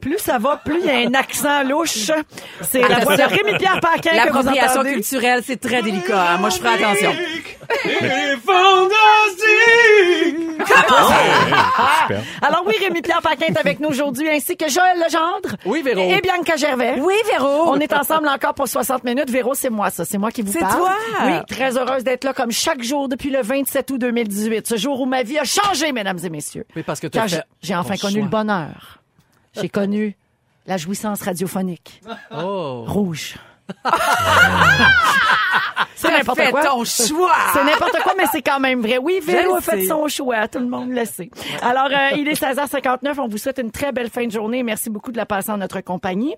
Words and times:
Plus 0.00 0.18
ça 0.18 0.38
va, 0.38 0.56
plus 0.64 0.80
il 0.80 0.86
y 0.86 0.90
a 0.90 1.08
un 1.08 1.14
accent 1.14 1.62
louche. 1.64 2.10
C'est 2.62 2.80
la 2.80 3.00
voix 3.00 3.16
de 3.16 3.22
Rémi-Pierre 3.22 3.80
Paquin 3.80 4.10
que 4.12 4.28
vous 4.30 4.36
L'appropriation 4.36 4.80
entendez. 4.80 4.92
culturelle, 4.94 5.42
c'est 5.44 5.60
très 5.60 5.82
délicat. 5.82 6.32
hein. 6.32 6.38
Moi, 6.38 6.48
je 6.50 6.56
ferai 6.58 6.82
attention. 6.82 7.10
Est 7.84 8.36
fantastique. 8.36 10.36
Ah! 10.98 12.08
Alors 12.42 12.64
oui, 12.66 12.74
Rémi-Pierre 12.80 13.22
Paquin 13.22 13.46
est 13.46 13.58
avec 13.58 13.80
nous 13.80 13.88
aujourd'hui, 13.88 14.28
ainsi 14.28 14.56
que 14.56 14.68
Joël 14.68 14.98
Legendre. 14.98 15.56
Oui, 15.64 15.82
Véro. 15.82 16.00
Et 16.10 16.20
Bianca 16.20 16.56
Gervais. 16.56 16.96
Oui, 16.98 17.14
Véro. 17.30 17.68
On 17.70 17.78
est 17.78 17.92
ensemble 17.92 18.28
encore 18.28 18.54
pour 18.54 18.68
60 18.68 19.04
minutes. 19.04 19.30
Véro, 19.30 19.54
c'est 19.54 19.70
moi, 19.70 19.90
ça. 19.90 20.04
C'est 20.04 20.18
moi 20.18 20.30
qui 20.30 20.42
vous 20.42 20.52
C'est 20.52 20.60
parle. 20.60 20.78
toi. 20.78 20.94
Oui, 21.24 21.32
très 21.48 21.76
heureuse 21.76 22.04
d'être 22.04 22.24
là 22.24 22.32
comme 22.32 22.50
chaque 22.50 22.82
jour 22.82 23.08
depuis 23.08 23.30
le 23.30 23.42
27 23.42 23.90
août 23.90 23.98
2018. 23.98 24.66
Ce 24.66 24.76
jour 24.76 25.00
où 25.00 25.06
ma 25.06 25.22
vie 25.22 25.38
a 25.38 25.44
changé, 25.44 25.92
mesdames 25.92 26.18
et 26.24 26.30
messieurs. 26.30 26.66
Oui, 26.76 26.82
parce 26.82 27.00
que 27.00 27.06
t'as 27.06 27.20
Quand 27.22 27.28
fait 27.28 27.36
j'ai- 27.36 27.68
j'ai 27.68 27.74
enfin 27.76 27.94
ton 27.94 28.08
connu 28.08 28.14
choix. 28.14 28.24
le 28.24 28.28
bonheur. 28.30 28.99
J'ai 29.54 29.68
connu 29.68 30.16
la 30.66 30.76
jouissance 30.76 31.22
radiophonique. 31.22 32.00
Oh. 32.30 32.84
Rouge. 32.86 33.36
c'est 35.94 36.10
n'importe 36.10 36.50
quoi. 36.50 36.64
ton 36.64 36.84
choix. 36.84 37.34
C'est 37.52 37.64
n'importe 37.64 37.98
quoi, 38.02 38.14
mais 38.16 38.24
c'est 38.30 38.42
quand 38.42 38.60
même 38.60 38.80
vrai. 38.80 38.98
Oui, 38.98 39.20
Véro 39.22 39.54
Je 39.54 39.58
a 39.58 39.60
fait 39.60 39.86
son 39.86 40.08
choix. 40.08 40.48
Tout 40.48 40.58
le 40.58 40.66
monde 40.66 40.90
le 40.90 41.04
sait. 41.04 41.30
Alors, 41.62 41.86
euh, 41.90 42.16
il 42.16 42.28
est 42.28 42.40
16h59. 42.40 43.18
On 43.18 43.28
vous 43.28 43.38
souhaite 43.38 43.58
une 43.58 43.70
très 43.70 43.92
belle 43.92 44.10
fin 44.10 44.26
de 44.26 44.30
journée. 44.32 44.62
Merci 44.62 44.90
beaucoup 44.90 45.12
de 45.12 45.16
la 45.16 45.26
passer 45.26 45.50
en 45.50 45.58
notre 45.58 45.80
compagnie. 45.80 46.34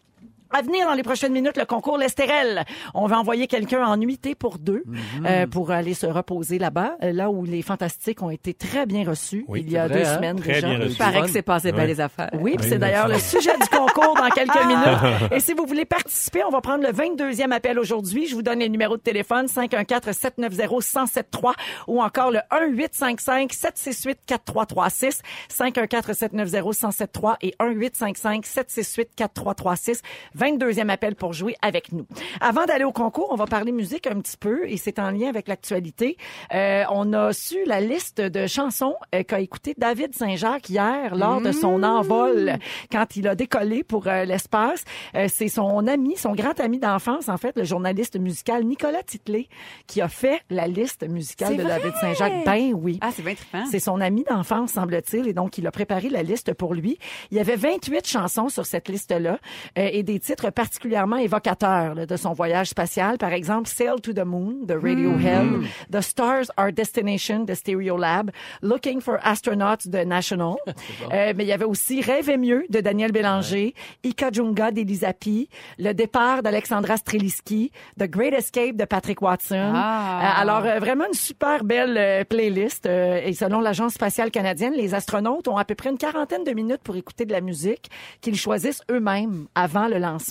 À 0.53 0.61
venir 0.63 0.87
dans 0.87 0.93
les 0.95 1.03
prochaines 1.03 1.33
minutes, 1.33 1.57
le 1.57 1.65
concours 1.65 1.97
L'Estérel. 1.97 2.65
On 2.95 3.07
va 3.07 3.19
envoyer 3.19 3.47
quelqu'un 3.47 3.87
en 3.87 3.97
nuitée 3.97 4.35
pour 4.35 4.59
deux 4.59 4.83
Mhm. 4.87 5.27
euh, 5.27 5.47
pour 5.47 5.71
aller 5.71 5.95
se 5.95 6.05
reposer 6.07 6.59
là-bas, 6.59 6.97
euh, 7.03 7.13
là 7.13 7.31
où 7.31 7.45
les 7.45 7.63
fantastiques 7.63 8.21
ont 8.23 8.29
été 8.31 8.53
très 8.53 8.85
bien 8.87 9.05
reçus 9.09 9.45
Oui, 9.49 9.63
il 9.67 9.73
y 9.73 9.79
a 9.79 9.87
vrai, 9.89 10.03
deux 10.03 10.07
hein? 10.07 10.15
semaines 10.17 10.41
Très 10.41 10.53
déjà. 10.55 10.69
bien 10.69 10.81
Il 10.87 10.95
paraît 10.97 11.23
que 11.23 11.31
c'est 11.31 11.41
passé 11.43 11.73
bien 11.73 11.87
les 11.87 12.01
affaires. 12.01 12.29
Oui, 12.35 12.57
Oui, 12.59 12.67
c'est 12.69 12.79
d'ailleurs 12.79 13.09
le 13.09 13.19
sujet 13.19 13.57
du 13.59 13.67
concours 13.69 14.15
dans 14.15 14.29
quelques 14.29 14.65
minutes. 14.67 15.33
Et 15.33 15.41
si 15.41 15.55
vous 15.55 15.65
voulez 15.67 15.85
participer, 15.87 16.43
on 16.45 16.51
va 16.51 16.61
prendre 16.61 16.85
le 16.85 16.93
22e 16.93 17.51
appel 17.53 17.79
aujourd'hui. 17.79 18.27
Je 18.27 18.35
vous 18.35 18.43
donne 18.43 18.59
les 18.59 18.69
numéros 18.69 18.97
de 18.99 19.03
téléphone 19.03 19.47
514-790-1073 19.47 21.53
ou 21.89 22.03
encore 22.03 22.31
le 22.31 22.41
1-855-768-4336, 22.51 25.21
514-790-1073 25.51 27.37
et 27.43 27.55
1-855-768-4336. 27.61 30.01
22e 30.43 30.89
appel 30.89 31.15
pour 31.15 31.33
jouer 31.33 31.55
avec 31.63 31.93
nous. 31.93 32.05
Avant 32.41 32.65
d'aller 32.65 32.85
au 32.85 32.93
concours, 32.93 33.29
on 33.31 33.37
va 33.37 33.47
parler 33.47 33.71
musique 33.71 34.09
un 34.09 34.21
petit 34.21 34.37
peu 34.37 34.69
et 34.69 34.77
c'est 34.77 34.99
en 34.99 35.11
lien 35.11 35.29
avec 35.29 35.47
l'actualité. 35.47 36.17
Euh, 36.53 36.83
on 36.91 37.13
a 37.13 37.33
su 37.33 37.59
la 37.65 37.81
liste 37.81 38.21
de 38.21 38.49
chansons 38.49 38.97
euh, 39.15 39.23
qu'a 39.23 39.41
écouté 39.41 39.75
David 39.79 40.15
Saint-Jacques 40.15 40.69
hier 40.69 41.15
lors 41.15 41.41
de 41.41 41.53
son 41.53 41.83
envol 41.85 42.55
quand 42.91 43.15
il 43.15 43.29
a 43.29 43.37
décollé 43.37 43.85
pour 43.85 44.09
euh, 44.09 44.25
l'espace. 44.25 44.85
Euh, 45.15 45.29
c'est 45.33 45.49
son 45.49 45.87
ami, 45.87 46.17
son 46.17 46.33
grand 46.33 46.59
ami 46.59 46.79
d'enfance 46.79 47.29
en 47.29 47.37
fait, 47.37 47.57
le 47.57 47.65
journaliste 47.65 48.19
musical 48.19 48.65
Nicolas 48.65 49.03
Titley 49.05 49.49
qui 49.87 50.01
a 50.01 50.09
fait 50.09 50.41
la 50.51 50.67
liste 50.67 51.09
musicale 51.09 51.57
de 51.57 51.63
vrai? 51.63 51.79
David 51.79 51.95
Saint-Jacques. 52.01 52.45
Ben 52.45 52.73
oui. 52.75 52.99
Ah, 53.01 53.11
c'est 53.15 53.23
bien 53.23 53.35
trippant. 53.35 53.65
C'est 53.71 53.79
son 53.79 54.01
ami 54.01 54.25
d'enfance, 54.25 54.73
semble-t-il, 54.73 55.29
et 55.29 55.33
donc 55.33 55.59
il 55.59 55.67
a 55.67 55.71
préparé 55.71 56.09
la 56.09 56.23
liste 56.23 56.53
pour 56.55 56.75
lui. 56.75 56.99
Il 57.31 57.37
y 57.37 57.41
avait 57.41 57.57
28 57.57 58.07
chansons 58.07 58.49
sur 58.49 58.67
cette 58.67 58.89
liste-là 58.89 59.39
euh, 59.79 59.89
et 59.93 60.03
des 60.03 60.19
titres 60.19 60.32
particulièrement 60.37 61.17
évocateurs 61.17 61.95
là, 61.95 62.07
de 62.07 62.17
son 62.17 62.33
voyage 62.33 62.69
spatial. 62.69 63.19
Par 63.19 63.33
exemple, 63.33 63.69
Sail 63.69 64.01
to 64.03 64.13
the 64.13 64.25
Moon 64.25 64.55
de 64.65 64.75
Radiohead, 64.75 65.63
The 65.91 66.01
Stars 66.01 66.47
Are 66.57 66.73
Destination 66.73 67.41
de 67.45 67.55
Stereolab, 67.55 68.31
Looking 68.63 69.01
for 69.01 69.19
Astronauts 69.23 69.87
de 69.87 69.99
National. 69.99 70.55
Euh, 71.13 71.33
mais 71.37 71.45
il 71.45 71.49
y 71.49 71.53
avait 71.53 71.65
aussi 71.65 72.01
Rêve 72.01 72.31
et 72.31 72.37
mieux 72.37 72.65
de 72.71 72.81
Daniel 72.81 73.13
Bélanger, 73.13 73.75
Ika 74.05 74.31
Junga 74.33 74.71
d'Elisa 74.71 75.13
P, 75.13 75.49
Le 75.79 75.93
départ 75.93 76.43
d'Alexandra 76.43 76.97
Streliski, 76.97 77.71
The 77.99 78.05
Great 78.05 78.33
Escape 78.33 78.77
de 78.77 78.85
Patrick 78.85 79.21
Watson. 79.21 79.73
Ah. 79.75 80.37
Euh, 80.39 80.41
alors, 80.43 80.65
euh, 80.65 80.79
vraiment 80.79 81.05
une 81.07 81.15
super 81.15 81.65
belle 81.65 81.97
euh, 81.99 82.25
playlist. 82.25 82.87
euh, 82.87 83.21
et 83.25 83.35
selon 83.35 83.61
l'Agence 83.61 83.95
spatiale 83.95 84.31
canadienne, 84.31 84.75
les 84.75 84.95
astronautes 84.95 85.49
ont 85.49 85.57
à 85.57 85.65
peu 85.65 85.75
près 85.75 85.91
une 85.91 85.99
quarantaine 85.99 86.45
de 86.45 86.53
minutes 86.53 86.83
pour 86.83 86.97
écouter 86.97 87.25
de 87.27 87.33
la 87.33 87.41
musique 87.41 87.91
qu'ils 88.21 88.37
choisissent 88.37 88.83
eux-mêmes 88.91 89.47
avant 89.55 89.89
le 89.89 89.99
lancement. 89.99 90.22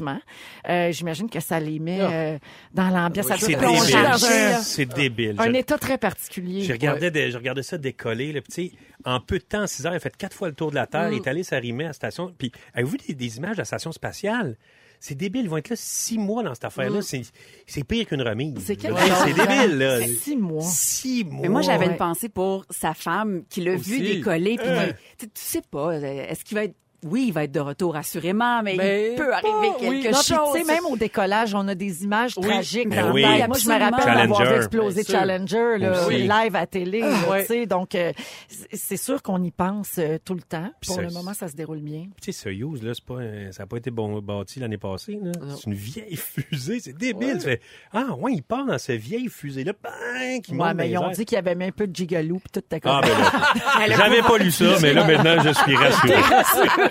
Euh, 0.69 0.91
J'imagine 0.91 1.29
que 1.29 1.40
ça 1.40 1.59
les 1.59 1.79
met 1.79 2.00
euh, 2.02 2.38
dans 2.74 2.90
l'ambiance. 2.90 3.28
C'est 3.40 3.56
débile. 3.56 4.57
C'est 4.63 4.85
débile. 4.85 5.35
un 5.40 5.46
Je- 5.52 5.57
état 5.57 5.78
très 5.78 5.97
particulier. 5.97 6.62
J'ai 6.63 6.74
regardé, 6.74 7.12
des- 7.12 7.31
je 7.31 7.38
regardais 7.38 7.63
ça 7.63 7.78
décoller. 7.78 8.34
Tu 8.34 8.52
sais, 8.52 8.72
en 9.06 9.19
peu 9.19 9.38
de 9.40 9.44
temps, 9.44 9.63
en 9.63 9.68
6 9.68 9.85
heures, 9.85 9.94
il 9.94 9.97
a 9.97 10.00
fait 10.00 10.16
quatre 10.16 10.35
fois 10.35 10.47
le 10.50 10.53
tour 10.56 10.69
de 10.72 10.75
la 10.75 10.88
Terre. 10.88 11.12
Il 11.12 11.18
est 11.18 11.28
allé 11.28 11.44
s'arrimer 11.44 11.85
à 11.85 11.88
la 11.88 11.94
station. 11.94 12.34
Puis, 12.38 12.52
avez-vous 12.74 12.97
des, 12.97 13.13
des 13.13 13.38
images 13.38 13.53
de 13.56 13.62
la 13.62 13.66
station 13.66 13.91
spatiale? 13.91 14.57
C'est 15.03 15.16
débile. 15.16 15.41
Ils 15.46 15.50
vont 15.50 15.57
être 15.57 15.69
là 15.69 15.75
six 15.75 16.19
mois 16.19 16.44
dans 16.44 16.53
cette 16.53 16.66
affaire-là. 16.66 17.02
C'est, 17.02 17.23
c'est 17.66 17.84
pire 17.84 18.06
qu'une 18.06 18.22
remise. 18.22 18.53
C'est 18.63 18.75
quelque 18.75 18.94
Ouais, 18.94 19.02
C'est 19.02 19.29
chose. 19.35 19.47
débile, 19.47 19.78
là. 19.79 20.00
Six 20.06 20.35
mois. 20.38 20.62
Six 20.63 21.23
mois. 21.23 21.40
Mais 21.41 21.50
moi, 21.50 21.62
j'avais 21.63 21.85
Ouais. 21.88 21.91
une 21.94 21.97
pensée 21.97 22.29
pour 22.29 22.66
sa 22.69 22.94
femme 22.94 23.41
qui 23.50 23.62
l'a 23.62 23.75
vu 23.75 24.00
décoller. 24.00 24.58
Puis 24.58 24.68
Euh. 24.69 24.91
tu 25.19 25.28
sais 25.34 25.62
pas, 25.72 25.96
est-ce 25.97 26.46
qu'il 26.46 26.56
va 26.56 26.66
être... 26.66 26.75
Oui, 27.03 27.25
il 27.29 27.34
va 27.34 27.45
être 27.45 27.51
de 27.51 27.59
retour, 27.59 27.95
assurément, 27.95 28.62
mais, 28.62 28.75
Mais 28.78 29.12
il 29.13 29.16
peut 29.16 29.34
arriver 29.34 29.72
quelque 29.79 29.89
oui. 29.89 30.03
Non, 30.12 30.19
puis, 30.19 30.35
chose. 30.35 30.50
tu 30.53 30.59
sais, 30.59 30.63
même 30.66 30.85
au 30.85 30.95
décollage, 30.95 31.56
on 31.56 31.67
a 31.67 31.73
des 31.73 32.03
images 32.03 32.34
Oui. 32.38 32.47
tragiques 32.47 32.89
Ben 32.89 33.01
dans 33.01 33.07
le 33.07 33.13
oui. 33.13 33.23
Moi, 33.47 33.57
je 33.57 33.67
me 33.67 33.79
rappelle 33.79 34.13
d'avoir 34.16 34.39
Challenger. 34.39 34.56
explosé. 34.57 35.03
Challenger 35.03 35.78
là, 35.79 36.07
Oui. 36.07 36.28
live 36.28 36.56
à 36.56 36.67
télé. 36.67 37.00
là, 37.00 37.16
Ouais. 37.29 37.41
tu 37.41 37.47
sais, 37.47 37.66
Donc, 37.66 37.95
euh, 37.95 38.11
c'est- 38.72 38.97
sûr 38.97 39.22
qu'on 39.23 39.41
y 39.41 39.50
pense 39.51 39.97
euh, 39.97 40.17
tout 40.23 40.35
le 40.35 40.41
temps. 40.44 40.69
Puis 40.79 40.88
Pour 40.90 40.95
ça- 40.97 41.01
le 41.01 41.09
moment, 41.11 41.34
ça 41.34 41.47
se 41.47 41.56
déroule 41.56 41.79
bien. 41.79 42.06
Tu 42.22 42.31
sais, 42.31 42.40
Soyuz, 42.44 42.84
là, 42.84 42.91
c'est 42.94 43.03
pas, 43.03 43.16
un- 43.19 43.51
ça 43.51 43.63
n'a 43.63 43.67
pas 43.67 43.78
été 43.78 43.90
bon, 43.90 44.19
bâti 44.22 44.59
l'année 44.59 44.78
passée. 44.78 45.19
là. 45.23 45.31
C'est 45.57 45.66
une 45.66 45.73
vieille 45.73 46.16
fusée. 46.51 46.79
C'est 46.81 46.95
débile. 46.95 47.38
Tu 47.40 47.45
fais, 47.45 47.61
ah, 47.94 48.13
ouais, 48.19 48.34
il 48.34 48.44
part 48.44 48.66
dans 48.66 48.78
cette 48.78 49.01
vieille 49.01 49.28
fusée-là. 49.28 49.73
Bang! 49.81 50.41
Qui 50.44 50.53
Ouais, 50.53 50.73
mais 50.75 50.90
ils 50.91 50.97
ont 51.00 51.09
dit 51.09 51.25
qu'il 51.25 51.35
y 51.35 51.40
avait 51.40 51.56
même 51.56 51.69
un 51.69 51.72
peu 51.72 51.88
de 51.88 51.95
gigalou 51.95 52.40
puis 52.40 52.51
tout 52.61 52.63
Ah, 52.85 53.01
ben 53.01 53.88
là, 53.88 53.95
j'avais 53.97 54.22
pas 54.22 54.38
lu 54.38 54.51
ça, 54.51 54.66
mais 54.81 54.94
là, 54.94 55.03
maintenant, 55.07 55.41
je 55.44 55.53
suis 55.53 55.75
rassuré. 55.75 56.16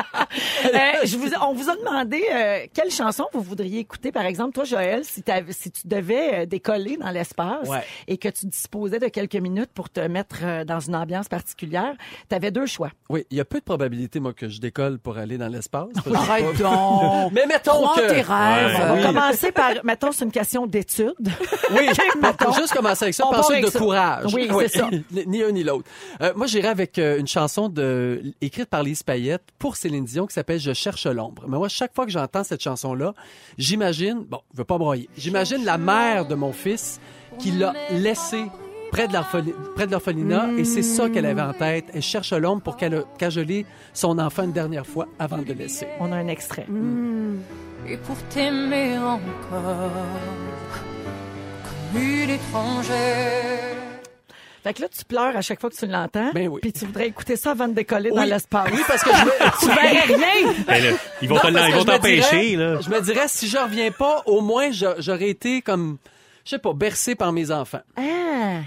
Euh, 0.63 1.05
je 1.05 1.17
vous, 1.17 1.27
on 1.41 1.53
vous 1.53 1.69
a 1.69 1.75
demandé 1.75 2.23
euh, 2.33 2.59
quelle 2.73 2.91
chanson 2.91 3.25
vous 3.33 3.41
voudriez 3.41 3.79
écouter, 3.79 4.11
par 4.11 4.25
exemple, 4.25 4.53
toi, 4.53 4.63
Joël, 4.63 5.03
si, 5.03 5.21
tu 5.23 5.87
devais 5.87 6.41
euh, 6.41 6.45
décoller 6.45 6.97
dans 6.97 7.09
l'espace 7.09 7.67
Ouais. 7.67 7.83
et 8.07 8.17
que 8.17 8.29
tu 8.29 8.45
disposais 8.45 8.99
de 8.99 9.07
quelques 9.07 9.35
minutes 9.35 9.71
pour 9.73 9.89
te 9.89 9.99
mettre 9.99 10.63
dans 10.65 10.79
une 10.79 10.95
ambiance 10.95 11.27
particulière, 11.27 11.93
tu 12.29 12.35
avais 12.35 12.51
deux 12.51 12.65
choix. 12.67 12.91
Oui, 13.09 13.25
il 13.31 13.37
y 13.37 13.39
a 13.41 13.45
peu 13.45 13.59
de 13.59 13.63
probabilité, 13.63 14.19
moi, 14.19 14.33
que 14.33 14.47
je 14.49 14.59
décolle 14.59 14.99
pour 14.99 15.17
aller 15.17 15.37
dans 15.37 15.47
l'espace. 15.47 15.89
Arrête 16.13 16.45
pas- 16.61 16.63
donc! 16.63 17.31
Mais 17.33 17.45
mettons 17.47 17.87
que... 17.95 18.07
tes 18.07 18.21
rêves. 18.21 18.91
Ouais. 18.93 18.97
Oui. 18.99 19.03
commencer 19.03 19.51
par, 19.51 19.71
mettons, 19.83 20.11
c'est 20.11 20.25
une 20.25 20.31
question 20.31 20.67
d'études. 20.67 21.13
Oui, 21.71 21.87
mettons. 22.21 22.51
juste 22.51 22.73
commencer 22.73 23.05
avec 23.05 23.15
ça, 23.15 23.25
On 23.25 23.31
avec 23.31 23.63
de 23.63 23.69
ça. 23.69 23.79
courage. 23.79 24.33
Oui, 24.33 24.49
c'est 24.67 24.79
ça. 24.79 24.89
ni 24.91 25.25
ni 25.25 25.41
un 25.43 25.51
ni 25.51 25.63
l'autre. 25.63 25.89
Moi, 26.35 26.45
j'irai 26.45 26.67
avec 26.67 26.97
une 26.97 27.27
chanson 27.27 27.69
de, 27.69 28.21
écrite 28.41 28.65
par 28.69 28.83
Lise 28.83 29.03
Payette 29.03 29.43
pour 29.57 29.77
Céline 29.77 30.03
Dion 30.03 30.20
qui 30.27 30.33
s'appelle 30.33 30.59
Je 30.59 30.73
cherche 30.73 31.05
l'ombre. 31.07 31.43
Mais 31.47 31.57
moi, 31.57 31.67
chaque 31.69 31.93
fois 31.95 32.05
que 32.05 32.11
j'entends 32.11 32.43
cette 32.43 32.61
chanson-là, 32.61 33.13
j'imagine, 33.57 34.23
bon, 34.29 34.39
je 34.53 34.57
veux 34.59 34.63
pas 34.65 34.77
broyer, 34.77 35.09
j'imagine 35.17 35.63
la 35.65 35.77
mère 35.77 36.25
de 36.27 36.35
mon 36.35 36.51
fils 36.53 36.99
qui 37.39 37.51
l'a 37.51 37.73
laissé 37.91 38.45
près 38.91 39.07
de 39.07 39.13
l'orpheli- 39.13 39.53
près 39.75 39.87
de 39.87 39.91
l'orphelinat 39.91 40.49
et 40.57 40.65
c'est 40.65 40.81
ça 40.83 41.09
qu'elle 41.09 41.25
avait 41.25 41.41
en 41.41 41.53
tête. 41.53 41.85
Elle 41.93 42.01
cherche 42.01 42.33
l'ombre 42.33 42.61
pour 42.61 42.75
qu'elle 42.77 43.03
cajoler 43.17 43.65
son 43.93 44.19
enfant 44.19 44.43
une 44.43 44.51
dernière 44.51 44.85
fois 44.85 45.07
avant 45.17 45.37
de 45.37 45.45
le 45.45 45.53
laisser. 45.53 45.87
On 45.99 46.11
a 46.11 46.17
un 46.17 46.27
extrait. 46.27 46.67
et 47.87 47.97
pour 47.97 48.17
t'aimer 48.29 48.97
encore 48.97 49.91
comme 51.93 52.01
une 52.01 52.29
étrangère. 52.29 53.77
Fait 54.63 54.73
que 54.73 54.81
là, 54.81 54.87
tu 54.89 55.03
pleures 55.05 55.35
à 55.35 55.41
chaque 55.41 55.59
fois 55.59 55.69
que 55.71 55.75
tu 55.75 55.87
l'entends. 55.87 56.31
Ben 56.33 56.47
oui. 56.47 56.59
Puis 56.61 56.71
tu 56.71 56.85
voudrais 56.85 57.07
écouter 57.07 57.35
ça 57.35 57.51
avant 57.51 57.67
de 57.67 57.73
décoller 57.73 58.11
dans 58.11 58.23
l'espace. 58.23 58.69
Oui, 58.71 58.81
parce 58.87 59.03
que 59.03 59.09
je 59.09 59.25
me, 59.25 59.31
tu 59.59 59.65
verrais 59.67 60.05
rien. 60.15 60.53
Ben 60.67 60.83
là, 60.83 60.97
ils 61.21 61.29
vont 61.29 61.35
Non, 61.35 61.83
t'empêcher, 61.83 62.55
là. 62.55 62.79
Je 62.79 62.89
me 62.89 63.01
dirais, 63.01 63.27
si 63.27 63.47
je 63.47 63.57
reviens 63.57 63.91
pas, 63.91 64.21
au 64.27 64.41
moins, 64.41 64.69
j'aurais 64.71 65.29
été 65.29 65.61
comme, 65.61 65.97
je 66.45 66.51
sais 66.51 66.59
pas, 66.59 66.73
bercé 66.73 67.15
par 67.15 67.31
mes 67.31 67.49
enfants. 67.49 67.81
Ah. 67.97 68.59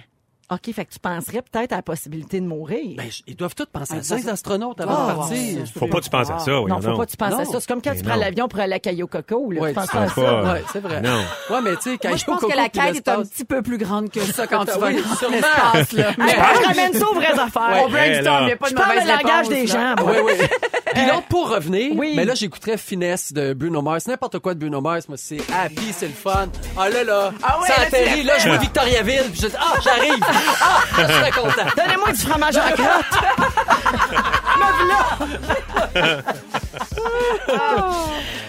OK, 0.50 0.72
fait 0.74 0.84
que 0.84 0.92
tu 0.92 0.98
penserais 0.98 1.42
peut-être 1.42 1.72
à 1.72 1.76
la 1.76 1.82
possibilité 1.82 2.38
de 2.40 2.46
mourir. 2.46 2.96
Ben, 2.98 3.06
ils 3.26 3.34
doivent 3.36 3.54
tous 3.54 3.64
penser 3.66 3.94
à 3.94 3.96
Ah, 3.98 4.02
ça, 4.02 4.08
ça- 4.08 4.16
les 4.22 4.28
astronautes, 4.28 4.80
avant 4.80 4.94
Ah, 5.08 5.12
de 5.12 5.16
partir. 5.18 5.64
Faut 5.78 5.86
pas 5.86 5.98
que 5.98 6.04
tu 6.04 6.10
penses 6.10 6.30
à 6.30 6.38
ça, 6.38 6.60
oui. 6.60 6.70
non, 6.70 6.80
faut 6.80 6.96
pas 6.96 7.06
que 7.06 7.10
tu 7.10 7.16
penses 7.16 7.32
à 7.40 7.44
ça. 7.44 7.60
C'est 7.60 7.66
comme 7.66 7.80
quand 7.82 7.90
Mais 7.92 7.96
tu 7.98 8.04
prends 8.04 8.16
l'avion 8.16 8.46
pour 8.48 8.60
aller 8.60 8.74
à 8.74 8.78
Caillou 8.78 9.06
Coco. 9.06 9.50
Là, 9.52 9.68
tu 9.68 9.74
penses 9.74 9.94
à 9.94 10.08
ça. 10.08 10.42
Ouais, 10.52 10.62
c'est 10.72 10.80
vrai. 10.80 11.00
Non. 11.00 11.22
Ouais, 11.50 11.60
mais 11.62 11.76
tu 11.76 11.92
sais, 11.92 11.98
quand 11.98 12.08
Moi, 12.10 12.18
je 12.18 12.24
pense 12.24 12.40
que 12.42 12.56
la 12.56 12.68
quête 12.68 12.96
est 12.96 13.08
un 13.08 13.22
petit 13.22 13.44
peu 13.44 13.62
plus 13.62 13.78
grande 13.78 14.10
que 14.10 14.20
ça 14.20 14.46
quand 14.46 14.64
tu 14.66 14.78
vas 14.78 14.90
sûrement. 15.18 15.36
l'espace, 15.36 15.92
là. 15.92 16.12
Je 16.18 16.66
ramène 16.68 16.92
ça 16.94 17.08
aux 17.10 17.14
vraies 17.14 17.38
affaires. 17.38 17.82
On 17.86 17.88
brainstorm, 17.88 18.42
il 18.42 18.46
n'y 18.46 18.52
a 18.52 18.56
pas 18.56 18.66
Je 18.68 18.70
de 18.74 18.76
parle 18.76 18.88
mauvaise 18.94 19.04
le 19.08 19.12
langage 19.12 19.48
réponse, 19.48 19.48
des 19.48 19.66
gens. 19.66 19.94
Oui, 20.04 20.16
oui. 20.24 20.32
Puis 20.94 21.06
l'autre, 21.06 21.26
pour 21.28 21.48
revenir, 21.50 21.94
mais 21.96 22.24
là, 22.24 22.34
j'écouterais 22.34 22.76
Finesse 22.78 23.32
de 23.32 23.52
Bruno 23.52 23.82
Mars. 23.82 24.06
N'importe 24.06 24.38
quoi 24.38 24.54
de 24.54 24.60
Bruno 24.60 24.80
Mars, 24.80 25.08
moi, 25.08 25.16
c'est 25.18 25.40
happy, 25.52 25.92
c'est 25.92 26.06
le 26.06 26.12
fun. 26.12 26.46
Ah 26.78 26.88
là, 26.88 27.02
là, 27.02 27.32
Ah 27.42 27.58
ça 27.66 27.82
atterrit. 27.82 28.22
Là, 28.22 28.38
je 28.38 28.48
vois 28.48 28.58
Victoriaville, 28.58 29.24
puis 29.32 29.40
je 29.42 29.46
dis, 29.48 29.54
ah, 29.58 29.74
j'arrive. 29.82 30.22
Ah, 30.60 30.80
je 30.96 31.02
serais 31.02 31.30
content. 31.30 31.66
Donnez-moi 31.76 32.12
du 32.12 32.18
fromage 32.20 32.56
à 32.56 32.64
la 32.66 32.72
crotte. 32.72 33.20
Me 34.58 34.64
voilà. 35.94 36.22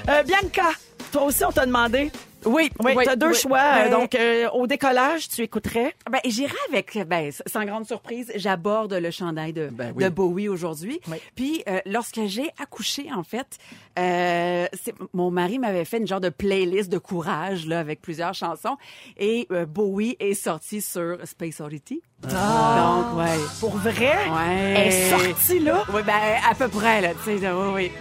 Euh, 0.08 0.22
Bianca, 0.24 0.70
toi 1.12 1.24
aussi, 1.24 1.44
on 1.44 1.52
t'a 1.52 1.66
demandé. 1.66 2.12
Oui, 2.46 2.70
Oui, 2.84 2.94
oui, 2.96 3.04
tu 3.04 3.10
as 3.10 3.16
deux 3.16 3.30
oui. 3.30 3.36
choix. 3.36 3.60
Ben, 3.76 3.92
Donc, 3.92 4.16
euh, 4.16 4.50
au 4.52 4.68
décollage, 4.68 5.28
tu 5.30 5.42
écouterais? 5.42 5.96
Ben, 6.12 6.20
j'irai 6.26 6.54
avec, 6.70 6.98
ben, 7.08 7.32
sans 7.46 7.66
grande 7.66 7.86
surprise, 7.86 8.32
j'aborde 8.36 8.94
le 8.94 9.12
chandail 9.12 9.54
de, 9.54 9.70
Ben 9.72 9.94
oui. 9.96 10.04
de 10.04 10.10
Bowie 10.10 10.48
aujourd'hui. 10.50 11.00
Oui. 11.08 11.18
Puis, 11.36 11.64
euh, 11.68 11.80
lorsque 11.86 12.22
j'ai 12.26 12.50
accouché, 12.62 13.08
en 13.16 13.24
fait, 13.24 13.58
euh, 13.98 14.68
mon 15.14 15.32
mari 15.32 15.60
m'avait 15.60 15.86
fait 15.86 15.98
une 15.98 16.08
genre 16.08 16.22
de 16.22 16.30
playlist 16.30 16.92
de 16.92 16.98
courage, 16.98 17.66
là, 17.66 17.80
avec 17.80 18.02
plusieurs 18.02 18.34
chansons. 18.34 18.78
Et 19.18 19.48
euh, 19.52 19.66
Bowie 19.66 20.16
est 20.20 20.34
sorti 20.34 20.82
sur 20.82 21.18
Space 21.24 21.60
Oddity. 21.62 22.02
Donc, 22.22 23.18
ouais. 23.18 23.38
Pour 23.60 23.76
vrai? 23.78 24.16
Ouais. 24.30 24.74
Elle 24.78 24.88
est 24.88 25.10
sortie 25.10 25.60
là? 25.60 25.84
Oui, 25.94 26.02
ben, 26.06 26.14
à 26.50 26.56
peu 26.56 26.68
près, 26.68 27.02
là, 27.02 27.10
tu 27.24 27.38
sais, 27.40 27.52
oui, 27.52 27.72
oui. 27.74 27.92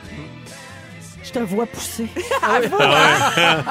Je 1.24 1.30
te 1.30 1.38
vois 1.38 1.64
pousser. 1.66 2.06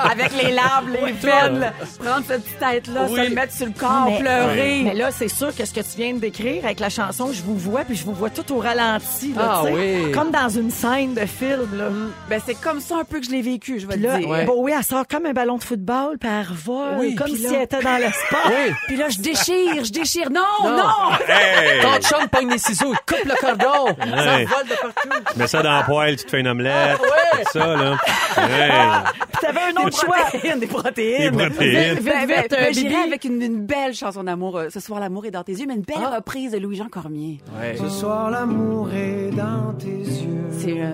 Avec 0.09 0.31
les 0.41 0.51
larmes, 0.51 0.89
les 0.91 1.11
veines, 1.11 1.71
prendre 2.03 2.25
cette 2.27 2.43
petite 2.43 2.59
tête-là, 2.59 3.07
se 3.07 3.29
le 3.29 3.35
mettre 3.35 3.53
sur 3.53 3.65
le 3.67 3.71
corps, 3.73 4.05
mais, 4.09 4.19
pleurer. 4.19 4.81
mais 4.85 4.93
là, 4.93 5.11
c'est 5.11 5.27
sûr 5.27 5.55
que 5.55 5.63
ce 5.65 5.73
que 5.73 5.81
tu 5.81 5.97
viens 5.97 6.13
de 6.13 6.19
décrire 6.19 6.65
avec 6.65 6.79
la 6.79 6.89
chanson, 6.89 7.31
je 7.31 7.41
vous 7.41 7.55
vois, 7.57 7.81
puis 7.83 7.95
je 7.95 8.03
vous 8.05 8.13
vois 8.13 8.29
tout 8.29 8.51
au 8.53 8.59
ralenti. 8.59 9.33
Là, 9.33 9.41
Ah 9.43 9.61
tu 9.65 9.67
sais, 9.67 9.73
oui. 10.05 10.11
Comme 10.11 10.31
dans 10.31 10.49
une 10.49 10.71
scène 10.71 11.13
de 11.13 11.25
film. 11.25 11.69
Là. 11.77 11.85
Ben, 12.29 12.41
c'est 12.45 12.55
comme 12.55 12.79
ça 12.79 12.95
un 12.97 13.03
peu 13.03 13.19
que 13.19 13.25
je 13.25 13.31
l'ai 13.31 13.41
vécu, 13.41 13.79
je 13.79 13.87
vais 13.87 13.97
te 13.97 14.01
là, 14.03 14.17
dire. 14.17 14.27
Ouais. 14.27 14.45
Bowie, 14.45 14.73
elle 14.77 14.83
sort 14.83 15.05
comme 15.07 15.25
un 15.25 15.33
ballon 15.33 15.57
de 15.57 15.63
football, 15.63 16.17
puis 16.19 16.29
elle 16.29 16.47
revole, 16.47 16.95
Oui, 16.99 17.15
comme 17.15 17.27
si 17.27 17.43
là- 17.43 17.49
elle 17.55 17.61
était 17.63 17.81
dans 17.81 17.97
l'espace. 17.97 18.39
Oui. 18.47 18.73
Puis 18.87 18.95
là, 18.97 19.09
je 19.09 19.19
déchire, 19.19 19.83
je 19.85 19.91
déchire. 19.91 20.29
Non, 20.31 20.41
non! 20.63 20.77
Non. 20.77 20.83
Hey! 21.27 21.81
Ton 21.81 21.99
chum 22.01 22.27
pogne 22.29 22.49
les 22.51 22.57
ciseaux, 22.57 22.93
il 22.93 22.97
coupe 23.15 23.25
le 23.25 23.35
cordon. 23.39 23.95
Ça 23.99 24.05
vole 24.05 24.67
de 24.67 24.75
partout. 24.81 25.09
Tu 25.33 25.39
mets 25.39 25.47
ça 25.47 25.61
dans 25.61 25.71
la 25.71 25.83
poêle, 25.83 26.15
tu 26.17 26.25
te 26.25 26.31
fais 26.31 26.39
une 26.39 26.47
omelette. 26.47 26.99
ouais. 26.99 27.42
C'est 27.51 27.59
ça, 27.59 27.75
là. 27.75 27.97
Hey! 28.37 29.03
Puis 29.13 29.39
t'avais 29.41 29.59
un 29.77 29.85
autre 29.85 29.99
choix. 29.99 30.15
Protéines, 30.29 30.59
des 30.59 30.67
protéines. 30.67 31.31
protéines. 31.31 31.95
Vite, 31.95 32.03
Ben, 32.05 32.27
ben, 32.27 32.41
vite, 32.41 32.51
ben, 32.51 32.57
euh, 32.59 32.69
J'irai 32.71 32.95
avec 33.07 33.23
une, 33.25 33.41
une 33.41 33.65
belle 33.65 33.93
chanson 33.93 34.23
d'amour. 34.23 34.57
euh, 34.57 34.69
Ce 34.69 34.79
soir, 34.79 34.99
l'amour 34.99 35.25
est 35.25 35.31
dans 35.31 35.43
tes 35.43 35.53
yeux, 35.53 35.65
mais 35.67 35.75
une 35.75 35.81
belle 35.81 36.05
reprise 36.15 36.51
de 36.51 36.57
Louis-Jean 36.57 36.87
Cormier. 36.89 37.39
Ouais. 37.59 37.75
Ce 37.77 37.89
soir, 37.89 38.29
l'amour 38.31 38.89
est 38.91 39.29
dans 39.31 39.73
tes 39.77 39.87
yeux. 39.89 40.45
C'est 40.51 40.81
euh, 40.81 40.91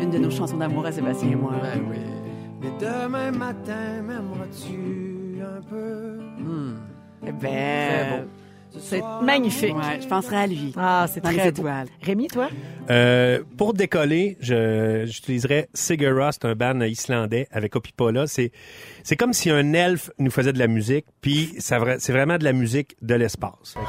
une 0.00 0.10
de 0.10 0.18
nos 0.18 0.30
chansons 0.30 0.56
d'amour 0.56 0.86
à 0.86 0.92
Sébastien 0.92 1.30
et 1.30 1.34
moi. 1.36 1.52
Ben 1.62 1.80
oui. 1.90 1.96
Mais 2.62 2.70
demain 2.78 3.30
matin, 3.30 4.02
m'aimeras-tu 4.06 5.40
un 5.42 5.62
peu? 5.68 6.18
Eh 7.22 7.26
Très 7.26 7.32
ben, 7.32 8.22
beau. 8.22 8.28
C'est 8.78 9.02
magnifique. 9.22 9.74
ouais, 9.76 10.00
je 10.00 10.06
penserai 10.06 10.36
à 10.36 10.46
lui. 10.46 10.72
Ah, 10.76 11.06
c'est 11.12 11.20
très 11.20 11.34
beau. 11.34 11.40
étoiles. 11.48 11.88
Rémi, 12.02 12.28
toi? 12.28 12.48
Euh, 12.88 13.40
pour 13.56 13.74
décoller, 13.74 14.36
je, 14.40 15.04
j'utiliserais 15.06 15.68
Sigur 15.74 16.16
Rós, 16.16 16.32
c'est 16.32 16.44
un 16.46 16.54
band 16.54 16.80
islandais 16.82 17.48
avec 17.50 17.74
Opipola. 17.76 18.26
C'est, 18.26 18.52
c'est 19.02 19.16
comme 19.16 19.32
si 19.32 19.50
un 19.50 19.72
elfe 19.72 20.10
nous 20.18 20.30
faisait 20.30 20.52
de 20.52 20.58
la 20.58 20.68
musique, 20.68 21.06
puis 21.20 21.54
c'est 21.58 21.78
vraiment 22.12 22.38
de 22.38 22.44
la 22.44 22.52
musique 22.52 22.96
de 23.02 23.14
l'espace. 23.14 23.74
Ah. 23.76 23.80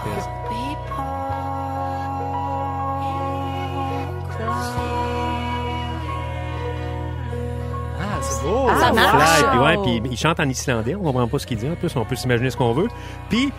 Ah, 8.44 8.80
Ça 8.80 8.92
marche. 8.94 9.42
Ouais, 9.60 9.78
puis 10.00 10.10
il 10.12 10.18
chante 10.18 10.39
en 10.39 10.50
islandais, 10.50 10.95
on 10.95 11.04
comprend 11.04 11.28
pas 11.28 11.39
ce 11.39 11.48
qu'il 11.48 11.57
dit. 11.57 11.69
En 11.69 11.75
plus, 11.75 11.95
on 11.95 12.06
peut 12.06 12.16
s'imaginer 12.16 12.50
ce 12.50 12.57
qu'on 12.57 12.74
veut. 12.74 12.88
Puis 13.30 13.51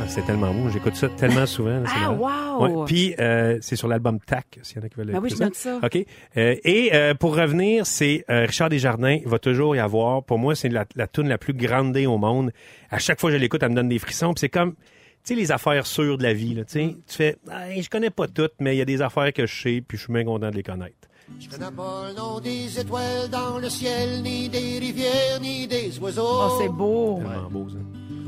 ah, 0.00 0.04
c'est 0.08 0.22
tellement 0.24 0.52
beau, 0.52 0.68
j'écoute 0.70 0.96
ça 0.96 1.08
tellement 1.08 1.46
souvent. 1.46 1.80
là, 1.80 1.84
c'est 1.86 1.92
Ah, 2.04 2.12
marrant. 2.12 2.58
wow! 2.58 2.80
Ouais, 2.80 2.84
Puis 2.86 3.14
euh, 3.18 3.58
c'est 3.60 3.76
sur 3.76 3.88
l'album 3.88 4.18
Tac, 4.20 4.58
s'il 4.62 4.78
y 4.78 4.80
en 4.80 4.84
a 4.84 4.88
qui 4.88 4.96
veulent 4.96 5.12
Ben 5.12 5.20
oui, 5.20 5.30
je 5.30 5.36
note 5.42 5.54
ça. 5.54 5.78
OK. 5.82 5.96
Euh, 6.36 6.56
et 6.64 6.90
euh, 6.94 7.14
pour 7.14 7.36
revenir, 7.36 7.86
c'est 7.86 8.24
euh, 8.30 8.44
Richard 8.46 8.68
Desjardins, 8.70 9.18
il 9.22 9.28
va 9.28 9.38
toujours 9.38 9.76
y 9.76 9.78
avoir. 9.78 10.22
Pour 10.24 10.38
moi, 10.38 10.54
c'est 10.54 10.68
la, 10.68 10.84
la 10.96 11.06
tune 11.06 11.28
la 11.28 11.38
plus 11.38 11.52
grande 11.54 11.96
au 11.96 12.18
monde. 12.18 12.50
À 12.90 12.98
chaque 12.98 13.20
fois 13.20 13.30
que 13.30 13.36
je 13.36 13.40
l'écoute, 13.40 13.62
elle 13.62 13.70
me 13.70 13.76
donne 13.76 13.88
des 13.88 13.98
frissons. 13.98 14.32
Puis 14.34 14.40
c'est 14.40 14.48
comme, 14.48 14.74
tu 14.74 14.78
sais, 15.24 15.34
les 15.34 15.52
affaires 15.52 15.86
sûres 15.86 16.18
de 16.18 16.22
la 16.22 16.32
vie. 16.34 16.54
Là, 16.54 16.64
tu 16.64 16.72
sais. 16.72 16.96
tu 17.08 17.14
fais, 17.16 17.36
Hey, 17.50 17.82
je 17.82 17.88
connais 17.90 18.10
pas 18.10 18.26
toutes, 18.26 18.54
mais 18.60 18.74
il 18.74 18.78
y 18.78 18.82
a 18.82 18.86
des 18.86 19.00
affaires 19.02 19.32
que 19.32 19.46
je 19.46 19.62
sais, 19.62 19.82
puis 19.86 19.96
je 19.98 20.04
suis 20.04 20.12
bien 20.12 20.24
content 20.24 20.50
de 20.50 20.56
les 20.56 20.62
connaître. 20.62 20.94
Je 21.40 21.48
connais 21.48 21.70
pas 21.70 22.08
le 22.10 22.14
nom 22.14 22.38
des 22.40 22.78
étoiles 22.78 23.28
dans 23.30 23.58
le 23.58 23.68
ciel, 23.70 24.22
ni 24.22 24.48
des 24.50 24.78
rivières, 24.78 25.40
ni 25.40 25.66
des 25.66 25.98
oiseaux. 25.98 26.22
Oh, 26.26 26.58
c'est 26.60 26.68
beau. 26.68 27.20
Tellement 27.22 27.50
beau, 27.50 27.68
ça. 27.70 27.76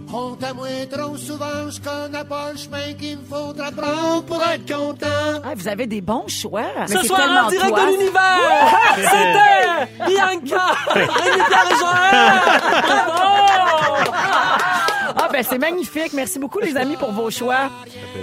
À 0.08 0.54
moi 0.54 0.68
trop 0.90 1.16
souvent, 1.16 1.68
je 1.68 1.80
connais 1.80 2.24
pas 2.24 2.52
le 2.52 2.58
chemin 2.58 2.92
qu'il 2.98 3.18
me 3.18 3.24
faudra 3.24 3.70
prendre 3.72 4.22
pour 4.24 4.40
être 4.42 4.64
content. 4.72 5.40
Ah, 5.44 5.52
vous 5.54 5.66
avez 5.68 5.86
des 5.86 6.00
bons 6.00 6.28
choix. 6.28 6.62
Mais 6.78 6.86
Ce 6.86 7.00
c'est 7.00 7.06
soir, 7.08 7.20
tellement 7.20 7.40
en 7.46 7.48
direct 7.48 7.68
toi. 7.74 7.80
de 7.86 7.90
l'univers, 7.90 8.76
c'était 8.96 10.06
Bianca, 10.06 10.66
Rémi 10.94 11.42
Pierre 11.48 11.68
et 11.70 11.74
Joël. 11.74 12.40
Bravo! 13.06 14.85
Ah, 15.16 15.28
ben 15.32 15.42
c'est 15.42 15.58
magnifique. 15.58 16.12
Merci 16.12 16.38
beaucoup, 16.38 16.58
les 16.60 16.76
amis, 16.76 16.96
pour 16.96 17.12
vos 17.12 17.30
choix. 17.30 17.70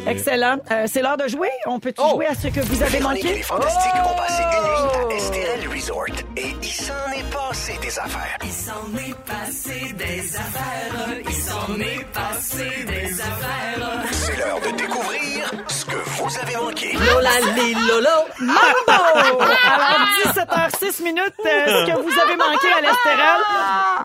Excellent. 0.07 0.57
Euh, 0.72 0.86
c'est 0.88 1.01
l'heure 1.01 1.18
de 1.18 1.28
jouer. 1.28 1.50
On 1.66 1.80
peut 1.80 1.94
Oh. 1.98 2.10
jouer 2.13 2.28
à 2.28 2.36
ce 2.36 2.48
que 2.48 2.60
vous 2.60 2.81
avez 2.84 3.00
manqué? 3.00 3.34
les 3.36 3.42
Fantastiques 3.44 3.92
ont 4.06 4.16
passé 4.16 4.44
une 4.44 4.63
nuit 4.63 5.12
à 5.12 5.16
Esterel 5.16 5.69
Resort. 5.74 6.06
Et 6.38 6.54
il 6.62 6.68
s'en 6.69 6.94
est 7.16 7.31
passé 7.34 7.78
des 7.81 8.00
affaires. 8.00 8.38
Il 8.44 8.51
s'en 8.51 8.98
est 8.98 9.16
passé 9.25 9.94
des 9.94 10.36
affaires. 10.36 11.18
Il 11.28 11.34
s'en 11.36 11.80
est 11.80 12.06
passé 12.13 12.86
des 12.86 13.22
affaires. 13.22 14.04
C'est 14.12 14.38
l'heure 14.38 14.60
de 14.62 14.78
découvrir 14.78 15.51
ce 15.68 15.86
que 15.86 15.95
vous 15.95 16.38
avez 16.42 16.56
manqué. 16.57 16.94
Lola 16.94 17.40
li 17.56 17.74
lolo. 17.74 18.10
Mambo! 18.40 19.42
Alors, 19.66 20.07
17h06 20.25 21.04
minutes, 21.04 21.34
euh, 21.45 21.86
ce 21.86 21.92
que 21.92 21.98
vous 22.01 22.19
avez 22.19 22.36
manqué 22.36 22.68
à 22.78 22.81
l'Estérel. 22.81 23.42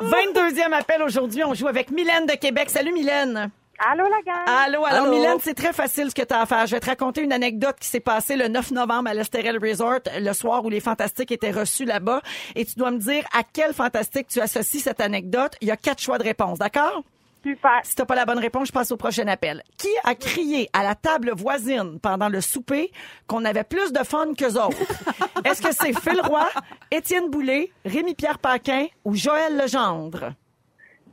22e 0.03 0.73
appel 0.73 1.03
aujourd'hui. 1.03 1.45
On 1.45 1.55
joue 1.55 1.69
avec 1.69 1.91
Mylène 1.91 2.27
de 2.27 2.35
Québec. 2.35 2.71
Salut, 2.79 2.93
Mylène. 2.93 3.51
Allô, 3.91 4.05
la 4.05 4.23
gang? 4.25 4.45
Allô, 4.47 4.85
alors 4.85 5.07
Allô. 5.07 5.17
Mylène, 5.17 5.39
c'est 5.41 5.55
très 5.55 5.73
facile 5.73 6.11
ce 6.11 6.15
que 6.15 6.23
tu 6.23 6.33
as 6.33 6.43
à 6.43 6.47
faire. 6.47 6.65
Je 6.65 6.77
vais 6.77 6.81
te 6.81 6.87
raconter 6.87 7.23
une 7.23 7.33
anecdote 7.33 7.75
qui 7.81 7.89
s'est 7.89 7.99
passée 7.99 8.37
le 8.37 8.47
9 8.47 8.71
novembre 8.71 9.11
à 9.11 9.15
l'Estérel 9.15 9.59
Resort, 9.61 9.99
le 10.17 10.33
soir 10.33 10.65
où 10.65 10.71
les 10.71 10.79
Fantastiques 10.79 11.33
étaient 11.33 11.51
reçus 11.51 11.85
là-bas. 11.87 12.21
Et 12.55 12.65
tu 12.65 12.77
dois 12.77 12.93
me 12.93 12.99
dire 12.99 13.25
à 13.37 13.43
quel 13.53 13.75
Fantastique 13.75 14.29
tu 14.29 14.41
associes 14.41 14.79
cette 14.79 15.01
anecdote. 15.01 15.57
Il 15.61 15.67
y 15.67 15.73
a 15.73 15.77
quatre 15.77 16.01
choix 16.01 16.19
de 16.19 16.23
réponse, 16.23 16.61
d'accord? 16.61 17.03
Super. 17.45 17.81
Si 17.83 17.97
t'as 17.97 18.05
pas 18.05 18.15
la 18.15 18.27
bonne 18.27 18.39
réponse, 18.39 18.69
je 18.69 18.73
passe 18.73 18.93
au 18.93 18.97
prochain 18.97 19.27
appel. 19.27 19.65
Qui 19.77 19.89
a 20.05 20.15
crié 20.15 20.71
à 20.73 20.85
la 20.85 20.95
table 20.95 21.33
voisine 21.35 21.99
pendant 21.99 22.29
le 22.29 22.41
souper 22.41 22.93
qu'on 23.27 23.45
avait 23.45 23.65
plus 23.65 23.93
de 23.93 24.05
fun 24.05 24.35
qu'eux 24.39 24.55
autres? 24.55 24.77
Est-ce 25.45 25.61
que 25.63 25.73
c'est 25.75 25.99
Phil 25.99 26.21
Roy, 26.21 26.49
Étienne 26.93 27.29
Boulay, 27.29 27.73
Rémi-Pierre 27.85 28.39
Paquin 28.39 28.87
ou 29.05 29.17
Joël 29.17 29.57
Legendre? 29.57 30.31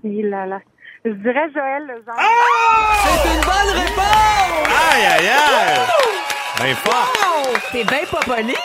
Il 0.04 0.32
a 0.32 0.46
la- 0.46 0.62
Je 1.06 1.12
dirais 1.12 1.48
Joël 1.54 1.84
Legendre. 1.84 2.20
C'est 3.04 3.30
une 3.36 3.42
bonne 3.42 3.80
réponse! 3.80 4.68
Aïe, 4.92 5.06
aïe, 5.06 5.28
aïe! 5.28 5.80
Ben 6.58 6.76
fort! 6.78 7.12
T'es 7.72 7.84
bien 7.84 8.06
pas 8.10 8.20
poli. 8.22 8.56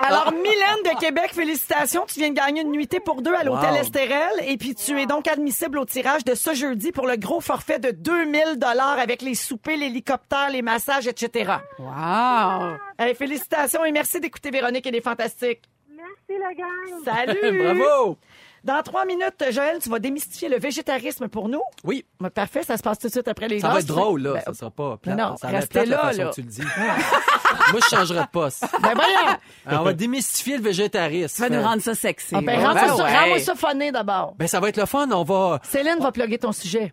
Alors, 0.00 0.32
Mylène 0.32 0.82
de 0.84 0.98
Québec, 1.00 1.30
félicitations. 1.32 2.04
Tu 2.06 2.20
viens 2.20 2.30
de 2.30 2.34
gagner 2.34 2.62
une 2.62 2.70
nuitée 2.72 3.00
pour 3.00 3.22
deux 3.22 3.32
à 3.34 3.44
l'hôtel 3.44 3.70
Wow. 3.70 3.76
Estérel. 3.76 4.30
Et 4.46 4.56
puis, 4.56 4.74
tu 4.74 5.00
es 5.00 5.06
donc 5.06 5.26
admissible 5.28 5.78
au 5.78 5.84
tirage 5.84 6.24
de 6.24 6.34
ce 6.34 6.54
jeudi 6.54 6.92
pour 6.92 7.06
le 7.06 7.16
gros 7.16 7.40
forfait 7.40 7.78
de 7.78 7.92
2000 7.92 8.58
dollars 8.58 8.98
avec 8.98 9.22
les 9.22 9.34
soupers, 9.34 9.76
l'hélicoptère, 9.76 10.50
les 10.50 10.62
massages, 10.62 11.06
etc. 11.06 11.52
Wow! 11.78 12.76
Hey, 12.98 13.14
félicitations 13.14 13.84
et 13.84 13.92
merci 13.92 14.20
d'écouter 14.20 14.50
Véronique 14.50 14.86
et 14.86 14.90
les 14.90 15.00
Fantastiques. 15.00 15.62
Merci, 15.88 16.40
la 16.40 16.54
gang. 16.54 17.04
Salut! 17.04 17.62
Bravo! 17.78 18.18
Dans 18.66 18.82
trois 18.82 19.04
minutes, 19.04 19.44
Joël, 19.52 19.78
tu 19.80 19.88
vas 19.88 20.00
démystifier 20.00 20.48
le 20.48 20.58
végétarisme 20.58 21.28
pour 21.28 21.48
nous. 21.48 21.62
Oui, 21.84 22.04
Parfait, 22.34 22.64
ça 22.64 22.76
se 22.76 22.82
passe 22.82 22.98
tout 22.98 23.06
de 23.06 23.12
suite 23.12 23.28
après 23.28 23.46
les 23.46 23.60
ça 23.60 23.68
va 23.68 23.78
être 23.78 23.86
drôle, 23.86 24.22
là. 24.22 24.32
Ben, 24.34 24.42
ça 24.46 24.54
sera 24.54 24.70
pas 24.72 24.98
non, 25.06 25.36
ça 25.36 25.46
va 25.46 25.52
être 25.52 25.60
restez 25.60 25.84
plate, 25.84 25.88
la 25.88 25.96
là, 25.96 26.02
façon 26.02 26.22
là. 26.22 26.28
que 26.30 26.34
tu 26.34 26.42
le 26.42 26.48
dis. 26.48 26.60
Moi, 27.70 27.80
je 27.84 27.96
changerais 27.96 28.22
de 28.22 28.28
poste. 28.28 28.64
ben 28.82 28.94
voyons! 28.94 29.36
Alors, 29.66 29.82
on 29.82 29.84
va 29.84 29.92
démystifier 29.92 30.56
le 30.56 30.64
végétarisme. 30.64 31.44
Tu 31.44 31.48
vas 31.48 31.56
nous 31.56 31.62
rendre 31.64 31.80
ça 31.80 31.94
sexy. 31.94 32.34
Ah, 32.34 32.40
ben, 32.40 32.56
rends-moi 32.58 32.74
Ben 32.74 32.88
ça, 32.88 33.04
ouais. 33.04 33.16
rends-moi 33.16 33.38
ça 33.38 33.54
funné 33.54 33.92
d'abord. 33.92 34.34
Ben, 34.36 34.48
ça 34.48 34.58
va 34.58 34.68
être 34.68 34.78
le 34.78 34.86
fun. 34.86 35.08
On 35.12 35.22
va... 35.22 35.60
Céline 35.62 36.00
va 36.00 36.10
plugger 36.10 36.38
ton 36.38 36.50
sujet. 36.50 36.92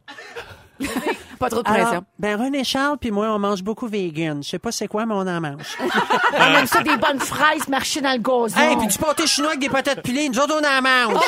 Pas 1.43 1.49
trop 1.49 1.61
de 1.63 1.69
pression. 1.69 2.03
ben, 2.19 2.41
René 2.41 2.63
Charles 2.63 2.97
puis 2.97 3.11
moi, 3.11 3.27
on 3.27 3.39
mange 3.39 3.63
beaucoup 3.63 3.87
vegan. 3.87 4.41
Je 4.43 4.49
sais 4.49 4.59
pas 4.59 4.71
c'est 4.71 4.87
quoi, 4.87 5.05
mais 5.05 5.13
on 5.13 5.27
en 5.27 5.41
mange. 5.41 5.77
On 6.39 6.57
aime 6.57 6.67
ça 6.67 6.81
des 6.81 6.97
bonnes 6.97 7.19
fraises 7.19 7.67
marcher 7.67 8.01
dans 8.01 8.11
le 8.13 8.17
gazon. 8.17 8.59
hey, 8.59 8.75
puis 8.77 8.87
du 8.87 8.97
pâté 8.97 9.27
chinois 9.27 9.51
avec 9.51 9.61
des 9.61 9.69
patates 9.69 10.01
pilées. 10.01 10.29
Nous 10.29 10.39
autres, 10.39 10.55
on 10.59 10.65
en 10.65 10.81
mange. 10.81 11.13
Ouais, 11.13 11.21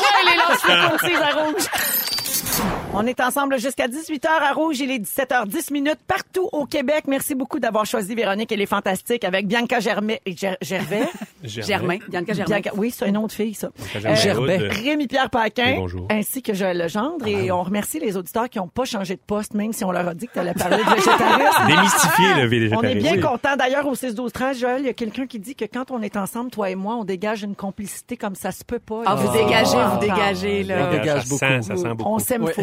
les 1.05 1.15
à 1.15 1.31
rouge. 1.43 2.84
On 2.97 3.05
est 3.05 3.19
ensemble 3.19 3.59
jusqu'à 3.59 3.87
18h 3.87 4.27
à 4.27 4.53
Rouge. 4.53 4.79
Il 4.79 4.89
est 4.89 4.99
17h10 4.99 5.73
minutes 5.73 5.99
partout 6.07 6.47
au 6.51 6.65
Québec. 6.65 7.03
Merci 7.07 7.35
beaucoup 7.35 7.59
d'avoir 7.59 7.85
choisi 7.85 8.15
Véronique. 8.15 8.51
Elle 8.51 8.61
est 8.61 8.65
fantastique 8.65 9.23
avec 9.25 9.47
Bianca 9.47 9.79
Germain, 9.79 10.15
Ger- 10.25 10.55
Gervais? 10.61 11.07
Germain, 11.43 11.97
Bianca 12.07 12.33
Germain. 12.33 12.55
Bianca- 12.59 12.71
oui, 12.77 12.91
c'est 12.91 13.07
une 13.07 13.17
autre 13.17 13.33
fille, 13.33 13.53
ça. 13.53 13.69
Germain 13.93 14.15
Gerbet. 14.15 14.57
Hood. 14.63 14.71
Rémi-Pierre 14.83 15.29
Paquin, 15.29 15.75
bonjour. 15.77 16.07
ainsi 16.09 16.41
que 16.41 16.53
Joël 16.53 16.77
Legendre. 16.77 17.27
Et 17.27 17.51
on 17.51 17.63
remercie 17.63 17.99
les 17.99 18.15
auditeurs 18.17 18.49
qui 18.49 18.59
n'ont 18.59 18.67
pas 18.67 18.85
changé 18.85 19.15
de 19.15 19.21
poste, 19.25 19.53
même 19.53 19.73
si 19.73 19.83
on 19.83 19.91
leur 19.91 20.07
a 20.07 20.13
dit 20.13 20.27
que 20.27 20.33
tu 20.33 20.39
allais 20.39 20.53
parler 20.53 20.77
de 20.77 20.89
végétarisme. 20.89 21.67
Démystifier 21.67 22.27
le 22.27 22.41
On 22.41 22.41
est 22.41 22.47
végétarisme. 22.47 22.99
bien 22.99 23.21
content. 23.21 23.55
D'ailleurs, 23.57 23.87
au 23.87 23.95
6 23.95 24.15
12 24.15 24.31
13 24.31 24.59
Joël, 24.59 24.81
il 24.81 24.85
y 24.85 24.89
a 24.89 24.93
quelqu'un 24.93 25.27
qui 25.27 25.39
dit 25.39 25.55
que 25.55 25.65
quand 25.65 25.91
on 25.91 26.01
est 26.01 26.15
ensemble, 26.17 26.49
toi 26.51 26.69
et 26.69 26.75
moi, 26.75 26.95
on 26.95 27.03
dégage 27.03 27.43
une 27.43 27.55
complicité 27.55 28.15
comme 28.17 28.35
ça 28.35 28.51
se 28.51 28.63
peut 28.63 28.79
pas. 28.79 29.01
Ah, 29.05 29.15
vous 29.15 29.31
dégagez, 29.33 29.65
vous 29.71 29.75
entendre. 29.81 29.99
dégagez, 29.99 30.63
là. 30.63 30.87
On 30.87 30.91
dégage 30.91 31.23
ça 31.23 31.29
beaucoup. 31.29 31.39
Sent, 31.39 31.61
ça 31.63 31.75
sent 31.75 31.93
beaucoup. 31.95 32.09
On 32.09 32.19
s'aime 32.19 32.43
Ouais. 32.45 32.53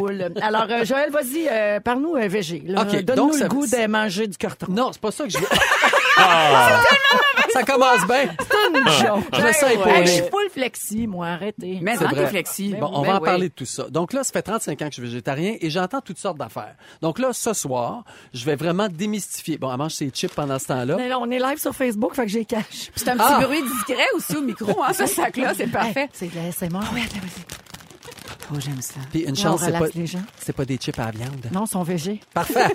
Alors, 0.41 0.67
euh, 0.71 0.85
Joël, 0.85 1.11
vas-y, 1.11 1.49
euh, 1.51 1.81
parle-nous 1.81 2.17
euh, 2.17 2.29
végé. 2.29 2.63
là. 2.67 2.83
OK, 2.83 3.03
Donne-nous 3.03 3.33
le 3.33 3.39
ça- 3.39 3.49
goût 3.49 3.67
de 3.67 3.87
manger 3.87 4.27
du 4.27 4.37
carton. 4.37 4.67
Non, 4.71 4.91
c'est 4.93 5.01
pas 5.01 5.11
ça 5.11 5.25
que 5.25 5.31
je 5.31 5.39
veux. 5.39 5.47
Ah! 6.15 6.83
ça 7.55 7.63
commence 7.63 8.07
bien. 8.07 8.25
Une 8.69 8.87
joke. 8.87 9.25
Je 9.33 9.41
me 9.41 9.53
sens 9.53 9.63
Hey, 9.63 9.75
épaulé. 9.77 10.07
je 10.07 10.11
suis 10.13 10.23
full 10.25 10.51
flexi, 10.53 11.07
moi, 11.07 11.29
arrêtez. 11.29 11.79
Mais 11.81 11.97
C'est 11.97 12.05
en 12.05 12.11
vrai. 12.11 12.27
flexi. 12.27 12.75
Bon, 12.79 12.91
on 12.93 13.01
Ben 13.01 13.09
va 13.13 13.17
en 13.17 13.21
parler 13.21 13.49
de 13.49 13.55
tout 13.55 13.65
ça. 13.65 13.85
Donc 13.89 14.13
là, 14.13 14.23
ça 14.23 14.31
fait 14.31 14.43
35 14.43 14.73
ans 14.83 14.85
que 14.85 14.91
je 14.91 15.01
suis 15.01 15.03
végétarien 15.03 15.55
et 15.59 15.71
j'entends 15.71 16.03
toutes 16.03 16.19
sortes 16.19 16.37
d'affaires. 16.37 16.75
Donc 17.01 17.19
là, 17.19 17.31
ce 17.33 17.55
soir, 17.55 18.05
je 18.35 18.45
vais 18.45 18.57
vraiment 18.57 18.89
démystifier. 18.91 19.57
Bon, 19.57 19.71
elle 19.73 19.79
mange 19.79 19.93
ses 19.93 20.11
chips 20.11 20.35
pendant 20.35 20.59
ce 20.59 20.67
temps-là. 20.67 20.97
Mais 20.99 21.09
là, 21.09 21.19
on 21.19 21.31
est 21.31 21.39
live 21.39 21.59
sur 21.59 21.75
Facebook, 21.75 22.15
fait 22.15 22.27
que 22.27 22.31
j'ai 22.31 22.45
cache. 22.45 22.91
C'est 22.95 23.09
un 23.09 23.17
petit 23.17 23.25
Ah! 23.27 23.41
bruit 23.41 23.63
discret 23.63 24.07
aussi 24.15 24.37
au 24.37 24.43
micro, 24.43 24.83
hein, 24.83 24.93
ce 24.97 25.07
sac-là, 25.07 25.55
c'est 25.57 25.67
parfait. 25.69 26.11
C'est 26.13 26.27
de 26.31 26.37
la 26.37 26.53
SMR. 26.53 26.81
Oh, 28.51 28.57
j'aime 28.59 28.81
ça. 28.83 29.01
Puis 29.11 29.21
une 29.21 29.37
chance, 29.37 29.63
c'est 29.65 29.73
pas, 29.73 29.87
c'est 30.39 30.53
pas 30.53 30.65
des 30.65 30.77
chips 30.77 30.99
à 30.99 31.07
la 31.07 31.11
viande. 31.13 31.47
Non, 31.53 31.65
ils 31.65 31.71
sont 31.71 31.83
végés. 31.83 32.21
Parfait. 32.35 32.65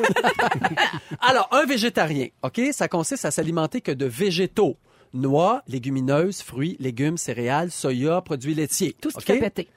Alors, 1.22 1.50
un 1.52 1.66
végétarien, 1.66 2.28
OK, 2.44 2.62
ça 2.72 2.88
consiste 2.88 3.26
à 3.26 3.32
s'alimenter 3.32 3.82
que 3.82 3.92
de 3.92 4.06
végétaux. 4.06 4.78
Noix, 5.14 5.62
légumineuses, 5.68 6.42
fruits, 6.42 6.76
légumes, 6.80 7.18
céréales, 7.18 7.72
soya, 7.72 8.22
produits 8.22 8.54
laitiers. 8.54 8.96
Tout 9.00 9.10
ce 9.10 9.18
qui 9.18 9.32
OK? 9.32 9.40
fait 9.40 9.50
péter. 9.50 9.70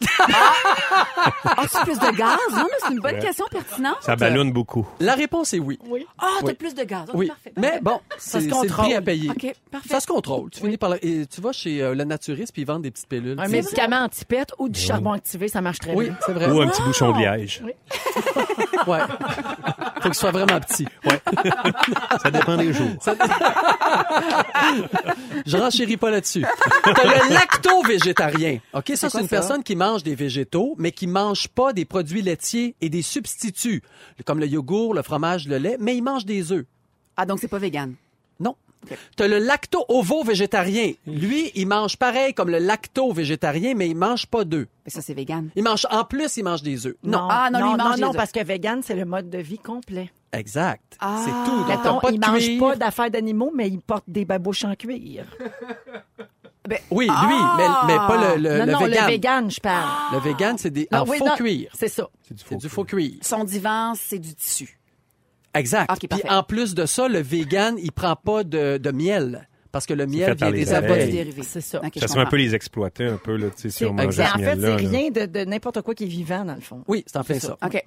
As-tu 1.44 1.78
plus 1.84 1.98
de 1.98 2.16
gaz? 2.16 2.36
Non, 2.52 2.64
mais 2.64 2.76
c'est 2.86 2.92
une 2.92 3.00
bonne 3.00 3.18
question 3.18 3.44
pertinente. 3.50 3.96
Ça 4.00 4.16
ballonne 4.16 4.52
beaucoup. 4.52 4.86
La 5.00 5.14
réponse 5.14 5.52
est 5.54 5.58
oui. 5.58 5.78
Ah, 6.18 6.26
t'as 6.40 6.46
Oui. 6.46 6.54
plus 6.54 6.74
de 6.74 6.84
gaz. 6.84 7.04
Ok, 7.08 7.14
Oui, 7.14 7.26
parfait, 7.28 7.52
mais 7.56 7.78
bon, 7.82 8.00
c'est 8.18 8.30
se 8.30 8.40
c'est 8.40 8.46
le 8.46 8.52
contrôle. 8.52 8.84
prix 8.86 8.94
à 8.94 9.02
payer. 9.02 9.30
OK, 9.30 9.54
parfait. 9.70 9.88
Ça 9.88 10.00
se 10.00 10.06
contrôle. 10.06 10.50
Tu 10.50 10.60
finis 10.60 10.76
par 10.76 10.90
la- 10.90 10.96
et 11.02 11.26
tu 11.26 11.40
vas 11.40 11.52
chez 11.52 11.82
euh, 11.82 11.94
le 11.94 12.04
naturiste 12.04 12.52
puis 12.52 12.62
ils 12.62 12.66
vendent 12.66 12.82
des 12.82 12.90
petites 12.90 13.08
pilules. 13.08 13.38
Un 13.38 13.44
C'est- 13.44 13.50
médicament 13.52 14.04
anti-pète 14.04 14.52
ou 14.58 14.68
du 14.68 14.78
charbon 14.80 15.12
activé, 15.12 15.48
ça 15.48 15.60
marche 15.60 15.78
très 15.78 15.94
Oui, 15.94 16.06
bien. 16.06 16.16
c'est 16.24 16.32
vrai. 16.32 16.50
Ou 16.50 16.60
un 16.60 16.68
petit 16.68 16.82
bouchon 16.82 17.12
de 17.12 17.18
liège. 17.18 17.62
Ouais. 18.86 19.00
Faut 20.00 20.08
que 20.08 20.14
ce 20.14 20.20
soit 20.20 20.30
vraiment 20.30 20.60
petit. 20.60 20.86
Ça 22.22 22.30
dépend 22.30 22.56
des 22.56 22.72
jours. 22.72 22.86
Je 25.46 25.56
renchéris 25.56 25.96
pas 25.96 26.10
là-dessus. 26.10 26.44
T'as 26.84 26.92
le 27.04 27.34
lacto-végétarien. 27.34 28.58
OK, 28.72 28.92
ça, 28.94 29.10
c'est 29.10 29.20
une 29.20 29.28
personne 29.28 29.62
qui 29.62 29.76
mange 29.76 30.02
des 30.02 30.14
végétaux, 30.14 30.74
mais 30.78 30.87
qui 30.92 31.06
mange 31.06 31.48
pas 31.48 31.72
des 31.72 31.84
produits 31.84 32.22
laitiers 32.22 32.74
et 32.80 32.88
des 32.88 33.02
substituts, 33.02 33.82
comme 34.24 34.40
le 34.40 34.46
yogourt, 34.46 34.94
le 34.94 35.02
fromage, 35.02 35.48
le 35.48 35.58
lait, 35.58 35.76
mais 35.80 35.96
il 35.96 36.02
mange 36.02 36.24
des 36.24 36.52
œufs. 36.52 36.66
Ah, 37.16 37.26
donc 37.26 37.38
c'est 37.40 37.48
pas 37.48 37.58
vegan? 37.58 37.94
Non. 38.40 38.54
T'as 39.16 39.26
le 39.26 39.38
lacto-ovo-végétarien. 39.38 40.92
Lui, 41.06 41.50
il 41.54 41.66
mange 41.66 41.96
pareil 41.96 42.32
comme 42.32 42.50
le 42.50 42.58
lacto-végétarien, 42.58 43.74
mais 43.74 43.88
il 43.88 43.96
mange 43.96 44.26
pas 44.26 44.44
d'œufs. 44.44 44.68
Mais 44.84 44.90
ça, 44.90 45.02
c'est 45.02 45.14
vegan. 45.14 45.50
Il 45.56 45.64
mange, 45.64 45.86
en 45.90 46.04
plus, 46.04 46.36
il 46.36 46.44
mange 46.44 46.62
des 46.62 46.86
œufs. 46.86 46.94
Non. 47.02 47.26
Ah, 47.28 47.50
non, 47.52 47.58
lui, 47.58 47.64
non, 47.64 47.72
il 47.72 47.76
mange 47.76 47.88
non, 47.88 47.94
les 47.96 48.02
non, 48.02 48.08
œufs. 48.10 48.16
parce 48.16 48.32
que 48.32 48.44
vegan, 48.44 48.82
c'est 48.82 48.94
le 48.94 49.04
mode 49.04 49.28
de 49.28 49.38
vie 49.38 49.58
complet. 49.58 50.10
Exact. 50.32 50.96
Ah. 51.00 51.22
C'est 51.24 51.50
tout. 51.50 51.64
Donc, 51.82 52.02
pas 52.02 52.10
de 52.10 52.14
il 52.16 52.20
mange 52.20 52.58
pas 52.58 52.76
d'affaires 52.76 53.10
d'animaux, 53.10 53.52
mais 53.54 53.68
il 53.68 53.80
porte 53.80 54.04
des 54.06 54.24
babouches 54.24 54.64
en 54.64 54.74
cuir. 54.74 55.24
Oui, 56.90 57.06
lui, 57.06 57.36
mais, 57.56 57.68
mais 57.86 57.96
pas 57.96 58.34
le, 58.36 58.42
le, 58.42 58.58
non, 58.58 58.64
le 58.66 58.72
non, 58.72 58.78
vegan. 58.80 59.04
le 59.06 59.10
vegan, 59.12 59.50
je 59.50 59.60
parle. 59.60 59.88
Le 60.12 60.18
vegan, 60.20 60.58
c'est 60.58 60.70
des, 60.70 60.88
Non, 60.92 61.00
en 61.00 61.06
oui, 61.08 61.18
faux 61.18 61.26
non, 61.26 61.36
cuir. 61.36 61.70
C'est 61.74 61.88
ça. 61.88 62.08
C'est 62.46 62.56
du 62.56 62.68
faux 62.68 62.84
cuir. 62.84 63.14
Son 63.22 63.44
divan, 63.44 63.94
c'est 63.94 64.18
du 64.18 64.34
tissu. 64.34 64.78
Exact. 65.54 65.90
Ok, 65.90 66.08
Puis 66.10 66.28
en 66.28 66.42
plus 66.42 66.74
de 66.74 66.86
ça, 66.86 67.08
le 67.08 67.20
vegan, 67.20 67.76
il 67.78 67.92
prend 67.92 68.16
pas 68.16 68.44
de, 68.44 68.78
de 68.78 68.90
miel. 68.90 69.48
Parce 69.70 69.84
que 69.86 69.92
le 69.94 70.06
miel 70.06 70.30
fait 70.30 70.34
vient 70.36 70.50
des 70.50 70.72
abeilles. 70.72 70.92
abeilles. 70.92 71.12
Dérivé. 71.12 71.42
C'est 71.42 71.60
ça. 71.60 71.78
Ok, 71.84 71.92
je 71.94 72.00
Ça 72.00 72.08
serait 72.08 72.22
un 72.22 72.26
peu 72.26 72.36
les 72.36 72.54
exploiter 72.54 73.06
un 73.06 73.18
peu, 73.18 73.36
là, 73.36 73.48
tu 73.50 73.62
sais, 73.62 73.70
si 73.70 73.84
on 73.84 73.90
en 73.90 74.10
fait, 74.10 74.12
c'est 74.12 74.74
rien 74.76 75.10
de, 75.10 75.26
de 75.26 75.44
n'importe 75.44 75.82
quoi 75.82 75.94
qui 75.94 76.04
est 76.04 76.08
vivant, 76.08 76.44
dans 76.44 76.54
le 76.54 76.60
fond. 76.60 76.82
Oui, 76.88 77.04
c'est 77.06 77.18
en 77.18 77.24
plein 77.24 77.38
ça. 77.38 77.56
OK. 77.62 77.84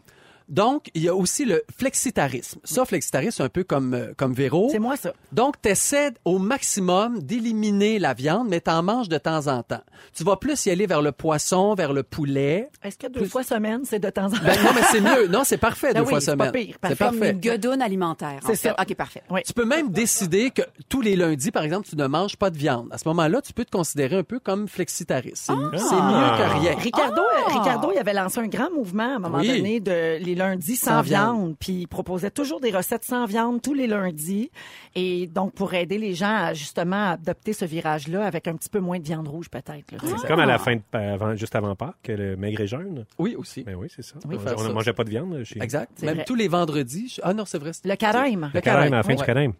Donc, 0.49 0.89
il 0.93 1.03
y 1.03 1.07
a 1.09 1.15
aussi 1.15 1.45
le 1.45 1.63
flexitarisme. 1.77 2.59
Ça, 2.63 2.83
flexitarisme, 2.85 3.37
c'est 3.37 3.43
un 3.43 3.49
peu 3.49 3.63
comme, 3.63 3.93
euh, 3.93 4.13
comme 4.17 4.33
Véro. 4.33 4.69
C'est 4.71 4.79
moi, 4.79 4.97
ça. 4.97 5.13
Donc, 5.31 5.55
tu 5.61 5.69
essaies 5.69 6.11
au 6.25 6.39
maximum 6.39 7.19
d'éliminer 7.21 7.99
la 7.99 8.13
viande, 8.13 8.47
mais 8.49 8.59
t'en 8.61 8.83
manges 8.83 9.09
de 9.09 9.17
temps 9.17 9.47
en 9.47 9.63
temps. 9.63 9.81
Tu 10.15 10.23
vas 10.23 10.35
plus 10.35 10.65
y 10.65 10.69
aller 10.71 10.87
vers 10.87 11.01
le 11.01 11.11
poisson, 11.11 11.73
vers 11.75 11.93
le 11.93 12.03
poulet. 12.03 12.69
Est-ce 12.83 12.97
que 12.97 13.07
deux 13.07 13.21
Plus- 13.21 13.29
fois 13.29 13.43
semaine, 13.43 13.81
c'est 13.85 13.99
de 13.99 14.09
temps 14.09 14.25
en 14.25 14.29
temps? 14.31 14.37
Ben, 14.43 14.57
non, 14.63 14.71
mais 14.75 14.81
c'est 14.91 15.01
mieux. 15.01 15.27
Non, 15.27 15.43
c'est 15.43 15.57
parfait 15.57 15.93
Ben 15.93 15.99
deux 15.99 16.05
oui, 16.05 16.09
fois 16.09 16.19
c'est 16.21 16.31
semaine. 16.31 16.47
pas 16.51 16.51
pire. 16.51 16.75
C'est 16.75 16.79
Parfait. 16.79 16.97
Comme 17.05 17.19
parfait. 17.19 17.31
une 17.33 17.39
gueudonne 17.39 17.81
alimentaire. 17.81 18.39
en 18.43 18.47
C'est 18.47 18.55
ça. 18.55 18.75
OK, 18.79 18.95
parfait. 18.95 19.21
Oui. 19.29 19.41
Tu 19.45 19.53
peux 19.53 19.65
même 19.65 19.89
décider 19.89 20.51
que 20.51 20.61
tous 20.89 21.01
les 21.01 21.15
lundis, 21.15 21.51
par 21.51 21.63
exemple, 21.63 21.87
tu 21.87 21.95
ne 21.95 22.07
manges 22.07 22.35
pas 22.35 22.49
de 22.49 22.57
viande. 22.57 22.87
À 22.91 22.97
ce 22.97 23.07
moment-là, 23.09 23.41
tu 23.41 23.53
peux 23.53 23.63
te 23.65 23.71
considérer 23.71 24.17
un 24.17 24.23
peu 24.23 24.39
comme 24.39 24.67
flexitariste. 24.67 25.37
C'est 25.37 25.53
c'est 25.53 25.55
mieux 25.55 25.77
que 25.77 26.59
rien. 26.59 26.75
Ricardo, 26.77 27.21
euh, 27.21 27.59
Ricardo, 27.59 27.91
il 27.93 27.97
avait 27.99 28.13
lancé 28.13 28.39
un 28.39 28.47
grand 28.47 28.71
mouvement 28.71 29.03
à 29.13 29.15
un 29.15 29.19
moment 29.19 29.37
Oui. 29.39 29.47
donné 29.57 29.79
de 29.79 30.17
les 30.31 30.35
lundis 30.35 30.75
sans, 30.75 30.91
Sans 30.97 31.01
viande. 31.01 31.35
viande. 31.37 31.55
Puis 31.59 31.73
il 31.81 31.87
proposait 31.87 32.31
toujours 32.31 32.59
des 32.59 32.71
recettes 32.71 33.03
sans 33.05 33.25
viande 33.25 33.61
tous 33.61 33.73
les 33.73 33.87
lundis. 33.87 34.49
Et 34.95 35.27
donc, 35.27 35.53
pour 35.53 35.73
aider 35.73 35.97
les 35.97 36.13
gens 36.15 36.33
à 36.35 36.53
justement 36.53 37.11
adopter 37.11 37.53
ce 37.53 37.65
virage-là 37.65 38.25
avec 38.25 38.47
un 38.47 38.55
petit 38.55 38.69
peu 38.69 38.79
moins 38.79 38.99
de 38.99 39.03
viande 39.03 39.27
rouge, 39.27 39.49
peut-être. 39.49 39.85
C'est 40.21 40.27
comme 40.27 40.39
à 40.39 40.45
la 40.45 40.57
fin, 40.57 40.75
de, 40.75 40.81
avant, 40.93 41.35
juste 41.35 41.55
avant 41.55 41.75
Pâques, 41.75 41.95
que 42.03 42.11
le 42.11 42.35
maigre 42.35 42.61
et 42.61 42.67
jeune. 42.67 43.05
Oui, 43.19 43.35
aussi. 43.35 43.63
Ben 43.63 43.75
oui, 43.75 43.87
c'est 43.95 44.01
ça. 44.03 44.15
Oui, 44.27 44.37
on 44.57 44.63
ne 44.63 44.73
mangeait 44.73 44.93
pas 44.93 45.03
de 45.03 45.09
viande 45.09 45.43
chez 45.43 45.61
Exact. 45.61 46.01
Même 46.01 46.15
vrai. 46.15 46.25
tous 46.25 46.35
les 46.35 46.47
vendredis. 46.47 47.13
je- 47.15 47.21
Ah 47.23 47.33
non, 47.33 47.45
c'est 47.45 47.57
vrai. 47.59 47.71
Le 47.83 47.95
carême. 47.95 48.49
Le 48.53 48.59
Le 48.59 48.61
carême, 48.61 48.93
à 48.93 48.97
la 48.97 49.03
fin 49.03 49.15
du 49.15 49.23
carême. 49.23 49.53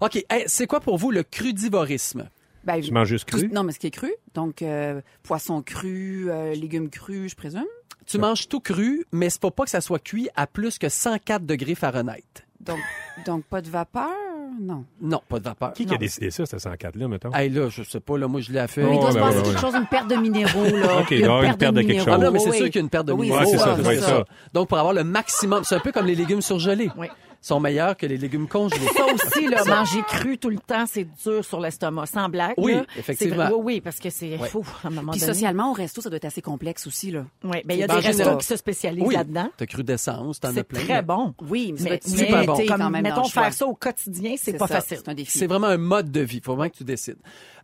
OK. 0.00 0.24
Hey, 0.30 0.44
c'est 0.46 0.66
quoi 0.66 0.80
pour 0.80 0.96
vous 0.98 1.10
le 1.10 1.22
crudivorisme? 1.22 2.28
Ben, 2.64 2.80
Tu 2.80 2.92
manges 2.92 3.08
juste 3.08 3.28
tout- 3.28 3.36
cru? 3.38 3.48
Non, 3.48 3.62
mais 3.62 3.72
ce 3.72 3.78
qui 3.78 3.86
est 3.86 3.90
cru. 3.92 4.12
Donc, 4.34 4.60
euh, 4.62 5.00
poisson 5.22 5.62
cru, 5.62 6.26
euh, 6.28 6.52
légumes 6.54 6.90
crus, 6.90 7.30
je 7.30 7.36
présume. 7.36 7.64
Tu 8.06 8.18
manges 8.18 8.48
tout 8.48 8.60
cru, 8.60 9.04
mais 9.12 9.30
c'est 9.30 9.40
faut 9.40 9.50
pas 9.50 9.64
que 9.64 9.70
ça 9.70 9.80
soit 9.80 9.98
cuit 9.98 10.28
à 10.36 10.46
plus 10.46 10.78
que 10.78 10.88
104 10.88 11.44
degrés 11.44 11.74
Fahrenheit. 11.74 12.22
Donc, 12.60 12.78
donc 13.26 13.44
pas 13.44 13.60
de 13.60 13.68
vapeur? 13.68 14.08
Non. 14.60 14.84
Non, 15.02 15.20
pas 15.28 15.38
de 15.38 15.44
vapeur. 15.44 15.72
Qui, 15.74 15.84
qui 15.84 15.94
a 15.94 15.98
décidé 15.98 16.30
ça, 16.30 16.46
ce 16.46 16.56
104-là, 16.56 17.08
mettons? 17.08 17.32
Hey, 17.34 17.50
là, 17.50 17.68
je 17.68 17.82
sais 17.82 18.00
pas, 18.00 18.16
là, 18.16 18.26
moi, 18.26 18.40
je 18.40 18.52
l'ai 18.52 18.66
fait. 18.68 18.82
Mais 18.82 18.94
il 18.94 19.00
doit 19.00 19.08
Oh, 19.08 19.12
se 19.12 19.14
ben 19.18 19.20
passer 19.20 19.36
ouais, 19.38 19.42
quelque 19.42 19.54
ouais. 19.56 19.60
chose, 19.60 19.74
une 19.74 19.86
perte 19.86 20.08
de 20.08 20.14
minéraux, 20.16 20.64
là. 20.64 21.00
OK, 21.00 21.10
Il 21.10 21.20
y 21.20 21.24
a 21.24 21.44
une 21.44 21.56
perte 21.56 21.74
de 21.74 21.80
quelque 21.82 21.90
minéraux. 21.90 22.10
Ah 22.12 22.18
non, 22.18 22.30
mais 22.30 22.38
Oui, 22.38 22.44
c'est 22.44 22.50
oui. 22.50 22.56
sûr 22.56 22.66
qu'il 22.66 22.74
y 22.76 22.78
a 22.78 22.80
une 22.82 22.88
perte 22.88 23.06
de 23.06 23.12
Oui, 23.12 23.26
minéraux. 23.26 23.40
Ouais, 23.44 23.50
c'est 23.50 23.58
ça, 23.58 24.00
ça. 24.00 24.24
Donc, 24.54 24.68
pour 24.68 24.78
avoir 24.78 24.94
le 24.94 25.04
maximum, 25.04 25.64
c'est 25.64 25.74
un 25.74 25.80
peu 25.80 25.92
comme 25.92 26.06
les 26.06 26.14
légumes 26.14 26.40
surgelés. 26.40 26.90
Oui. 26.96 27.08
Sont 27.40 27.60
meilleurs 27.60 27.96
que 27.96 28.06
les 28.06 28.16
légumes 28.16 28.48
congelés. 28.48 28.86
Ça 28.96 29.04
aussi, 29.06 29.46
là, 29.48 29.64
manger 29.64 30.02
cru 30.08 30.38
tout 30.38 30.50
le 30.50 30.58
temps, 30.58 30.84
c'est 30.86 31.06
dur 31.24 31.44
sur 31.44 31.60
l'estomac, 31.60 32.06
sans 32.06 32.28
blague. 32.28 32.54
Oui, 32.56 32.74
là. 32.74 32.84
effectivement. 32.96 33.34
C'est 33.34 33.40
vrai- 33.50 33.52
Oui, 33.54 33.62
oui, 33.74 33.80
parce 33.80 33.98
que 33.98 34.10
c'est 34.10 34.36
Ouais. 34.38 34.48
fou, 34.48 34.64
à 34.84 34.88
un 34.88 34.90
moment 34.90 35.12
Puis 35.12 35.20
donné. 35.20 35.32
socialement, 35.32 35.70
au 35.70 35.72
resto, 35.74 36.00
ça 36.00 36.08
doit 36.08 36.16
être 36.16 36.24
assez 36.24 36.42
complexe 36.42 36.86
aussi, 36.86 37.10
là. 37.10 37.24
Oui, 37.44 37.58
ben, 37.64 37.74
il 37.74 37.80
y 37.80 37.82
a 37.82 37.86
des 37.86 37.94
restos 37.94 38.12
général. 38.12 38.38
qui 38.38 38.46
se 38.46 38.56
spécialisent 38.56 39.04
Oui, 39.06 39.14
là-dedans. 39.14 39.48
t'as 39.56 39.66
cru 39.66 39.84
d'essence, 39.84 40.40
t'en 40.40 40.48
as 40.50 40.54
C'est 40.54 40.64
plein. 40.64 40.80
très 40.80 41.02
bon. 41.02 41.34
Oui, 41.48 41.72
mais 41.78 41.82
Mais, 41.82 42.00
mais 42.04 42.16
super 42.18 42.44
bon. 42.46 42.56
comme, 42.56 42.66
quand 42.66 42.78
même 42.78 42.92
dans 42.92 43.08
mettons, 43.10 43.24
faire 43.24 43.52
ça 43.52 43.66
au 43.66 43.74
quotidien, 43.74 44.34
c'est 44.36 44.54
pas 44.54 44.66
ça, 44.66 44.80
facile. 44.80 44.98
C'est 45.04 45.08
un 45.10 45.14
défi. 45.14 45.38
C'est 45.38 45.46
vraiment 45.46 45.68
un 45.68 45.76
mode 45.78 46.10
de 46.10 46.20
vie. 46.20 46.40
Faut 46.42 46.54
vraiment 46.54 46.70
que 46.70 46.76
tu 46.76 46.84
décides. 46.84 47.18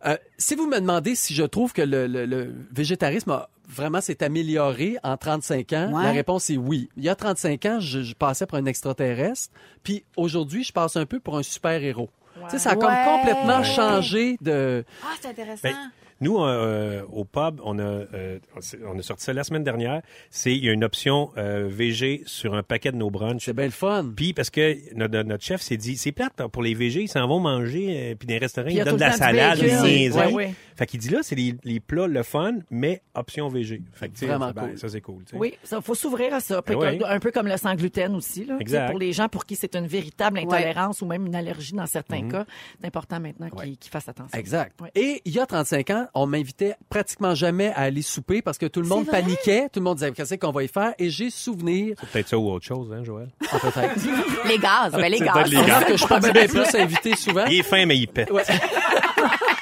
Euh, 0.05 0.17
si 0.37 0.55
vous 0.55 0.67
me 0.67 0.79
demandez 0.79 1.15
si 1.15 1.33
je 1.33 1.43
trouve 1.43 1.71
que 1.73 1.81
le, 1.81 2.07
le- 2.07 2.25
le 2.25 2.53
végétarisme 2.71 3.31
a 3.31 3.49
vraiment 3.67 4.01
s'est 4.01 4.23
amélioré 4.23 4.97
en 5.03 5.17
35 5.17 5.73
ans, 5.73 5.91
Ouais. 5.93 6.03
la 6.03 6.11
réponse 6.11 6.49
est 6.49 6.57
oui. 6.57 6.89
Il 6.97 7.03
y 7.03 7.09
a 7.09 7.15
35 7.15 7.65
ans, 7.65 7.79
je, 7.79 8.01
je 8.01 8.13
passais 8.13 8.45
pour 8.45 8.57
un 8.57 8.65
extraterrestre, 8.65 9.49
puis 9.83 10.03
aujourd'hui, 10.17 10.63
je 10.63 10.73
passe 10.73 10.95
un 10.95 11.05
peu 11.05 11.19
pour 11.19 11.37
un 11.37 11.43
super-héros. 11.43 12.09
Tu 12.45 12.49
sais, 12.51 12.59
ça 12.59 12.71
a 12.71 12.75
comme 12.75 12.91
complètement 13.05 13.63
changé 13.63 14.37
de... 14.41 14.83
Ah, 15.03 15.13
c'est 15.21 15.27
intéressant. 15.29 15.61
Ben, 15.63 15.75
Nous, 16.23 16.41
euh, 16.41 17.01
au 17.11 17.25
pub, 17.25 17.59
on 17.65 17.77
a, 17.79 17.81
euh, 17.81 18.39
on 18.87 18.97
a 18.97 19.01
sorti 19.01 19.25
ça 19.25 19.33
la 19.33 19.43
semaine 19.43 19.65
dernière. 19.65 20.01
C'est 20.29 20.53
il 20.53 20.63
y 20.63 20.69
a 20.69 20.71
une 20.71 20.85
option 20.85 21.31
euh, 21.37 21.67
VG 21.69 22.23
sur 22.25 22.53
un 22.53 22.63
paquet 22.63 22.93
de 22.93 22.95
nos 22.95 23.09
brunchs. 23.09 23.43
C'est 23.43 23.53
bien 23.53 23.65
le 23.65 23.71
fun. 23.71 24.09
Puis 24.15 24.31
parce 24.31 24.49
que 24.49 24.77
notre, 24.95 25.21
notre 25.23 25.43
chef 25.43 25.61
s'est 25.61 25.75
dit, 25.75 25.97
c'est 25.97 26.13
plate 26.13 26.47
pour 26.47 26.63
les 26.63 26.75
VG, 26.75 27.01
ils 27.01 27.07
s'en 27.09 27.27
vont 27.27 27.41
manger, 27.41 28.11
euh, 28.11 28.15
puis 28.15 28.25
dans 28.25 28.35
les 28.35 28.39
restaurants, 28.39 28.67
Puis 28.67 28.75
il 28.75 28.77
y 28.77 28.79
ils 28.79 28.81
a 28.83 28.85
donnent 28.85 28.95
de 28.95 29.01
la 29.01 29.11
salade, 29.11 29.59
des. 29.59 30.11
Ouais, 30.13 30.31
ouais. 30.31 30.53
Fait 30.77 30.85
qu'il 30.85 31.01
dit 31.01 31.09
là, 31.09 31.19
c'est 31.23 31.35
les, 31.35 31.55
les 31.65 31.81
plats, 31.81 32.07
le 32.07 32.23
fun, 32.23 32.53
mais 32.71 33.01
option 33.15 33.49
VG. 33.49 33.81
Fait 33.91 34.07
que, 34.07 34.25
Vraiment 34.25 34.51
ben, 34.51 34.69
cool. 34.69 34.79
Ça, 34.79 34.87
c'est 34.87 35.01
cool. 35.01 35.23
Oui, 35.33 35.55
ça 35.63 35.81
faut 35.81 35.93
s'ouvrir 35.93 36.33
à 36.33 36.39
ça. 36.39 36.61
Ben 36.65 36.75
oui. 36.77 37.01
Un 37.05 37.19
peu 37.19 37.31
comme 37.31 37.47
le 37.47 37.57
sans 37.57 37.75
gluten 37.75 38.15
aussi. 38.15 38.45
Là. 38.45 38.57
Exact. 38.61 38.89
Pour 38.89 38.99
les 38.99 39.11
gens 39.11 39.27
pour 39.27 39.45
qui 39.45 39.57
c'est 39.57 39.75
une 39.75 39.87
véritable 39.87 40.39
intolérance 40.39 41.01
ou 41.01 41.05
même 41.05 41.25
une 41.25 41.35
allergie 41.35 41.73
dans 41.73 41.85
certains 41.85 42.29
cas, 42.29 42.45
c'est 42.79 42.87
important 42.87 43.19
maintenant 43.19 43.49
qu'ils 43.49 43.77
qu'ils 43.77 43.91
fassent 43.91 44.07
attention. 44.07 44.39
Exact. 44.39 44.79
Ouais. 44.79 44.91
Et 44.95 45.21
il 45.25 45.33
y 45.33 45.39
a 45.39 45.45
35 45.45 45.89
ans, 45.89 46.07
on 46.15 46.27
m'invitait 46.27 46.75
pratiquement 46.89 47.33
jamais 47.35 47.69
à 47.73 47.79
aller 47.81 48.01
souper 48.01 48.41
parce 48.41 48.57
que 48.57 48.65
tout 48.67 48.81
le 48.81 48.87
monde 48.87 49.07
paniquait. 49.07 49.67
Tout 49.71 49.79
le 49.79 49.83
monde 49.85 49.95
disait, 49.97 50.11
qu'est-ce 50.11 50.35
qu'on 50.35 50.51
va 50.51 50.63
y 50.63 50.67
faire? 50.67 50.93
Et 50.99 51.09
j'ai 51.09 51.29
souvenir, 51.29 51.95
C'est 51.99 52.09
peut-être 52.09 52.27
ça 52.29 52.37
ou 52.37 52.51
autre 52.51 52.65
chose, 52.65 52.91
hein, 52.93 53.03
Joël? 53.03 53.29
Ah, 53.51 53.59
peut-être. 53.59 54.47
Les 54.47 54.57
gaz, 54.57 54.91
ben 54.91 55.09
les 55.11 55.17
C'est 55.17 55.25
gaz. 55.25 55.33
peut-être 55.33 55.49
les 55.49 55.65
gars. 55.65 55.83
que 55.83 55.91
je 55.93 55.97
suis 55.97 56.07
pas 56.07 56.19
bien 56.19 56.47
plus 56.47 56.75
invité 56.75 57.15
souvent. 57.15 57.45
Il 57.45 57.59
est 57.59 57.63
fin, 57.63 57.85
mais 57.85 57.97
il 57.97 58.07
pète. 58.07 58.29
Ouais. 58.31 58.43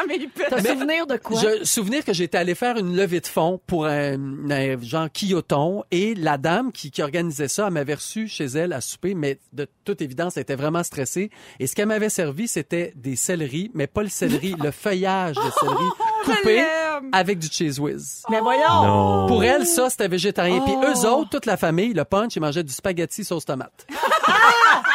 jamais 0.00 0.16
eu 0.18 0.28
peur. 0.28 0.46
T'as 0.50 0.62
souvenir 0.62 1.06
de 1.06 1.16
quoi? 1.16 1.40
Je 1.40 1.64
souvenir 1.64 2.04
que 2.04 2.12
j'étais 2.12 2.38
allé 2.38 2.54
faire 2.54 2.76
une 2.76 2.96
levée 2.96 3.20
de 3.20 3.26
fonds 3.26 3.60
pour 3.66 3.86
un, 3.86 4.50
un 4.50 4.80
genre 4.80 5.08
quilloton 5.12 5.84
et 5.90 6.14
la 6.14 6.38
dame 6.38 6.72
qui, 6.72 6.90
qui 6.90 7.02
organisait 7.02 7.48
ça, 7.48 7.66
elle 7.66 7.72
m'avait 7.72 7.94
reçu 7.94 8.28
chez 8.28 8.46
elle 8.46 8.72
à 8.72 8.80
souper, 8.80 9.14
mais 9.14 9.38
de 9.52 9.66
toute 9.84 10.02
évidence, 10.02 10.36
elle 10.36 10.42
était 10.42 10.56
vraiment 10.56 10.82
stressée. 10.82 11.30
Et 11.58 11.66
ce 11.66 11.74
qu'elle 11.74 11.88
m'avait 11.88 12.08
servi, 12.08 12.48
c'était 12.48 12.92
des 12.96 13.16
céleris, 13.16 13.70
mais 13.74 13.86
pas 13.86 14.02
le 14.02 14.08
céleri, 14.08 14.54
le 14.62 14.70
feuillage 14.70 15.36
de 15.36 15.50
céleri 15.60 15.88
coupé 16.24 16.54
l'aime. 16.56 17.10
avec 17.12 17.38
du 17.38 17.48
cheese 17.48 17.78
whiz. 17.78 18.22
Mais 18.30 18.40
voyons! 18.40 18.82
Non. 18.84 19.26
Pour 19.26 19.44
elle, 19.44 19.66
ça, 19.66 19.90
c'était 19.90 20.08
végétarien. 20.08 20.60
Puis 20.60 20.74
eux 20.74 21.06
autres, 21.08 21.30
toute 21.30 21.46
la 21.46 21.56
famille, 21.56 21.92
le 21.92 22.04
punch, 22.04 22.36
ils 22.36 22.40
mangeaient 22.40 22.64
du 22.64 22.72
spaghetti 22.72 23.24
sauce 23.24 23.44
tomate. 23.44 23.86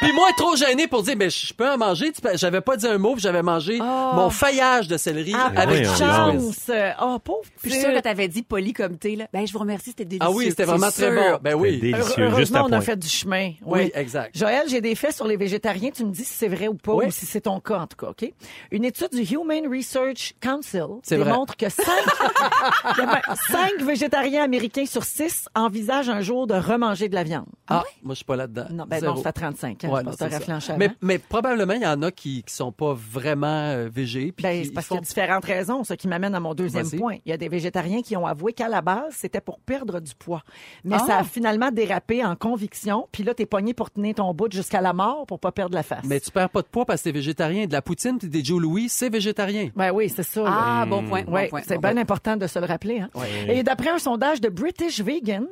puis 0.00 0.12
moi, 0.12 0.28
trop 0.36 0.56
gêné 0.56 0.86
pour 0.86 1.02
dire, 1.02 1.14
mais 1.16 1.30
je 1.30 1.52
peux 1.54 1.68
en 1.68 1.78
manger. 1.78 2.12
J'avais 2.34 2.60
pas 2.60 2.76
dit 2.76 2.86
un 2.86 2.98
mot, 2.98 3.12
puis 3.12 3.22
j'avais 3.22 3.42
mangé 3.42 3.78
mon 3.78 4.30
feuillage 4.30 4.88
de 4.88 4.96
céleri 4.96 5.32
Ah, 5.36 5.52
avec 5.56 5.80
whiz. 5.86 5.98
chance! 5.98 6.70
Oh, 7.00 7.18
pauvre 7.18 7.40
Puis 7.60 7.70
je 7.70 7.76
suis 7.76 7.84
sûre 7.84 7.94
que 7.94 8.00
t'avais 8.00 8.28
dit 8.28 8.42
poli 8.42 8.72
comme 8.72 8.96
t'es, 8.98 9.16
là. 9.16 9.26
Ben, 9.32 9.46
je 9.46 9.52
vous 9.52 9.58
remercie, 9.58 9.90
c'était 9.90 10.04
délicieux. 10.04 10.28
Ah 10.30 10.34
oui, 10.34 10.46
c'était 10.50 10.64
vraiment 10.64 10.90
très 10.90 11.14
bon. 11.14 11.38
Ben 11.42 11.54
oui. 11.54 11.78
Délicieux, 11.78 12.30
juste 12.36 12.54
à 12.56 12.64
on 12.64 12.72
a 12.72 12.80
fait 12.80 12.96
du 12.96 13.08
chemin. 13.08 13.52
Oui, 13.64 13.90
exact. 13.94 14.36
Joël, 14.36 14.64
j'ai 14.68 14.80
des 14.80 14.94
faits 14.94 15.14
sur 15.14 15.26
les 15.26 15.36
végétariens. 15.36 15.90
Tu 15.90 16.04
me 16.04 16.10
dis 16.12 16.24
si 16.24 16.34
c'est 16.34 16.48
vrai 16.48 16.68
ou 16.68 16.74
pas, 16.74 16.92
Oui. 16.94 17.06
ou 17.06 17.10
si 17.10 17.26
c'est 17.26 17.42
ton 17.42 17.60
cas, 17.60 17.80
en 17.80 17.86
tout 17.86 17.96
cas, 17.96 18.08
OK? 18.10 18.30
Une 18.70 18.84
étude 18.84 19.10
du 19.12 19.22
Human 19.22 19.66
Research 19.68 20.34
Council 20.40 20.84
C'est 21.02 21.16
vrai. 21.16 21.30
démontre 21.30 21.56
que 21.56 21.68
5, 21.68 21.82
végétariens 23.82 24.42
américains 24.44 24.86
sur 24.86 25.04
6 25.04 25.48
envisagent 25.54 26.08
un 26.10 26.20
jour 26.20 26.46
de 26.46 26.54
remanger 26.54 27.08
de 27.08 27.14
la 27.14 27.22
viande. 27.24 27.46
Ah, 27.68 27.82
moi, 28.02 28.14
je 28.14 28.16
suis 28.16 28.24
pas 28.24 28.36
là-dedans. 28.36 28.66
Ben 28.92 29.00
Zéro. 29.00 29.14
non, 29.14 29.22
ça 29.22 29.28
fait 29.30 29.40
35 29.40 29.84
ans. 29.84 29.92
Ouais, 29.94 30.02
non, 30.02 30.12
ça. 30.12 30.76
mais, 31.02 31.18
probablement, 31.18 31.74
il 31.74 31.82
y 31.82 31.86
en 31.86 32.02
a 32.02 32.10
qui, 32.10 32.42
qui 32.42 32.54
sont 32.54 32.72
pas 32.72 32.94
vraiment 32.94 33.46
euh, 33.46 33.88
végés. 33.92 34.32
puis 34.32 34.42
Ben, 34.42 34.64
c'est 34.64 34.70
parce 34.72 34.86
ils 34.86 34.88
qu'il 34.88 34.94
y 34.96 34.98
a 34.98 35.00
font- 35.02 35.06
différentes 35.08 35.44
raisons, 35.44 35.84
ce 35.84 35.94
qui 35.94 36.08
m'amène 36.08 36.34
à 36.34 36.40
mon 36.40 36.54
deuxième 36.54 36.90
point. 36.90 37.16
Il 37.24 37.30
y 37.30 37.32
a 37.32 37.36
des 37.36 37.48
végétariens 37.48 38.02
qui 38.02 38.16
ont 38.16 38.26
avoué 38.26 38.52
qu'à 38.52 38.68
la 38.68 38.80
base, 38.82 39.12
c'était 39.14 39.40
pour 39.40 39.58
perdre 39.60 40.00
du 40.00 40.14
poids. 40.14 40.42
Mais 40.84 40.96
Ah! 40.98 41.04
ça 41.06 41.18
a 41.18 41.24
finalement 41.24 41.70
dérapé 41.70 42.24
en 42.24 42.36
conviction, 42.36 43.08
puis 43.12 43.22
là, 43.22 43.34
t'es 43.34 43.46
pogné 43.46 43.74
pour 43.74 43.90
tenir 43.90 44.14
ton 44.16 44.32
bout 44.34 44.50
jusqu'à 44.52 44.80
la 44.80 44.92
mort 44.92 45.26
pour 45.26 45.38
pas 45.40 45.52
perdre 45.52 45.74
la 45.74 45.82
face. 45.82 46.04
Mais 46.04 46.20
tu 46.20 46.30
perds 46.30 46.50
pas 46.50 46.62
de 46.62 46.66
poids 46.68 46.84
parce 46.84 47.00
que 47.02 47.04
t'es 47.04 47.12
végétarien. 47.12 47.66
De 47.66 47.72
la 47.72 47.82
poutine 47.82 48.18
puis 48.18 48.28
des 48.28 48.44
Joe 48.44 48.60
Louis, 48.60 48.88
c'est 48.88 49.08
végétarien. 49.08 49.70
Ben 49.76 49.90
oui, 49.92 50.08
c'est 50.08 50.22
ça. 50.22 50.42
là. 50.42 50.50
Ah, 50.52 50.86
bon 50.86 51.04
point, 51.04 51.22
bon 51.22 51.32
point. 51.48 51.60
c'est 51.66 51.74
bon 51.76 51.80
bien 51.80 51.92
point. 51.92 52.00
important 52.02 52.36
de 52.36 52.46
se 52.46 52.58
le 52.58 52.66
rappeler. 52.66 53.00
Hein? 53.00 53.10
Et 53.48 53.62
d'après 53.62 53.90
un 53.90 53.98
sondage 53.98 54.40
de 54.40 54.48
British 54.48 55.00
Vegans, 55.00 55.46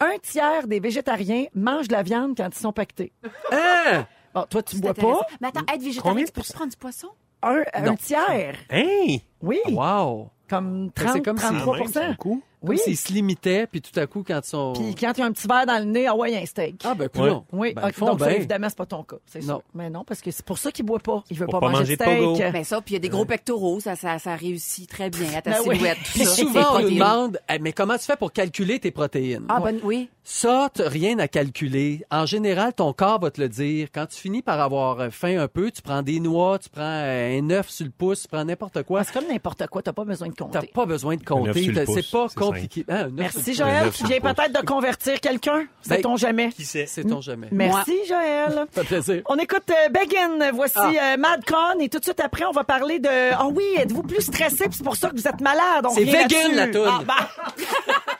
un 0.00 0.18
tiers 0.22 0.66
des 0.66 0.80
végétariens 0.80 1.44
mangent 1.54 1.88
de 1.88 1.92
la 1.92 2.02
viande 2.02 2.34
quand 2.36 2.48
ils 2.48 2.58
sont 2.64 2.72
pactés. 2.72 3.12
Hein? 3.52 4.06
Bon, 4.34 4.44
toi, 4.50 4.62
tu 4.62 4.78
bois 4.80 4.94
pas? 4.94 5.20
Mais 5.40 5.48
attends, 5.48 5.60
être 5.72 5.80
végétarien, 5.82 6.10
Combien 6.10 6.24
tu 6.24 6.32
peux 6.32 6.42
prendre 6.42 6.70
du 6.70 6.76
poisson? 6.76 7.08
Un, 7.42 7.62
un 7.74 7.94
tiers. 7.96 8.56
Hey! 8.70 9.22
Oui, 9.42 9.58
Wow! 9.70 10.30
comme 10.48 10.90
c'est 10.96 11.04
30, 11.04 11.24
comme 11.24 11.36
si- 11.38 11.42
33 11.44 11.64
Quand 11.64 11.78
même, 11.84 11.88
c'est 11.92 12.08
beaucoup. 12.10 12.42
Comme 12.60 12.70
Oui. 12.70 12.78
s'ils 12.78 12.96
se 12.96 13.12
limitaient, 13.12 13.66
puis 13.66 13.80
tout 13.82 13.98
à 13.98 14.06
coup, 14.06 14.22
quand 14.26 14.40
ils 14.42 14.48
sont... 14.48 14.72
Puis 14.74 14.94
quand 14.94 15.12
il 15.16 15.20
y 15.20 15.22
a 15.22 15.26
un 15.26 15.32
petit 15.32 15.46
verre 15.48 15.66
dans 15.66 15.78
le 15.78 15.84
nez, 15.84 16.06
ah 16.06 16.14
ouais, 16.16 16.30
il 16.30 16.34
y 16.34 16.38
a 16.38 16.40
un 16.40 16.46
steak. 16.46 16.80
Ah, 16.84 16.94
ben, 16.94 17.08
coudonc. 17.10 17.44
Oui, 17.52 17.74
Ben, 17.74 17.82
ok, 17.82 17.88
ils 17.88 17.94
font 17.94 18.06
donc 18.06 18.20
ça, 18.20 18.26
bien. 18.28 18.36
évidemment, 18.36 18.68
c'est 18.70 18.78
pas 18.78 18.86
ton 18.86 19.02
cas, 19.02 19.16
c'est 19.26 19.40
Non. 19.40 19.56
sûr. 19.56 19.62
Mais 19.74 19.90
non, 19.90 20.04
parce 20.04 20.20
que 20.22 20.30
c'est 20.30 20.44
pour 20.44 20.56
ça 20.58 20.70
qu'il 20.72 20.84
boit 20.86 20.98
pas. 21.00 21.22
Il 21.30 21.36
veut 21.38 21.46
Pour 21.46 21.60
pas, 21.60 21.66
pas 21.66 21.72
manger 21.72 21.96
de 21.96 22.04
manger 22.04 22.26
de 22.26 22.34
steak. 22.36 22.52
Ben 22.52 22.64
ça, 22.64 22.80
puis 22.80 22.92
il 22.92 22.94
y 22.94 22.96
a 22.96 23.00
des 23.00 23.08
gros 23.10 23.24
pectoraux, 23.26 23.80
ça, 23.80 23.96
ça, 23.96 24.18
ça 24.18 24.34
réussit 24.36 24.88
très 24.88 25.10
bien 25.10 25.28
à 25.36 25.42
ta 25.42 25.50
Ben 25.50 25.58
oui. 25.66 25.76
silhouette. 25.76 25.98
Puis 26.04 26.24
souvent, 26.24 26.60
on 26.60 26.62
nous 26.62 26.68
protéines. 26.80 26.94
demande, 26.94 27.40
Eh, 27.52 27.58
mais 27.58 27.72
comment 27.74 27.98
tu 27.98 28.04
fais 28.04 28.16
pour 28.16 28.32
calculer 28.32 28.78
tes 28.78 28.90
protéines? 28.90 29.44
Ah, 29.50 29.60
bonne, 29.60 29.80
oui. 29.82 30.08
Ça, 30.26 30.70
t'as 30.72 30.88
rien 30.88 31.18
à 31.18 31.28
calculer. 31.28 32.02
En 32.10 32.24
général, 32.24 32.72
ton 32.72 32.94
corps 32.94 33.20
va 33.20 33.30
te 33.30 33.38
le 33.40 33.48
dire. 33.50 33.88
Quand 33.94 34.06
tu 34.06 34.16
finis 34.18 34.40
par 34.40 34.58
avoir 34.58 35.12
faim 35.12 35.38
un 35.38 35.48
peu, 35.48 35.70
tu 35.70 35.82
prends 35.82 36.00
des 36.00 36.18
noix, 36.18 36.58
tu 36.58 36.70
prends 36.70 36.80
euh, 36.82 37.38
un 37.38 37.50
œuf 37.50 37.68
sur 37.68 37.84
le 37.84 37.92
pouce, 37.92 38.22
tu 38.22 38.28
prends 38.28 38.42
n'importe 38.44 38.82
quoi. 38.84 39.00
Ah, 39.00 39.04
C'est 39.04 39.12
comme 39.12 39.28
n'importe 39.30 39.66
quoi, 39.66 39.82
t'as 39.82 39.92
pas 39.92 40.04
besoin 40.04 40.28
de 40.28 40.32
T'as 40.34 40.44
compter. 40.46 40.70
pas 40.72 40.86
besoin 40.86 41.16
de 41.16 41.22
compter. 41.24 41.72
T'as- 41.74 41.84
C'est 41.84 42.10
pas 42.10 42.26
c'est 42.30 42.38
compliqué. 42.38 42.86
Hein, 42.88 43.00
sur 43.08 43.12
Merci 43.12 43.54
Joël, 43.54 43.90
tu 43.92 44.06
viens 44.06 44.20
peut-être 44.20 44.62
de 44.62 44.66
convertir 44.66 45.20
quelqu'un? 45.20 45.66
Ben, 45.86 45.96
Sait-on 45.96 46.16
jamais? 46.16 46.48
Qui 46.52 46.64
sait? 46.64 46.86
C'est 46.86 47.04
ton 47.04 47.20
jamais. 47.20 47.48
Merci 47.52 47.92
Joël. 48.08 48.64
Ça 48.72 48.82
fait 48.82 48.86
plaisir. 48.88 49.22
On 49.28 49.36
écoute 49.36 49.64
euh, 49.70 49.88
Begin. 49.90 50.50
Voici 50.52 50.78
euh, 50.78 51.18
Madcon 51.18 51.78
et 51.80 51.90
tout 51.90 51.98
de 51.98 52.04
suite 52.04 52.20
après, 52.20 52.46
on 52.46 52.52
va 52.52 52.64
parler 52.64 52.98
de. 52.98 53.08
Ah 53.34 53.46
oui, 53.52 53.64
êtes-vous 53.76 54.02
plus 54.02 54.22
stressé? 54.22 54.64
puis 54.68 54.78
C'est 54.78 54.84
pour 54.84 54.96
ça 54.96 55.10
que 55.10 55.16
vous 55.16 55.28
êtes 55.28 55.40
malade. 55.42 55.84
On 55.84 55.90
C'est 55.90 56.04
là-dessus. 56.06 56.54
la 56.54 56.68
toune. 56.68 56.82
Ah, 56.88 57.02
bah. 57.06 57.28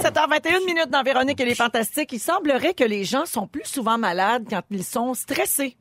17h21 0.00 0.64
minutes 0.64 0.88
dans 0.90 1.02
Véronique 1.02 1.38
et 1.40 1.44
les 1.44 1.54
Fantastiques. 1.54 2.10
Il 2.14 2.20
semblerait 2.20 2.72
que 2.72 2.84
les 2.84 3.04
gens 3.04 3.26
sont 3.26 3.46
plus 3.46 3.66
souvent 3.66 3.98
malades 3.98 4.44
quand 4.48 4.62
ils 4.70 4.82
sont 4.82 5.12
stressés. 5.12 5.76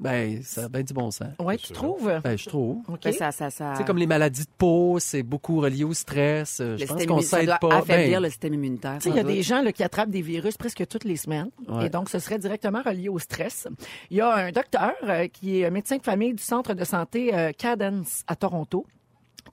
Ben, 0.00 0.40
ça 0.42 0.64
a 0.64 0.68
bien 0.68 0.82
du 0.82 0.94
bon 0.94 1.10
sens. 1.10 1.28
Oui, 1.38 1.58
tu 1.58 1.72
trouves? 1.74 2.18
Ben, 2.24 2.38
je 2.38 2.48
trouve. 2.48 2.78
OK. 2.88 3.00
Ben, 3.04 3.12
ça, 3.12 3.30
ça, 3.30 3.50
ça... 3.50 3.74
C'est 3.76 3.84
comme 3.84 3.98
les 3.98 4.06
maladies 4.06 4.44
de 4.44 4.50
peau, 4.56 4.98
c'est 5.00 5.22
beaucoup 5.22 5.60
relié 5.60 5.84
au 5.84 5.92
stress. 5.92 6.60
Le 6.60 6.78
Je 6.78 6.86
pense 6.86 6.96
système 6.98 7.16
qu'on 7.16 7.20
s'aide 7.20 7.46
doit 7.46 7.58
pas. 7.58 7.76
affaiblir 7.78 8.20
Ben, 8.20 8.22
le 8.22 8.30
système 8.30 8.54
immunitaire. 8.54 8.98
Tu 8.98 9.04
sais, 9.04 9.10
il 9.10 9.16
y 9.16 9.20
a 9.20 9.24
des 9.24 9.42
gens 9.42 9.60
là, 9.60 9.70
qui 9.72 9.82
attrapent 9.82 10.08
des 10.10 10.22
virus 10.22 10.56
presque 10.56 10.86
toutes 10.86 11.04
les 11.04 11.16
semaines. 11.16 11.50
Ouais. 11.68 11.86
Et 11.86 11.90
donc, 11.90 12.08
ce 12.08 12.20
serait 12.20 12.38
directement 12.38 12.80
relié 12.82 13.10
au 13.10 13.18
stress. 13.18 13.66
Il 14.10 14.16
y 14.16 14.20
a 14.22 14.32
un 14.34 14.50
docteur 14.52 14.94
euh, 15.02 15.26
qui 15.28 15.60
est 15.60 15.70
médecin 15.70 15.98
de 15.98 16.02
famille 16.04 16.32
du 16.32 16.42
centre 16.42 16.72
de 16.72 16.84
santé 16.84 17.34
euh, 17.34 17.50
Cadence 17.52 18.22
à 18.28 18.34
Toronto 18.36 18.86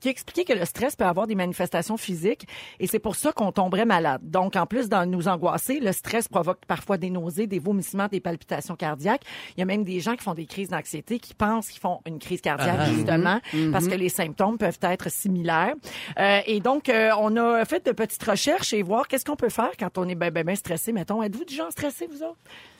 qui 0.00 0.08
a 0.08 0.10
expliqué 0.10 0.44
que 0.44 0.52
le 0.58 0.64
stress 0.64 0.96
peut 0.96 1.04
avoir 1.04 1.26
des 1.26 1.34
manifestations 1.34 1.96
physiques 1.96 2.46
et 2.80 2.86
c'est 2.86 2.98
pour 2.98 3.16
ça 3.16 3.32
qu'on 3.32 3.52
tomberait 3.52 3.84
malade. 3.84 4.20
Donc, 4.22 4.56
en 4.56 4.66
plus 4.66 4.88
de 4.88 5.04
nous 5.04 5.28
angoisser, 5.28 5.80
le 5.80 5.92
stress 5.92 6.28
provoque 6.28 6.64
parfois 6.66 6.96
des 6.98 7.10
nausées, 7.10 7.46
des 7.46 7.58
vomissements, 7.58 8.08
des 8.08 8.20
palpitations 8.20 8.76
cardiaques. 8.76 9.22
Il 9.56 9.60
y 9.60 9.62
a 9.62 9.66
même 9.66 9.84
des 9.84 10.00
gens 10.00 10.16
qui 10.16 10.22
font 10.24 10.34
des 10.34 10.46
crises 10.46 10.68
d'anxiété 10.70 11.18
qui 11.18 11.34
pensent 11.34 11.68
qu'ils 11.68 11.80
font 11.80 12.00
une 12.06 12.18
crise 12.18 12.40
cardiaque, 12.40 12.78
Ah. 12.80 12.86
justement, 12.86 13.40
parce 13.72 13.88
que 13.88 13.94
les 13.94 14.08
symptômes 14.08 14.58
peuvent 14.58 14.78
être 14.82 15.10
similaires. 15.10 15.74
Euh, 16.18 16.40
et 16.46 16.60
donc, 16.60 16.88
euh, 16.88 17.10
on 17.18 17.36
a 17.36 17.64
fait 17.64 17.84
de 17.86 17.92
petites 17.92 18.22
recherches 18.22 18.72
et 18.72 18.82
voir 18.82 19.08
qu'est-ce 19.08 19.24
qu'on 19.24 19.36
peut 19.36 19.48
faire 19.48 19.70
quand 19.78 19.98
on 19.98 20.08
est 20.08 20.14
bien 20.14 20.30
ben, 20.30 20.44
ben 20.44 20.56
stressé. 20.56 20.92
Mettons, 20.92 21.22
êtes-vous 21.22 21.44
du 21.44 21.54
genre 21.54 21.70
stressé, 21.70 22.06
vous 22.06 22.22
autres? 22.22 22.36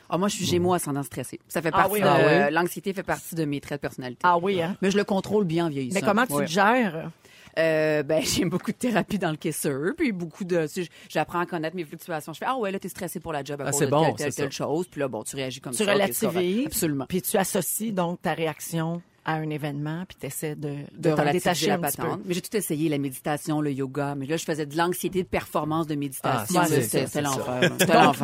Ah, 0.09 0.19
moi, 0.19 0.29
je 0.29 0.37
suis 0.37 0.45
Gémeaux 0.47 0.73
ascendant 0.75 1.03
stressé. 1.03 1.41
Ça 1.49 1.61
fait 1.63 1.71
Ah 1.73 1.79
partie 1.79 1.93
oui, 1.95 2.01
de... 2.01 2.07
ah 2.07 2.47
oui? 2.49 2.55
L'anxiété 2.55 2.93
fait 2.93 3.03
partie 3.03 3.35
de 3.35 3.45
mes 3.45 3.61
traits 3.61 3.79
de 3.81 3.83
personnalité. 3.89 4.21
Ah 4.25 4.39
oui, 4.39 4.61
hein? 4.63 4.77
Mais 4.83 4.91
je 4.91 4.97
le 4.97 5.05
contrôle 5.05 5.45
bien 5.45 5.67
en 5.67 5.69
vieillissant. 5.69 5.99
Mais 6.01 6.07
comment 6.07 6.27
tu 6.27 6.33
Ouais. 6.35 6.43
le 6.43 6.47
gères? 6.49 7.11
Euh, 7.59 8.03
ben, 8.03 8.23
j'ai 8.25 8.45
beaucoup 8.45 8.71
de 8.71 8.77
thérapie 8.77 9.19
dans 9.19 9.31
le 9.31 9.37
caisseur, 9.37 9.93
puis 9.97 10.13
beaucoup 10.13 10.45
de... 10.45 10.67
tu 10.67 10.85
sais, 10.85 10.91
J'apprends 11.09 11.41
à 11.41 11.47
connaître 11.47 11.75
mes 11.75 11.85
fluctuations. 11.85 12.33
Je 12.35 12.39
fais, 12.39 12.45
ah 12.47 12.57
ouais, 12.59 12.71
là, 12.71 12.79
t'es 12.79 12.89
stressé 12.91 13.19
pour 13.19 13.33
la 13.33 13.43
job 13.43 13.61
à 13.63 13.65
Ah, 13.65 13.71
cause 13.71 13.79
c'est 13.79 13.87
de 13.87 13.91
bon, 13.91 14.05
telle, 14.13 14.17
telle, 14.17 14.35
telle 14.35 14.53
chose. 14.53 14.87
Puis 14.89 15.01
là, 15.01 15.09
bon, 15.09 15.23
tu 15.23 15.37
réagis 15.37 15.61
comme 15.61 15.73
Tu 15.73 15.79
ça. 15.79 15.85
c'est 15.87 15.93
relativises. 15.93 16.67
Absolument. 16.67 17.07
Puis 17.09 17.23
tu 17.23 17.37
associes 17.39 17.93
donc 17.93 18.21
ta 18.21 18.35
réaction 18.35 19.01
à 19.29 19.35
un 19.35 19.51
événement, 19.51 20.05
puis 20.07 20.17
tu 20.21 20.27
essaies 20.27 20.55
de, 20.55 20.69
de, 20.97 21.11
de 21.11 21.15
t'en 21.17 21.31
détacher 21.33 21.67
la 21.67 21.75
un 21.75 21.79
petit 21.81 21.97
peu. 21.97 22.05
patente. 22.05 22.21
Mais 22.25 22.33
j'ai 22.35 22.41
tout 22.41 22.57
essayé, 22.57 22.89
la 22.89 22.99
méditation, 22.99 23.61
le 23.61 23.73
yoga. 23.73 24.15
Mais 24.15 24.25
là, 24.25 24.37
je 24.37 24.45
faisais 24.45 24.67
de 24.67 24.77
l'anxiété 24.77 25.25
de 25.25 25.29
performance 25.29 25.89
de 25.89 25.97
méditation. 25.97 26.61
Ah, 26.63 26.67
c'est 26.67 27.21
l'enfer. 27.21 27.71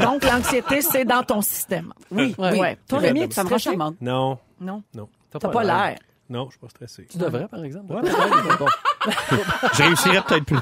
Donc, 0.01 0.25
l'anxiété, 0.25 0.81
c'est 0.81 1.05
dans 1.05 1.25
ton 1.25 1.41
système. 1.43 1.93
Oui, 2.13 2.35
ouais. 2.39 2.79
Toi, 2.89 3.01
Oui, 3.01 3.07
Rémi, 3.07 3.29
tu 3.29 3.41
stressé? 3.41 3.77
Non, 3.77 4.39
Non, 4.61 4.83
non. 4.95 5.09
t'as 5.31 5.41
pas 5.49 5.65
l'air. 5.65 5.99
Non, 6.31 6.47
je 6.47 6.51
suis 6.53 6.61
pas 6.61 6.69
stressé. 6.69 7.07
Tu 7.11 7.19
devrais, 7.19 7.49
par 7.49 7.63
exemple. 7.65 7.93
Ouais. 7.93 8.01
Je 9.75 9.83
réussirais 9.83 10.23
peut-être 10.23 10.45
plus. 10.45 10.57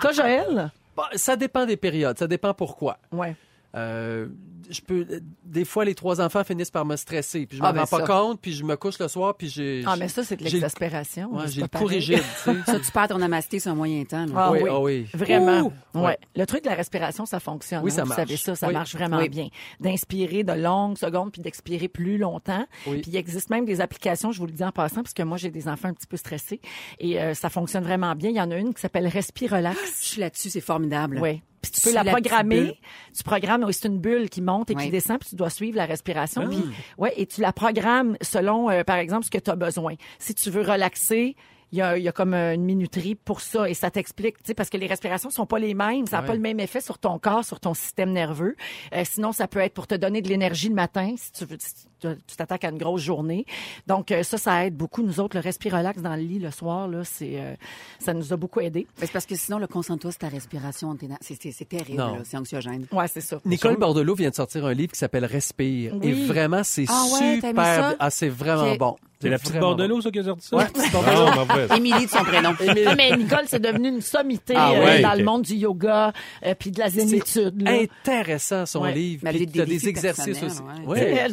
Toi, 0.00 0.12
Joël? 0.12 0.70
Bon, 0.96 1.04
ça 1.14 1.36
dépend 1.36 1.64
des 1.64 1.76
périodes. 1.76 2.18
Ça 2.18 2.26
dépend 2.26 2.52
pourquoi. 2.52 2.98
Ouais. 3.12 3.34
Euh, 3.76 4.26
je 4.70 4.80
peux 4.80 5.06
des 5.44 5.64
fois 5.64 5.84
les 5.84 5.94
trois 5.94 6.20
enfants 6.20 6.44
finissent 6.44 6.70
par 6.70 6.84
me 6.84 6.96
stresser 6.96 7.46
puis 7.46 7.56
je 7.58 7.62
m'en 7.62 7.68
Ah, 7.68 7.72
ben 7.72 7.80
rends 7.80 7.86
pas 7.86 8.00
ça. 8.00 8.06
compte 8.06 8.40
puis 8.40 8.52
je 8.52 8.64
me 8.64 8.76
couche 8.76 8.98
le 8.98 9.08
soir 9.08 9.34
puis 9.36 9.48
j'ai 9.48 9.82
Ah, 9.86 9.96
mais 9.96 10.08
ça, 10.08 10.24
c'est 10.24 10.36
de 10.36 10.44
j'ai- 10.44 10.50
l'exaspération. 10.52 11.32
ouais, 11.34 11.48
j'ai 11.48 11.62
pas 11.68 11.78
le 11.78 11.84
cou 11.84 11.88
rigide 11.88 12.18
tu 12.44 12.50
sais. 12.52 12.56
Ça, 12.66 12.80
tu 12.80 12.90
perds 12.92 13.08
ton 13.08 13.20
amasté 13.20 13.58
sur 13.60 13.72
un 13.72 13.74
moyen 13.74 14.04
temps. 14.04 14.26
là. 14.26 14.32
Ah 14.36 14.52
oui, 14.52 14.60
oui. 14.62 14.68
ah 14.70 14.80
oui. 14.80 15.06
Vraiment. 15.14 15.72
Ouh! 15.94 16.00
Ouais. 16.04 16.18
Le 16.36 16.46
truc 16.46 16.64
de 16.64 16.68
la 16.68 16.74
respiration, 16.74 17.26
ça 17.26 17.40
fonctionne. 17.40 17.82
Oui, 17.82 17.90
hein, 17.92 17.94
ça 17.96 18.02
Vous 18.02 18.08
marche. 18.08 18.20
savez 18.20 18.36
ça, 18.36 18.54
ça 18.54 18.66
Oui. 18.68 18.72
marche 18.74 18.94
vraiment 18.94 19.18
Oui. 19.18 19.28
bien. 19.28 19.48
D'inspirer 19.80 20.44
de 20.44 20.52
longues 20.52 20.98
secondes 20.98 21.32
puis 21.32 21.40
d'expirer 21.42 21.88
plus 21.88 22.18
longtemps. 22.18 22.66
Oui. 22.86 23.00
Puis 23.00 23.10
il 23.12 23.16
existe 23.16 23.50
même 23.50 23.64
des 23.64 23.80
applications, 23.80 24.32
je 24.32 24.38
vous 24.40 24.46
le 24.46 24.52
dis 24.52 24.64
en 24.64 24.72
passant, 24.72 25.02
parce 25.02 25.14
que 25.14 25.22
moi, 25.22 25.36
j'ai 25.38 25.50
des 25.50 25.68
enfants 25.68 25.88
un 25.88 25.94
petit 25.94 26.06
peu 26.06 26.16
stressés 26.16 26.60
et 27.00 27.20
euh, 27.20 27.34
ça 27.34 27.48
fonctionne 27.48 27.84
vraiment 27.84 28.14
bien. 28.14 28.30
Il 28.30 28.36
y 28.36 28.40
en 28.40 28.50
a 28.50 28.56
une 28.56 28.74
qui 28.74 28.80
s'appelle 28.80 29.06
Respire 29.06 29.52
Relax. 29.52 29.78
Je 30.02 30.06
suis 30.06 30.20
là-dessus, 30.20 30.50
c'est 30.50 30.60
formidable. 30.60 31.18
Oui. 31.22 31.42
Puis 31.60 31.72
tu 31.72 31.80
peux 31.80 31.92
la 31.92 32.04
programmer. 32.04 32.78
Tu 33.16 33.24
programmes, 33.24 33.64
oui, 33.64 33.74
c'est 33.74 33.88
une 33.88 33.98
bulle 33.98 34.28
qui 34.30 34.40
monte 34.48 34.70
et 34.70 34.74
qui 34.74 34.84
Oui. 34.84 34.90
descend, 34.90 35.18
puis 35.20 35.28
tu 35.30 35.36
dois 35.36 35.50
suivre 35.50 35.76
la 35.76 35.84
respiration. 35.86 36.42
Ah. 36.44 36.48
Puis, 36.48 36.64
ouais, 36.98 37.12
et 37.16 37.26
tu 37.26 37.40
la 37.40 37.52
programmes 37.52 38.16
selon, 38.20 38.70
euh, 38.70 38.82
par 38.84 38.96
exemple, 38.96 39.24
ce 39.24 39.30
que 39.30 39.38
tu 39.38 39.50
as 39.50 39.56
besoin. 39.56 39.94
Si 40.18 40.34
tu 40.34 40.50
veux 40.50 40.62
relaxer, 40.62 41.36
il 41.70 41.78
y 41.78 41.82
a, 41.82 41.98
il 41.98 42.02
y 42.02 42.08
a 42.08 42.12
comme 42.12 42.32
une 42.32 42.64
minuterie 42.64 43.14
pour 43.14 43.42
ça 43.42 43.68
et 43.68 43.74
ça 43.74 43.90
t'explique, 43.90 44.38
tu 44.38 44.44
sais, 44.46 44.54
parce 44.54 44.70
que 44.70 44.78
les 44.78 44.86
respirations 44.86 45.28
sont 45.28 45.44
pas 45.44 45.58
les 45.58 45.74
mêmes, 45.74 46.06
ça 46.06 46.16
n'a 46.16 46.22
Ouais. 46.22 46.28
pas 46.28 46.34
le 46.34 46.40
même 46.40 46.60
effet 46.60 46.80
sur 46.80 46.98
ton 46.98 47.18
corps, 47.18 47.44
sur 47.44 47.60
ton 47.60 47.74
système 47.74 48.10
nerveux. 48.12 48.56
Euh, 48.94 49.02
sinon, 49.04 49.32
ça 49.32 49.48
peut 49.48 49.58
être 49.60 49.74
pour 49.74 49.86
te 49.86 49.94
donner 49.94 50.22
de 50.22 50.28
l'énergie 50.28 50.70
le 50.70 50.74
matin 50.74 51.12
si 51.18 51.30
tu 51.32 51.44
veux, 51.44 51.58
si 51.60 51.87
tu 52.00 52.36
t'attaques 52.36 52.64
à 52.64 52.70
une 52.70 52.78
grosse 52.78 53.02
journée. 53.02 53.44
Donc 53.86 54.10
euh, 54.12 54.22
ça, 54.22 54.38
ça 54.38 54.64
aide 54.66 54.76
beaucoup. 54.76 55.02
Nous 55.02 55.20
autres, 55.20 55.36
le 55.36 55.42
respirolax 55.42 56.00
dans 56.00 56.14
le 56.16 56.22
lit 56.22 56.38
le 56.38 56.50
soir, 56.50 56.88
là, 56.88 57.02
c'est, 57.04 57.40
euh, 57.40 57.54
ça 57.98 58.14
nous 58.14 58.32
a 58.32 58.36
beaucoup 58.36 58.60
aidé. 58.60 58.86
C'est 58.96 59.10
parce 59.12 59.26
que 59.26 59.34
sinon, 59.36 59.58
le 59.58 59.66
concentre-toi 59.66 60.10
sur 60.12 60.18
ta 60.18 60.28
respiration. 60.28 60.96
C'est 61.20 61.40
c'est- 61.40 61.52
c'est 61.52 61.64
terrible, 61.68 62.02
c'est 62.24 62.36
anxiogène. 62.36 62.86
Ouais, 62.92 63.08
c'est 63.08 63.20
ça. 63.20 63.38
Nicole 63.44 63.76
Bordelot 63.76 64.14
vient 64.14 64.30
de 64.30 64.34
sortir 64.34 64.64
un 64.66 64.72
livre 64.74 64.92
qui 64.92 64.98
s'appelle 64.98 65.24
Respire. 65.24 65.94
Oui. 65.94 66.08
Et 66.08 66.12
vraiment, 66.26 66.62
c'est 66.64 66.84
Ah 66.88 67.04
ouais, 67.14 67.38
t'as 67.40 67.48
aimé 67.50 67.56
ça? 67.56 67.74
super. 67.74 67.96
Ah, 67.98 68.10
c'est 68.10 68.28
vraiment 68.28 68.74
bon. 68.76 68.96
C'est 69.20 69.28
la 69.30 69.38
petite 69.40 69.58
Bordelot, 69.58 70.00
ça, 70.00 70.10
qui 70.12 70.20
a 70.20 70.24
sorti 70.24 70.46
ça? 70.46 70.56
Ouais, 70.56 70.66
petite. 70.66 71.76
Émilie 71.76 72.04
de 72.06 72.10
son 72.10 72.22
prénom. 72.22 72.50
Ah, 72.86 72.94
mais 72.96 73.16
Nicole, 73.16 73.44
c'est 73.46 73.58
devenu 73.60 73.88
une 73.88 74.00
sommité 74.00 74.54
Ah 74.56 74.70
euh, 74.72 75.02
dans 75.02 75.14
le 75.14 75.24
monde 75.24 75.42
du 75.42 75.54
yoga 75.54 76.12
euh, 76.46 76.54
puis 76.56 76.70
de 76.70 76.78
la 76.78 76.88
zénitude. 76.88 77.60
là. 77.62 77.72
Intéressant, 77.80 78.64
son 78.66 78.82
Ouais. 78.82 78.92
livre. 78.94 79.22
Mais 79.24 79.30
Puis 79.32 79.46
des 79.46 79.64
des 79.66 79.88
exercices 79.88 80.40
aussi. 80.42 80.58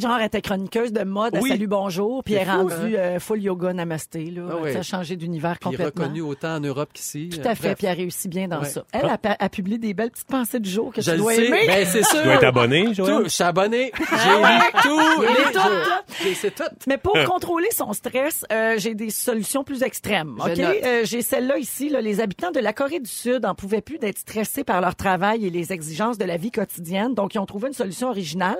genre, 0.01 0.17
elle 0.19 0.25
était 0.25 0.41
chroniqueuse 0.55 0.91
de 0.93 1.03
mode, 1.03 1.35
à 1.35 1.39
Oui. 1.39 1.49
Salut 1.49 1.67
Bonjour, 1.67 2.23
puis 2.23 2.35
elle 2.35 2.41
est 2.43 2.45
fou, 2.45 2.57
rendue 2.69 2.95
euh, 2.97 3.19
full 3.19 3.41
yoga 3.41 3.73
namasté. 3.73 4.31
Là. 4.31 4.43
Ah 4.51 4.55
ouais. 4.57 4.73
Ça 4.73 4.79
a 4.79 4.81
changé 4.83 5.15
d'univers 5.15 5.57
Puis 5.59 5.69
complètement. 5.71 6.03
reconnu 6.03 6.21
autant 6.21 6.55
en 6.55 6.59
Europe 6.59 6.89
qu'ici. 6.93 7.29
Tout 7.29 7.39
Euh, 7.39 7.49
à 7.51 7.55
fait, 7.55 7.69
bref. 7.69 7.77
puis 7.77 7.87
elle 7.87 7.97
réussit 7.97 8.29
bien 8.29 8.47
dans 8.47 8.59
Ouais. 8.61 8.69
ça. 8.69 8.83
Elle 8.93 9.05
a, 9.05 9.17
a, 9.39 9.49
publié 9.49 9.77
des 9.77 9.93
belles 9.93 10.11
petites 10.11 10.27
pensées 10.27 10.59
du 10.59 10.69
jour 10.69 10.93
que 10.93 11.01
Je 11.01 11.05
tu 11.11 11.17
le 11.17 11.17
dois 11.21 11.33
sais. 11.33 11.45
aimer. 11.45 11.63
Ben, 11.67 11.85
c'est 11.85 12.03
sûr. 12.03 12.19
Tu 12.19 12.23
dois 12.23 12.33
être 12.35 12.43
abonné, 12.45 12.93
Joël? 12.93 13.23
Je 13.25 13.29
suis 13.29 13.43
abonné. 13.43 13.91
J'ai 13.97 14.05
lu 14.05 14.61
tous 14.83 15.21
les 15.21 15.27
tout, 15.27 15.59
jours. 15.59 15.69
là. 15.69 16.01
J'ai- 16.23 16.33
C'est 16.35 16.55
tout. 16.55 16.63
Mais 16.87 16.97
pour 16.97 17.17
contrôler 17.25 17.69
son 17.71 17.91
stress, 17.93 18.45
euh, 18.51 18.75
j'ai 18.77 18.93
des 18.95 19.09
solutions 19.09 19.63
plus 19.63 19.83
extrêmes. 19.83 20.35
Je 20.45 20.51
Ok, 20.51 20.57
note. 20.57 20.75
Euh, 20.83 21.01
j'ai 21.03 21.21
celle-là 21.21 21.57
ici. 21.57 21.89
Là, 21.89 22.01
les 22.01 22.19
habitants 22.21 22.51
de 22.51 22.59
la 22.59 22.73
Corée 22.73 22.99
du 22.99 23.09
Sud 23.09 23.45
en 23.45 23.55
pouvaient 23.55 23.81
plus 23.81 23.97
d'être 23.97 24.19
stressés 24.19 24.63
par 24.63 24.81
leur 24.81 24.95
travail 24.95 25.45
et 25.45 25.49
les 25.49 25.73
exigences 25.73 26.17
de 26.17 26.25
la 26.25 26.37
vie 26.37 26.51
quotidienne. 26.51 27.13
Donc, 27.13 27.33
ils 27.35 27.39
ont 27.39 27.45
trouvé 27.45 27.67
une 27.69 27.73
solution 27.73 28.09
originale. 28.09 28.57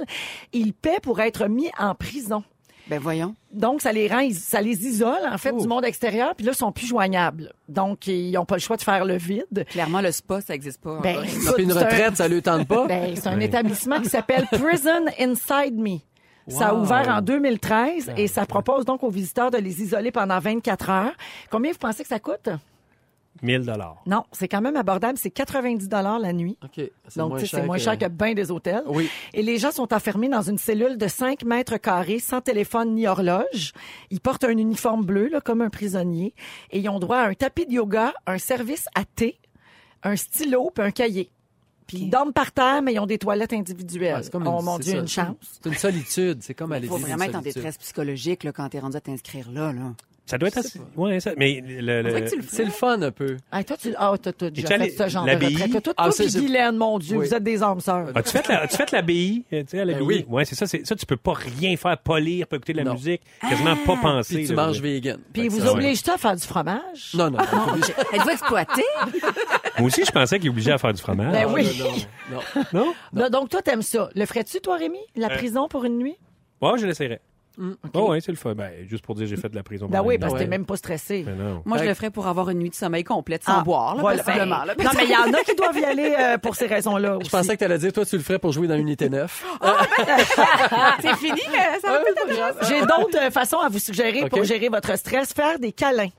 Ils 0.54 0.74
paient 0.74 1.00
pour 1.02 1.20
être 1.20 1.48
mis 1.48 1.70
en 1.78 1.85
prison. 1.94 2.44
Ben 2.88 3.00
voyons. 3.00 3.34
Donc, 3.52 3.82
ça 3.82 3.92
les 3.92 4.08
rend, 4.08 4.28
ça 4.32 4.62
les 4.62 4.86
isole, 4.86 5.28
en 5.32 5.38
fait, 5.40 5.52
du 5.58 5.68
monde 5.68 5.86
extérieur, 5.86 6.36
puis 6.36 6.46
là, 6.46 6.52
ils 6.54 6.58
sont 6.58 6.72
plus 6.72 6.86
joignables. 6.86 7.52
Donc, 7.68 8.06
ils 8.06 8.32
n'ont 8.34 8.46
pas 8.46 8.56
le 8.56 8.62
choix 8.62 8.78
de 8.78 8.84
faire 8.84 9.06
le 9.06 9.18
vide. 9.18 9.66
Clairement, 9.70 10.02
le 10.02 10.12
spa, 10.12 10.40
ça 10.40 10.54
n'existe 10.54 10.82
pas. 10.82 11.00
Ben. 11.02 11.22
Puis 11.24 11.64
une 11.64 11.72
c'est 11.72 11.78
un- 11.78 11.80
retraite, 11.86 12.16
ça 12.18 12.28
lui 12.28 12.44
tente 12.44 12.68
pas. 12.68 12.86
Ben, 12.86 13.16
c'est 13.16 13.28
un 13.28 13.40
établissement 13.40 14.00
qui 14.02 14.10
s'appelle 14.10 14.46
Prison 14.52 15.06
Inside 15.20 15.76
Me. 15.78 15.98
Ça 16.48 16.68
a 16.68 16.74
Wow. 16.76 16.82
ouvert 16.84 17.10
en 17.10 17.22
2013 17.22 18.12
et 18.18 18.28
ça 18.28 18.46
propose 18.46 18.86
donc 18.86 19.02
aux 19.02 19.10
visiteurs 19.10 19.50
de 19.50 19.58
les 19.58 19.82
isoler 19.82 20.12
pendant 20.12 20.38
24 20.38 20.90
heures. 20.92 21.14
Combien 21.50 21.72
vous 21.72 21.80
pensez 21.80 22.04
que 22.04 22.10
ça 22.10 22.20
coûte? 22.20 22.50
1000 23.42 23.62
dollars. 23.62 24.02
Non, 24.06 24.24
c'est 24.32 24.48
quand 24.48 24.62
même 24.62 24.76
abordable. 24.76 25.18
C'est 25.18 25.30
90 25.30 25.90
dollars 25.90 26.20
la 26.20 26.34
nuit. 26.34 26.58
OK. 26.64 26.90
C'est 27.08 27.18
Donc, 27.18 27.32
moins 27.32 27.40
tu 27.40 27.48
sais, 27.48 27.58
c'est 27.58 27.66
moins 27.66 27.78
cher 27.78 27.98
que 27.98 28.08
bien 28.08 28.34
des 28.34 28.52
hôtels. 28.52 28.84
Oui. 28.88 29.10
Et 29.34 29.44
les 29.44 29.58
gens 29.58 29.72
sont 29.72 29.94
enfermés 29.94 30.30
dans 30.30 30.42
une 30.42 30.58
cellule 30.58 30.98
de 30.98 31.08
5 31.08 31.44
mètres 31.44 31.78
carrés, 31.78 32.20
sans 32.20 32.42
téléphone 32.42 32.96
ni 32.96 33.08
horloge. 33.08 33.74
Ils 34.10 34.22
portent 34.22 34.44
un 34.46 34.58
uniforme 34.58 35.06
bleu, 35.06 35.28
là, 35.28 35.42
comme 35.42 35.62
un 35.62 35.70
prisonnier. 35.70 36.34
Et 36.72 36.80
ils 36.80 36.90
ont 36.90 37.00
droit 37.00 37.18
à 37.18 37.28
un 37.28 37.34
tapis 37.34 37.66
de 37.66 37.74
yoga, 37.74 38.14
un 38.26 38.38
service 38.38 38.88
à 38.96 39.04
thé, 39.06 39.40
un 40.04 40.16
stylo 40.16 40.72
puis 40.74 40.84
un 40.86 40.92
cahier. 40.92 41.30
Puis 41.88 41.98
ils 41.98 42.10
dorment 42.10 42.34
par 42.34 42.52
terre, 42.52 42.82
mais 42.82 42.94
ils 42.94 43.00
ont 43.00 43.06
des 43.06 43.20
toilettes 43.20 43.54
individuelles. 43.54 44.16
Ouais, 44.16 44.24
c'est 44.24 44.32
comme 44.32 44.48
oh 44.48 44.62
mon 44.62 44.78
c'est 44.78 44.84
Dieu, 44.84 44.94
ça. 44.94 45.00
une 45.00 45.08
chance. 45.08 45.36
C'est 45.62 45.70
une 45.70 45.76
solitude. 45.76 46.38
C'est 46.42 46.56
comme 46.56 46.72
aller 46.72 46.88
Il 46.88 46.90
faut 46.90 46.96
vivre 46.96 47.10
une 47.10 47.16
vraiment 47.16 47.30
être 47.30 47.38
en 47.38 47.42
détresse 47.42 47.78
psychologique 47.78 48.44
là, 48.44 48.52
quand 48.52 48.68
t'es 48.70 48.80
rendu 48.80 48.98
à 48.98 49.02
t'inscrire 49.02 49.52
là. 49.52 49.72
là. 49.72 49.94
Ça 50.28 50.40
doit 50.40 50.48
être 50.48 50.58
assez... 50.58 50.80
Ouais, 50.96 51.20
ça... 51.20 51.32
Mais 51.38 51.62
le... 51.64 52.02
le- 52.02 52.06
On 52.06 52.10
dirait 52.10 52.24
que 52.24 52.30
tu 52.32 52.36
le 52.38 52.42
fais. 52.42 52.56
C'est 52.56 52.64
le 52.66 52.72
fun 52.72 53.00
un 53.04 53.12
peu. 53.12 53.38
Ah, 53.52 53.64
toi, 53.64 53.78
tu 53.78 53.94
ah, 53.96 54.12
t'as, 54.20 54.32
t'as 54.34 54.50
déjà 54.50 54.68
Es-tu 54.68 54.74
allé- 54.74 54.90
fait 54.90 55.04
ce 55.04 55.10
genre 55.10 55.24
de 55.26 55.32
retraite. 55.32 55.84
Toi, 55.84 55.94
Ah, 55.98 56.04
toi 56.06 56.12
c'est- 56.12 56.24
puis 56.24 56.32
c'est- 56.32 56.40
Guylaine, 56.40 56.78
mon 56.78 56.98
Dieu, 56.98 57.18
Oui. 57.18 57.28
vous 57.28 57.34
êtes 57.36 57.44
des 57.44 57.62
âmes 57.62 57.80
sœurs. 57.80 58.08
As-tu 58.16 58.32
fait 58.32 58.48
la, 58.48 58.68
fait 58.68 58.92
l'abbaye? 58.92 59.44
euh, 59.54 59.62
Tu 59.62 59.68
sais, 59.70 59.80
à 59.82 59.86
l'abbaye? 59.86 60.02
Ben 60.02 60.08
oui. 60.08 60.26
Ouais, 60.28 60.44
c'est 60.46 60.56
ça, 60.56 60.66
c'est 60.66 60.84
ça, 60.86 60.96
tu 60.96 61.06
peux 61.06 61.16
pas 61.18 61.34
rien 61.34 61.78
faire, 61.78 61.96
pas 62.00 62.20
lire, 62.20 62.48
pas 62.48 62.56
écouter 62.56 62.74
de 62.74 62.80
la 62.80 62.86
Non. 62.86 62.94
musique, 62.94 63.22
quasiment 63.48 63.76
pas 63.76 63.98
penser. 64.02 64.36
Puis 64.38 64.48
tu 64.48 64.56
là. 64.56 64.66
manges 64.66 64.82
vegan. 64.82 65.20
Puis 65.32 65.48
vous 65.48 65.60
ça- 65.60 65.72
obligent-tu 65.74 66.10
à 66.10 66.18
faire 66.18 66.36
du 66.36 66.42
fromage? 66.44 67.12
Non, 67.14 67.30
non. 67.30 67.38
non, 67.54 67.70
obligé. 67.74 67.94
Êtes-vous 68.14 68.30
exploité? 68.30 68.84
Moi 69.78 69.88
aussi, 69.88 70.04
je 70.06 70.12
pensais 70.12 70.40
qu'il 70.40 70.50
obligeait 70.50 70.72
à 70.72 70.78
faire 70.80 70.94
du 70.94 71.02
fromage. 71.02 71.32
Ben 71.34 71.46
Ah, 71.48 71.54
oui. 71.54 71.68
Non, 72.32 72.40
non, 72.54 72.64
non? 72.74 72.94
Là, 73.14 73.30
donc, 73.30 73.50
toi, 73.50 73.62
t'aimes 73.62 73.84
ça. 73.84 74.10
Le 74.16 74.26
ferais-tu, 74.26 74.60
toi, 74.60 74.78
Rémi? 74.78 74.98
La 75.16 75.28
Euh, 75.32 75.36
prison 75.38 75.68
pour 75.68 75.86
une 75.86 76.00
nuit? 76.00 76.18
Ouais, 76.62 76.72
je 76.80 76.88
l'essaierai. 76.88 77.20
Mm, 77.58 77.72
Oh, 77.94 78.12
ouais, 78.12 78.22
c'est 78.22 78.32
le 78.32 78.38
fun. 78.38 78.54
Ben, 78.56 78.72
juste 78.88 79.04
pour 79.06 79.16
dire, 79.16 79.28
j'ai 79.28 79.38
fait 79.38 79.50
de 79.50 79.56
la 79.56 79.64
prison. 79.64 79.88
Ben 79.90 80.02
oui, 80.04 80.18
parce 80.18 80.34
que 80.34 80.40
t'es 80.40 80.48
même 80.48 80.66
pas 80.66 80.76
stressé. 80.78 81.24
Non. 81.38 81.62
Moi, 81.66 81.78
je 81.78 81.84
le 81.86 81.94
ferais 81.94 82.10
pour 82.12 82.28
avoir 82.28 82.50
une 82.50 82.60
nuit 82.60 82.70
de 82.70 82.76
sommeil 82.76 83.04
complète 83.04 83.44
sans 83.44 83.60
Ah, 83.60 83.64
boire, 83.64 83.96
là, 83.96 84.02
voilà. 84.02 84.24
possiblement. 84.24 84.64
là. 84.66 84.76
Ben, 84.76 84.84
non, 84.84 84.92
mais 84.96 85.04
il 85.06 85.12
y 85.12 85.16
en 85.16 85.32
a 85.34 85.44
qui 85.44 85.56
doivent 85.56 85.78
y 85.78 85.86
aller 85.86 86.16
euh, 86.20 86.38
pour 86.38 86.56
ces 86.56 86.68
raisons-là. 86.68 87.20
Je 87.24 87.30
pensais 87.30 87.54
que 87.54 87.60
tu 87.60 87.64
allais 87.66 87.78
dire, 87.78 87.94
toi, 87.94 88.06
tu 88.06 88.18
le 88.18 88.24
ferais 88.24 88.40
pour 88.40 88.52
jouer 88.52 88.68
dans 88.68 88.76
Unité 88.76 89.10
9. 89.10 89.46
C'est 91.02 91.16
fini, 91.18 91.42
mais 91.52 91.80
ça 91.82 91.92
va 91.92 92.68
J'ai 92.68 92.82
d'autres 92.82 93.18
euh, 93.28 93.32
façons 93.32 93.60
à 93.60 93.70
vous 93.70 93.80
suggérer 93.80 94.28
pour 94.30 94.44
gérer 94.44 94.70
votre 94.70 94.98
stress. 94.98 95.34
Faire 95.34 95.60
des 95.60 95.72
câlins. 95.72 96.10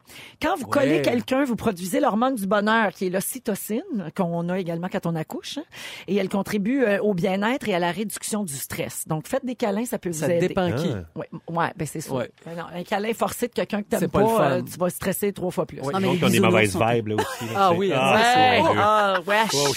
Quand 0.40 0.56
vous 0.56 0.66
collez 0.66 0.86
Ouais. 0.96 1.02
quelqu'un, 1.02 1.44
vous 1.44 1.56
produisez 1.56 2.00
l'hormone 2.00 2.34
du 2.36 2.46
bonheur, 2.46 2.92
qui 2.92 3.06
est 3.06 3.10
l'ocytocine, 3.10 3.82
qu'on 4.16 4.48
a 4.48 4.58
également 4.58 4.88
quand 4.90 5.06
on 5.06 5.14
accouche. 5.16 5.58
hein. 5.58 5.62
et 6.08 6.16
elle 6.16 6.28
contribue 6.28 6.84
euh, 6.84 6.98
au 7.00 7.12
bien-être 7.14 7.68
et 7.68 7.74
à 7.74 7.78
la 7.78 7.90
réduction 7.90 8.44
du 8.44 8.54
stress. 8.54 9.06
Donc, 9.06 9.26
faites 9.28 9.44
des 9.44 9.54
câlins, 9.56 9.84
ça 9.84 9.98
peut 9.98 10.08
vous 10.10 10.18
Ça 10.20 10.32
aider. 10.32 10.48
dépend 10.48 10.72
qui. 10.72 10.88
Ah. 10.94 11.18
Ouais, 11.18 11.25
ouais, 11.48 11.66
ben 11.76 11.86
c'est 11.86 12.00
ça. 12.00 12.12
Ouais. 12.12 12.30
Ben 12.44 12.54
non, 12.56 12.64
un 12.74 12.82
câlin 12.82 13.12
forcé 13.14 13.48
de 13.48 13.52
quelqu'un 13.52 13.82
que 13.82 13.88
t'aimes 13.88 14.08
pas, 14.08 14.20
pas 14.22 14.50
euh, 14.52 14.62
tu 14.62 14.78
vas 14.78 14.90
stresser 14.90 15.32
trois 15.32 15.50
fois 15.50 15.66
plus. 15.66 15.80
Ouais. 15.80 15.92
Non, 15.92 16.00
mais 16.00 16.06
Donc, 16.08 16.16
les 16.18 16.24
on 16.24 16.26
a 16.26 16.30
des 16.30 16.40
mauvaises 16.40 16.72
sont- 16.72 16.86
vibes, 16.86 17.08
là 17.08 17.14
aussi. 17.16 17.44
là, 17.46 17.50
Ah 17.56 17.72
oui, 17.72 17.92
Ah, 17.94 18.14
Ouais. 18.16 18.62
Ah, 18.78 19.14
wesh. 19.26 19.50
Oh, 19.54 19.72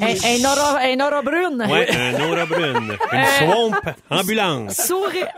Un, 0.00 0.06
un 0.06 0.44
aura, 0.52 0.78
un 0.82 1.00
aura 1.06 1.22
brune. 1.22 1.64
Ouais, 1.70 1.88
un 1.94 2.28
aura 2.28 2.44
brune. 2.46 2.96
Une 3.12 3.18
Euh, 3.18 3.24
swamp 3.38 3.72
ambulance. 4.10 4.74
Sourire. 4.76 5.28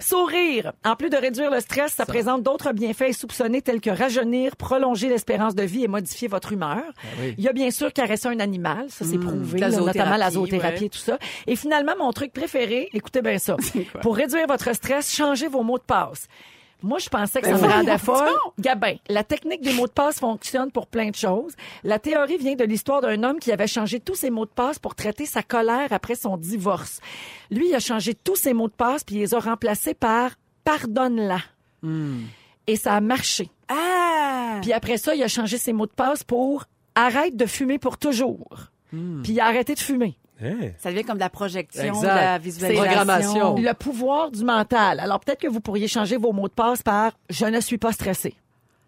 Sourire. 0.00 0.72
En 0.84 0.96
plus 0.96 1.10
de 1.10 1.16
réduire 1.16 1.50
le 1.50 1.60
stress, 1.60 1.92
ça, 1.94 2.06
présente 2.06 2.42
d'autres 2.42 2.72
bienfaits 2.72 3.12
soupçonnés 3.12 3.62
tels 3.62 3.80
que 3.80 3.90
rajeunir, 3.90 4.56
prolonger 4.56 5.08
l'espérance 5.08 5.54
de 5.54 5.62
vie 5.62 5.84
et 5.84 5.88
modifier 5.88 6.28
votre 6.28 6.52
humeur. 6.52 6.82
oui. 7.20 7.34
Il 7.38 7.44
y 7.44 7.48
a 7.48 7.52
bien 7.52 7.70
sûr 7.70 7.92
caresser 7.92 8.28
un 8.28 8.40
animal, 8.40 8.86
ça 8.88 9.04
c'est 9.04 9.18
prouvé, 9.18 9.58
la 9.60 9.68
là, 9.68 9.78
notamment 9.78 10.16
la 10.16 10.30
zoothérapie, 10.30 10.50
zoothérapie 10.56 10.80
ouais. 10.80 10.86
et 10.86 10.90
tout 10.90 10.98
ça. 10.98 11.18
Et 11.46 11.56
finalement, 11.56 11.92
mon 11.98 12.12
truc 12.12 12.32
préféré, 12.32 12.88
écoutez 12.92 13.22
bien 13.22 13.38
ça. 13.38 13.56
Pour 14.02 14.16
réduire 14.16 14.46
votre 14.46 14.74
stress, 14.74 14.99
changez 15.00 15.48
vos 15.48 15.62
mots 15.62 15.78
de 15.78 15.84
passe. 15.84 16.28
Moi, 16.82 16.98
je 16.98 17.08
pensais 17.08 17.40
que 17.42 17.46
ça 17.46 17.58
me 17.58 17.70
rendait 17.70 17.98
folle. 17.98 18.30
Gabin, 18.58 18.94
la 19.08 19.22
technique 19.22 19.60
des 19.60 19.74
mots 19.74 19.86
de 19.86 19.92
passe 19.92 20.18
fonctionne 20.18 20.70
pour 20.70 20.86
plein 20.86 21.10
de 21.10 21.14
choses. 21.14 21.54
La 21.84 21.98
théorie 21.98 22.38
vient 22.38 22.54
de 22.54 22.64
l'histoire 22.64 23.02
d'un 23.02 23.22
homme 23.22 23.38
qui 23.38 23.52
avait 23.52 23.66
changé 23.66 24.00
tous 24.00 24.14
ses 24.14 24.30
mots 24.30 24.46
de 24.46 24.50
passe 24.50 24.78
pour 24.78 24.94
traiter 24.94 25.26
sa 25.26 25.42
colère 25.42 25.92
après 25.92 26.14
son 26.14 26.36
divorce. 26.38 27.00
Lui, 27.50 27.68
il 27.68 27.74
a 27.74 27.80
changé 27.80 28.14
tous 28.14 28.36
ses 28.36 28.54
mots 28.54 28.68
de 28.68 28.72
passe 28.72 29.04
puis 29.04 29.16
il 29.16 29.18
les 29.20 29.34
a 29.34 29.40
remplacés 29.40 29.94
par 29.94 30.32
pardonne-la. 30.64 31.40
Et 32.66 32.76
ça 32.76 32.94
a 32.94 33.00
marché. 33.00 33.50
Ah! 33.68 34.58
Puis 34.62 34.72
après 34.72 34.96
ça, 34.96 35.14
il 35.14 35.22
a 35.22 35.28
changé 35.28 35.58
ses 35.58 35.72
mots 35.72 35.86
de 35.86 35.92
passe 35.92 36.24
pour 36.24 36.64
arrête 36.94 37.36
de 37.36 37.46
fumer 37.46 37.78
pour 37.78 37.98
toujours. 37.98 38.70
Puis 39.22 39.32
il 39.32 39.40
a 39.40 39.46
arrêté 39.46 39.74
de 39.74 39.78
fumer. 39.80 40.16
Hein? 40.42 40.56
Ça 40.78 40.90
devient 40.90 41.04
comme 41.04 41.16
de 41.16 41.20
la 41.20 41.30
projection, 41.30 41.82
Exact. 41.82 42.00
de 42.02 42.06
la 42.06 42.32
C'est 42.34 42.38
visualisation. 42.42 42.84
programmation. 42.84 43.54
Le 43.56 43.72
pouvoir 43.74 44.30
du 44.30 44.44
mental. 44.44 45.00
Alors 45.00 45.20
peut-être 45.20 45.40
que 45.40 45.48
vous 45.48 45.60
pourriez 45.60 45.88
changer 45.88 46.16
vos 46.16 46.32
mots 46.32 46.48
de 46.48 46.52
passe 46.54 46.82
par 46.82 47.12
je 47.28 47.44
ne 47.46 47.60
suis 47.60 47.78
pas 47.78 47.92
stressé. 47.92 48.34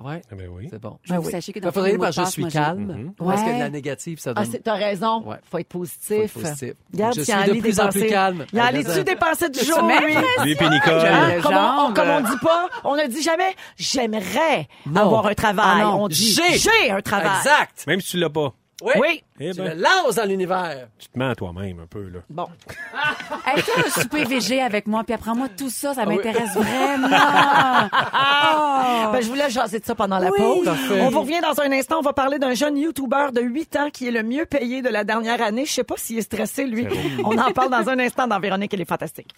Ouais. 0.03 0.21
Ah 0.33 0.35
ben 0.35 0.49
oui. 0.53 0.67
C'est 0.69 0.81
bon. 0.81 0.99
Je 1.05 1.13
Ben 1.13 1.21
vous 1.21 1.27
oui. 1.31 1.33
que 1.41 1.53
Il 1.55 1.61
dans 1.61 1.71
faudrait 1.71 1.91
dire 1.91 1.99
mots 1.99 2.03
par 2.07 2.11
de 2.11 2.15
je 2.17 2.21
passe, 2.23 2.33
suis 2.33 2.43
moi, 2.43 2.49
j'ai- 2.49 2.59
calme. 2.59 3.13
Parce 3.19 3.43
que 3.43 3.51
la 3.51 3.71
négative, 3.71 4.19
ça 4.19 4.33
Ah, 4.35 4.43
donne. 4.43 4.51
c'est- 4.51 4.59
t'as 4.59 4.75
raison. 4.75 5.23
Ouais. 5.25 5.37
Faut 5.49 5.59
être 5.59 5.73
Faut 5.73 5.79
positif. 5.79 6.11
être 6.25 6.33
positif. 6.33 6.73
Regarde, 6.93 7.15
Je 7.15 7.21
suis 7.21 7.33
de 7.55 7.61
plus 7.61 7.79
en 7.81 7.89
plus 7.89 8.07
calme. 8.09 8.45
Il 8.53 8.59
Elle 8.59 8.75
lit-tu 8.79 8.89
raison. 8.91 9.03
des 9.05 9.15
pensées 9.15 9.49
du 9.51 9.61
jour, 9.61 9.81
lui? 9.83 10.15
Lui 10.45 10.57
puis 10.57 10.71
Nicole. 10.71 11.03
Le 11.05 11.41
Comme, 11.43 11.53
on, 11.53 11.57
genre, 11.57 11.95
comme 11.95 12.09
on 12.09 12.21
dit 12.21 12.39
pas, 12.43 12.69
on 12.83 12.97
ne 12.97 13.07
dit 13.07 13.23
jamais 13.23 13.55
j'aimerais 13.77 14.67
Non. 14.87 15.03
avoir 15.03 15.27
un 15.27 15.35
travail. 15.35 15.83
Ah 15.83 15.85
non. 15.85 16.03
on 16.05 16.09
dit 16.09 16.33
J'ai. 16.33 16.59
j'ai 16.59 16.91
un 16.91 17.01
travail. 17.01 17.37
Exact. 17.39 17.85
Même 17.87 18.01
si 18.01 18.11
tu 18.11 18.17
l'as 18.19 18.31
pas, 18.31 18.53
Oui. 18.83 18.93
Oui. 18.99 19.25
eh 19.41 19.53
Tu 19.53 19.59
ben, 19.63 19.75
le 19.77 19.83
lances 19.83 20.17
dans 20.17 20.25
l'univers. 20.25 20.89
tu 20.99 21.09
te 21.09 21.19
mens 21.19 21.31
à 21.31 21.35
toi-même 21.35 21.81
un 21.81 21.87
peu, 21.87 22.09
là. 22.09 22.21
Bon. 22.29 22.47
Hey, 23.47 23.61
fais 23.61 23.73
un 23.87 23.91
souper 24.03 24.25
VG 24.25 24.61
avec 24.61 24.87
moi, 24.87 25.03
puis 25.05 25.15
apprends-moi 25.15 25.49
tout 25.57 25.71
ça, 25.71 25.95
ça 25.95 26.05
oui. 26.07 26.17
m'intéresse 26.17 26.55
vraiment. 26.55 27.09
Ben, 29.13 29.21
je 29.21 29.29
voulais 29.29 29.51
jaser 29.51 29.81
de 29.81 29.85
ça 29.85 29.95
pendant 29.95 30.19
la 30.19 30.31
Oui. 30.31 30.39
pause. 30.39 30.71
On 31.01 31.11
vous 31.11 31.21
revient 31.21 31.41
dans 31.41 31.61
un 31.61 31.71
instant. 31.73 31.99
On 31.99 32.03
va 32.03 32.13
parler 32.13 32.39
d'un 32.39 32.55
jeune 32.55 32.77
YouTuber 32.79 33.27
de 33.33 33.41
8 33.41 33.77
ans 33.77 33.91
qui 33.93 34.09
est 34.09 34.11
le 34.11 34.23
mieux 34.23 34.47
payé 34.47 34.81
de 34.83 34.89
la 34.89 35.05
dernière 35.05 35.43
année. 35.43 35.65
Je 35.67 35.73
sais 35.73 35.85
pas 35.85 35.95
s'il 35.97 36.19
est 36.19 36.23
stressé, 36.23 36.65
lui. 36.65 36.87
On 37.25 37.37
en 37.37 37.53
parle 37.53 37.71
dans 37.71 37.89
un 37.89 37.99
instant 37.99 38.27
dans 38.27 38.41
Véronique 38.41 38.73
et 38.75 38.79
les 38.79 38.85
Fantastiques. 38.85 39.35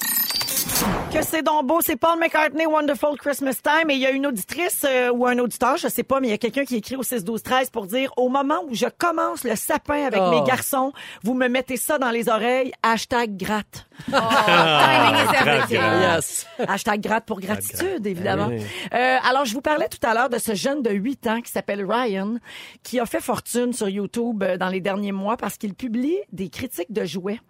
Que 1.15 1.23
c'est 1.23 1.43
donc 1.43 1.67
beau. 1.67 1.81
C'est 1.81 1.95
Paul 1.97 2.19
McCartney, 2.19 2.67
Wonderful 2.67 3.17
Christmas 3.19 3.55
Time. 3.63 3.89
Et 3.91 3.95
il 3.95 4.01
y 4.01 4.07
a 4.07 4.11
une 4.11 4.27
auditrice 4.27 4.85
euh, 4.89 5.11
ou 5.13 5.27
un 5.27 5.39
auditeur, 5.39 5.77
je 5.77 5.87
sais 5.87 6.03
pas, 6.03 6.19
mais 6.19 6.27
il 6.29 6.31
y 6.31 6.35
a 6.35 6.39
quelqu'un 6.39 6.65
qui 6.65 6.75
écrit 6.77 6.97
au 6.97 7.03
6 7.05 7.23
12 7.25 7.41
13 7.43 7.71
pour 7.71 7.87
dire 7.87 8.11
au 8.17 8.29
moment 8.29 8.65
où 8.69 8.75
je 8.75 8.87
commence 8.99 9.45
le 9.45 9.55
sapin 9.55 10.05
avec 10.07 10.21
Oh. 10.21 10.31
mes 10.31 10.43
garçons, 10.43 10.93
vous 11.23 11.35
me 11.35 11.47
mettez 11.49 11.77
ça 11.77 11.99
dans 11.99 12.11
les 12.11 12.29
oreilles. 12.29 12.73
Hashtag 12.83 13.37
gratte. 13.37 13.87
Timing 14.07 15.15
is 15.15 15.37
everything. 15.41 15.81
Yes. 15.81 16.47
Hashtag 16.67 17.01
gratte 17.01 17.27
pour 17.27 17.41
gratitude, 17.41 18.05
évidemment. 18.07 18.49
Oui. 18.49 18.61
Euh, 18.93 19.17
alors, 19.29 19.45
je 19.45 19.53
vous 19.55 19.61
parlais 19.61 19.89
tout 19.89 20.05
à 20.05 20.15
l'heure 20.15 20.31
de 20.31 20.39
ce 20.39 20.55
jeune 20.55 20.83
de 20.83 20.91
8 20.91 21.27
ans 21.29 21.41
qui 21.43 21.53
s'appelle 21.53 21.85
Ryan, 21.89 22.37
qui 22.83 22.99
a 22.99 23.07
fait 23.07 23.21
fortune 23.21 23.73
sur 23.73 23.89
YouTube 23.89 24.43
euh, 24.43 24.57
dans 24.57 24.69
les 24.69 24.81
derniers 24.81 25.13
mois 25.13 25.37
parce 25.37 25.59
qu'il 25.59 25.75
publie 25.75 26.19
des 26.33 26.49
critiques 26.49 26.93
de 26.93 27.05
jouets 27.05 27.41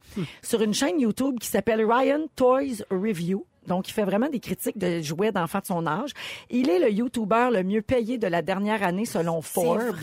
sur 0.43 0.61
une 0.61 0.75
chaîne 0.75 1.01
YouTube 1.01 1.39
qui 1.41 1.49
s'appelle 1.49 1.83
Ryan 1.91 2.27
Toys 2.37 2.85
Review. 2.91 3.47
Donc, 3.67 3.89
il 3.89 3.93
fait 3.93 4.05
vraiment 4.05 4.29
des 4.29 4.41
critiques 4.41 4.79
de 4.79 5.01
jouets 5.01 5.33
d'enfants 5.33 5.61
de 5.61 5.67
son 5.67 5.87
âge. 5.87 6.11
Il 6.51 6.69
est 6.71 6.79
le 6.79 6.91
YouTuber 6.91 7.49
le 7.53 7.63
mieux 7.63 7.83
payé 7.83 8.19
de 8.19 8.27
la 8.27 8.43
dernière 8.43 8.83
année 8.83 9.05
selon 9.05 9.41
Forbes, 9.43 9.97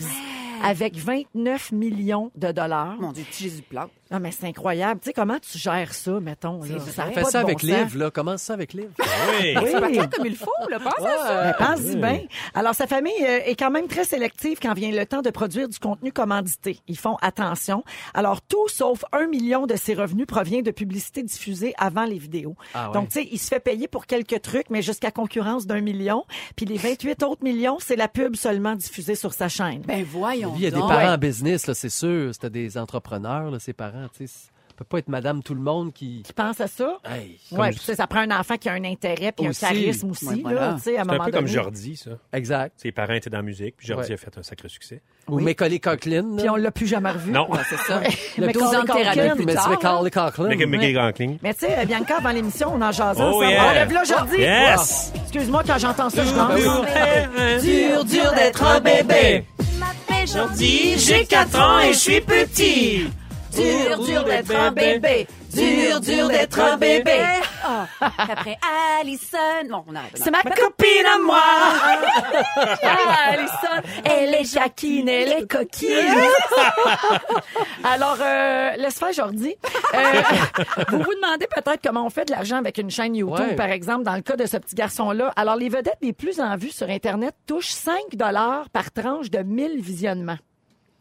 avec 0.62 0.96
29 0.96 1.72
millions 1.72 2.30
de 2.36 2.52
dollars. 2.52 2.96
Mon 3.00 3.12
Dieu, 3.12 3.24
Jésus 3.30 3.62
plate. 3.62 3.90
Non, 4.10 4.20
mais 4.20 4.30
c'est 4.30 4.46
incroyable. 4.46 5.00
Tu 5.00 5.06
sais, 5.06 5.12
comment 5.14 5.38
tu 5.38 5.56
gères 5.56 5.94
ça, 5.94 6.20
mettons? 6.20 6.62
Là? 6.62 6.78
Ça 6.80 7.04
a 7.04 7.06
Fais 7.10 7.22
pas 7.22 7.30
ça 7.30 7.38
de 7.38 7.44
bon 7.44 7.48
avec 7.48 7.60
sens. 7.60 7.70
Liv, 7.70 7.96
là. 7.96 8.10
Commence 8.10 8.42
ça 8.42 8.52
avec 8.52 8.74
Liv. 8.74 8.90
Oui. 8.98 9.04
Oui. 9.42 9.54
Pas 9.54 9.88
clair 9.88 10.10
comme 10.10 10.26
il 10.26 10.36
faut, 10.36 10.50
là. 10.68 10.78
Pense 10.78 10.98
à 10.98 11.26
ça. 11.26 11.44
Ben, 11.44 11.66
pense-y 11.66 11.96
bien. 11.96 12.20
Alors, 12.54 12.74
sa 12.74 12.86
famille 12.86 13.12
euh, 13.22 13.40
est 13.46 13.54
quand 13.56 13.70
même 13.70 13.86
très 13.86 14.04
sélective 14.04 14.58
quand 14.60 14.74
vient 14.74 14.90
le 14.90 15.06
temps 15.06 15.22
de 15.22 15.30
produire 15.30 15.68
du 15.68 15.78
contenu 15.78 16.12
commandité. 16.12 16.80
Ils 16.88 16.98
font 16.98 17.16
attention. 17.22 17.84
Alors, 18.12 18.42
tout 18.42 18.68
sauf 18.68 19.04
un 19.12 19.26
million 19.28 19.66
de 19.66 19.76
ses 19.76 19.94
revenus 19.94 20.26
provient 20.26 20.60
de 20.60 20.70
publicités 20.70 21.22
diffusées 21.22 21.74
avant 21.78 22.04
les 22.04 22.18
vidéos. 22.18 22.54
Ah 22.74 22.88
ouais. 22.88 22.94
Donc, 22.94 23.08
tu 23.08 23.20
sais, 23.20 23.28
il 23.30 23.38
se 23.38 23.48
fait 23.48 23.60
payer 23.60 23.88
pour 23.88 24.06
quelques 24.06 24.42
trucs, 24.42 24.68
mais 24.68 24.82
jusqu'à 24.82 25.10
concurrence 25.10 25.66
d'un 25.66 25.80
million. 25.80 26.24
Puis 26.56 26.66
les 26.66 26.76
28 26.76 27.22
autres 27.22 27.42
millions, 27.42 27.78
c'est 27.80 27.96
la 27.96 28.08
pub 28.08 28.36
seulement 28.36 28.74
diffusée 28.74 29.14
sur 29.14 29.32
sa 29.32 29.48
chaîne. 29.48 29.82
Ben 29.82 30.04
voyons 30.04 30.41
Il 30.56 30.62
y 30.62 30.66
a 30.66 30.70
des 30.70 30.76
donc. 30.78 30.88
parents 30.88 31.12
en 31.14 31.18
business, 31.18 31.66
là, 31.66 31.74
c'est 31.74 31.88
sûr. 31.90 32.30
C'était 32.32 32.50
des 32.50 32.78
entrepreneurs, 32.78 33.50
là, 33.50 33.58
ses 33.58 33.72
parents. 33.72 34.06
Tu 34.16 34.26
sais, 34.26 34.32
ça 34.68 34.74
peut 34.76 34.84
pas 34.84 34.98
être 34.98 35.08
madame 35.08 35.42
tout 35.42 35.54
le 35.54 35.60
monde 35.60 35.92
qui... 35.92 36.22
Tu 36.26 36.32
penses 36.32 36.60
à 36.60 36.66
ça? 36.66 36.96
Hey, 37.04 37.38
Ouais, 37.52 37.72
sais, 37.72 37.94
ça 37.94 38.06
prend 38.06 38.20
un 38.20 38.30
enfant 38.40 38.56
qui 38.56 38.68
a 38.70 38.72
un 38.72 38.84
intérêt 38.84 39.30
puis 39.32 39.46
Aussi. 39.46 39.64
un 39.64 39.68
charisme 39.68 40.10
aussi, 40.10 40.24
Ouais, 40.26 40.38
voilà. 40.42 40.70
un 40.70 40.78
C'est 40.78 40.96
un 40.98 41.04
peu 41.04 41.30
comme. 41.30 41.46
Jordi, 41.46 41.94
ça. 41.96 42.12
Exact. 42.32 42.72
Ses 42.78 42.90
parents 42.90 43.12
étaient 43.12 43.28
dans 43.30 43.36
la 43.38 43.42
musique, 43.42 43.76
puis 43.76 43.86
Jordi 43.86 44.08
Ouais. 44.08 44.14
a 44.14 44.16
fait 44.16 44.36
un 44.38 44.42
sacré 44.42 44.68
succès. 44.70 45.02
Ou 45.28 45.38
Macaulay 45.40 45.78
Conklin. 45.78 46.36
Puis 46.38 46.48
on 46.50 46.56
l'a 46.56 46.72
plus 46.72 46.86
jamais 46.88 47.10
revu. 47.10 47.30
Non. 47.30 47.46
C'est 47.68 47.76
ça. 47.76 48.00
Le 48.38 48.46
Mais 48.46 48.52
12 48.52 48.62
ans 48.62 48.70
de 48.70 48.76
Macaulay 48.88 49.12
thérapie 49.12 49.36
plus 49.36 49.44
Mais 49.44 49.54
tard. 49.54 49.68
Macaulay 49.70 50.10
Conklin. 50.10 50.48
Mickey 50.48 50.66
Mickey 50.66 50.94
Conkling. 50.94 51.38
Mais 51.42 51.54
tu 51.54 51.60
sais, 51.66 51.86
Bianca, 51.86 52.16
avant 52.16 52.30
l'émission, 52.32 52.72
on 52.74 52.80
en 52.82 52.90
jasait 52.90 53.20
Oh, 53.22 53.26
ensemble. 53.28 53.44
yeah. 53.50 53.68
On 53.68 53.72
lève 53.74 53.92
là, 53.92 54.04
Jordi. 54.04 54.36
Yes! 54.38 55.12
Excuse-moi, 55.22 55.62
quand 55.66 55.78
j'entends 55.78 56.10
ça, 56.10 56.24
je 56.24 56.34
danse. 56.34 57.62
Dur, 57.62 58.04
dur 58.04 58.32
d'être 58.34 58.64
un 58.64 58.80
bébé. 58.80 59.44
Jordi, 60.26 60.98
j'ai 60.98 61.26
4 61.26 61.60
ans 61.60 61.80
et 61.80 61.92
je 61.92 61.98
suis 61.98 62.20
petit. 62.20 63.06
Dur, 63.54 64.04
dur 64.04 64.24
d'être 64.24 64.54
un 64.54 64.70
bébé. 64.70 65.26
Dur, 65.54 66.00
dur 66.00 66.28
d'être 66.28 66.58
un 66.60 66.76
bébé. 66.76 67.20
Ah. 67.64 67.86
Après 68.18 68.58
Alison. 69.00 69.38
Non, 69.68 69.84
on 69.86 69.94
arrête. 69.94 70.12
C'est 70.14 70.30
ma 70.30 70.42
copine 70.42 71.06
à 71.14 71.18
moi. 71.18 71.42
Alison, 73.28 73.88
elle 74.04 74.34
est 74.34 74.44
Jacquine, 74.52 75.08
elle 75.08 75.32
est 75.32 75.46
coquine. 75.50 75.88
Alors, 77.84 78.16
euh, 78.20 78.70
laisse 78.76 78.98
faire 78.98 79.12
Jordi. 79.12 79.54
Euh, 79.94 79.98
vous 80.88 80.98
vous 80.98 81.14
demandez 81.14 81.46
peut-être 81.54 81.80
comment 81.82 82.06
on 82.06 82.10
fait 82.10 82.24
de 82.24 82.32
l'argent 82.32 82.56
avec 82.56 82.78
une 82.78 82.90
chaîne 82.90 83.14
YouTube, 83.14 83.32
Ouais. 83.38 83.54
par 83.56 83.70
exemple, 83.70 84.04
dans 84.04 84.14
le 84.14 84.22
cas 84.22 84.36
de 84.36 84.46
ce 84.46 84.56
petit 84.56 84.74
garçon-là. 84.74 85.32
Alors, 85.36 85.56
les 85.56 85.68
vedettes 85.68 85.98
les 86.02 86.12
plus 86.12 86.40
en 86.40 86.56
vue 86.56 86.70
sur 86.70 86.88
Internet 86.88 87.34
touchent 87.46 87.70
5 87.70 87.94
dollars 88.14 88.68
par 88.70 88.90
tranche 88.90 89.30
de 89.30 89.38
1000 89.38 89.80
visionnements. 89.80 90.38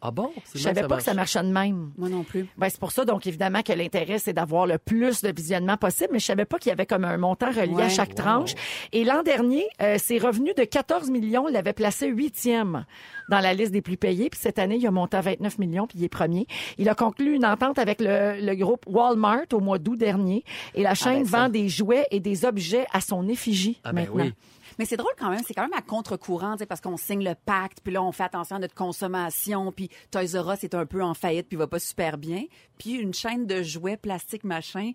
Ah 0.01 0.09
bon? 0.11 0.31
Je 0.55 0.59
savais 0.59 0.81
pas 0.87 0.97
que 0.97 1.03
ça 1.03 1.13
marche. 1.13 1.35
marchait 1.35 1.47
de 1.47 1.53
même. 1.53 1.91
Moi 1.97 2.09
non 2.09 2.23
plus. 2.23 2.47
Ben, 2.57 2.69
c'est 2.69 2.79
pour 2.79 2.91
ça, 2.91 3.05
donc, 3.05 3.27
évidemment, 3.27 3.61
que 3.61 3.71
l'intérêt, 3.73 4.17
c'est 4.17 4.33
d'avoir 4.33 4.65
le 4.65 4.77
plus 4.79 5.21
de 5.21 5.31
visionnement 5.31 5.77
possible, 5.77 6.09
mais 6.13 6.19
je 6.19 6.25
savais 6.25 6.45
pas 6.45 6.57
qu'il 6.57 6.69
y 6.69 6.73
avait 6.73 6.87
comme 6.87 7.05
un 7.05 7.17
montant 7.17 7.51
relié 7.51 7.75
Ouais. 7.75 7.83
à 7.83 7.89
chaque 7.89 8.15
tranche. 8.15 8.53
Et 8.93 9.03
l'an 9.03 9.21
dernier, 9.21 9.63
euh, 9.81 9.97
ses 9.99 10.17
revenus 10.17 10.55
de 10.55 10.63
14 10.63 11.09
millions 11.11 11.45
l'avaient 11.47 11.73
placé 11.73 12.07
huitième 12.07 12.85
dans 13.29 13.39
la 13.39 13.53
liste 13.53 13.71
des 13.71 13.81
plus 13.83 13.97
payés. 13.97 14.29
Puis 14.31 14.39
cette 14.41 14.57
année, 14.59 14.77
il 14.77 14.87
a 14.87 14.91
monté 14.91 15.17
à 15.17 15.21
29 15.21 15.59
millions, 15.59 15.85
puis 15.85 15.99
il 15.99 16.03
est 16.03 16.09
premier. 16.09 16.47
Il 16.79 16.89
a 16.89 16.95
conclu 16.95 17.35
une 17.35 17.45
entente 17.45 17.77
avec 17.77 18.01
le, 18.01 18.41
le 18.43 18.55
groupe 18.55 18.83
Walmart 18.87 19.45
au 19.53 19.59
mois 19.59 19.77
d'août 19.77 19.97
dernier. 19.97 20.43
Et 20.73 20.81
la 20.83 20.95
chaîne 20.95 21.23
ben 21.23 21.43
vend 21.43 21.49
des 21.49 21.69
jouets 21.69 22.07
et 22.11 22.19
des 22.19 22.43
objets 22.45 22.87
à 22.91 23.01
son 23.01 23.27
effigie 23.27 23.79
Ah 23.83 23.93
ben 23.93 24.01
maintenant. 24.07 24.23
oui. 24.25 24.33
Mais 24.79 24.85
c'est 24.85 24.97
drôle 24.97 25.11
quand 25.17 25.29
même, 25.29 25.41
c'est 25.45 25.53
quand 25.53 25.63
même 25.63 25.73
à 25.73 25.81
contre-courant, 25.81 26.55
parce 26.67 26.81
qu'on 26.81 26.97
signe 26.97 27.23
le 27.23 27.35
pacte, 27.35 27.79
puis 27.83 27.93
là, 27.93 28.03
on 28.03 28.11
fait 28.11 28.23
attention 28.23 28.55
à 28.55 28.59
notre 28.59 28.75
consommation, 28.75 29.71
puis 29.71 29.89
Toys 30.11 30.39
R 30.41 30.53
Us 30.53 30.63
est 30.63 30.75
un 30.75 30.85
peu 30.85 31.03
en 31.03 31.13
faillite, 31.13 31.47
puis 31.47 31.57
va 31.57 31.67
pas 31.67 31.79
super 31.79 32.17
bien. 32.17 32.43
Puis 32.77 32.93
une 32.93 33.13
chaîne 33.13 33.45
de 33.45 33.61
jouets 33.61 33.97
plastique 33.97 34.43
machin 34.43 34.91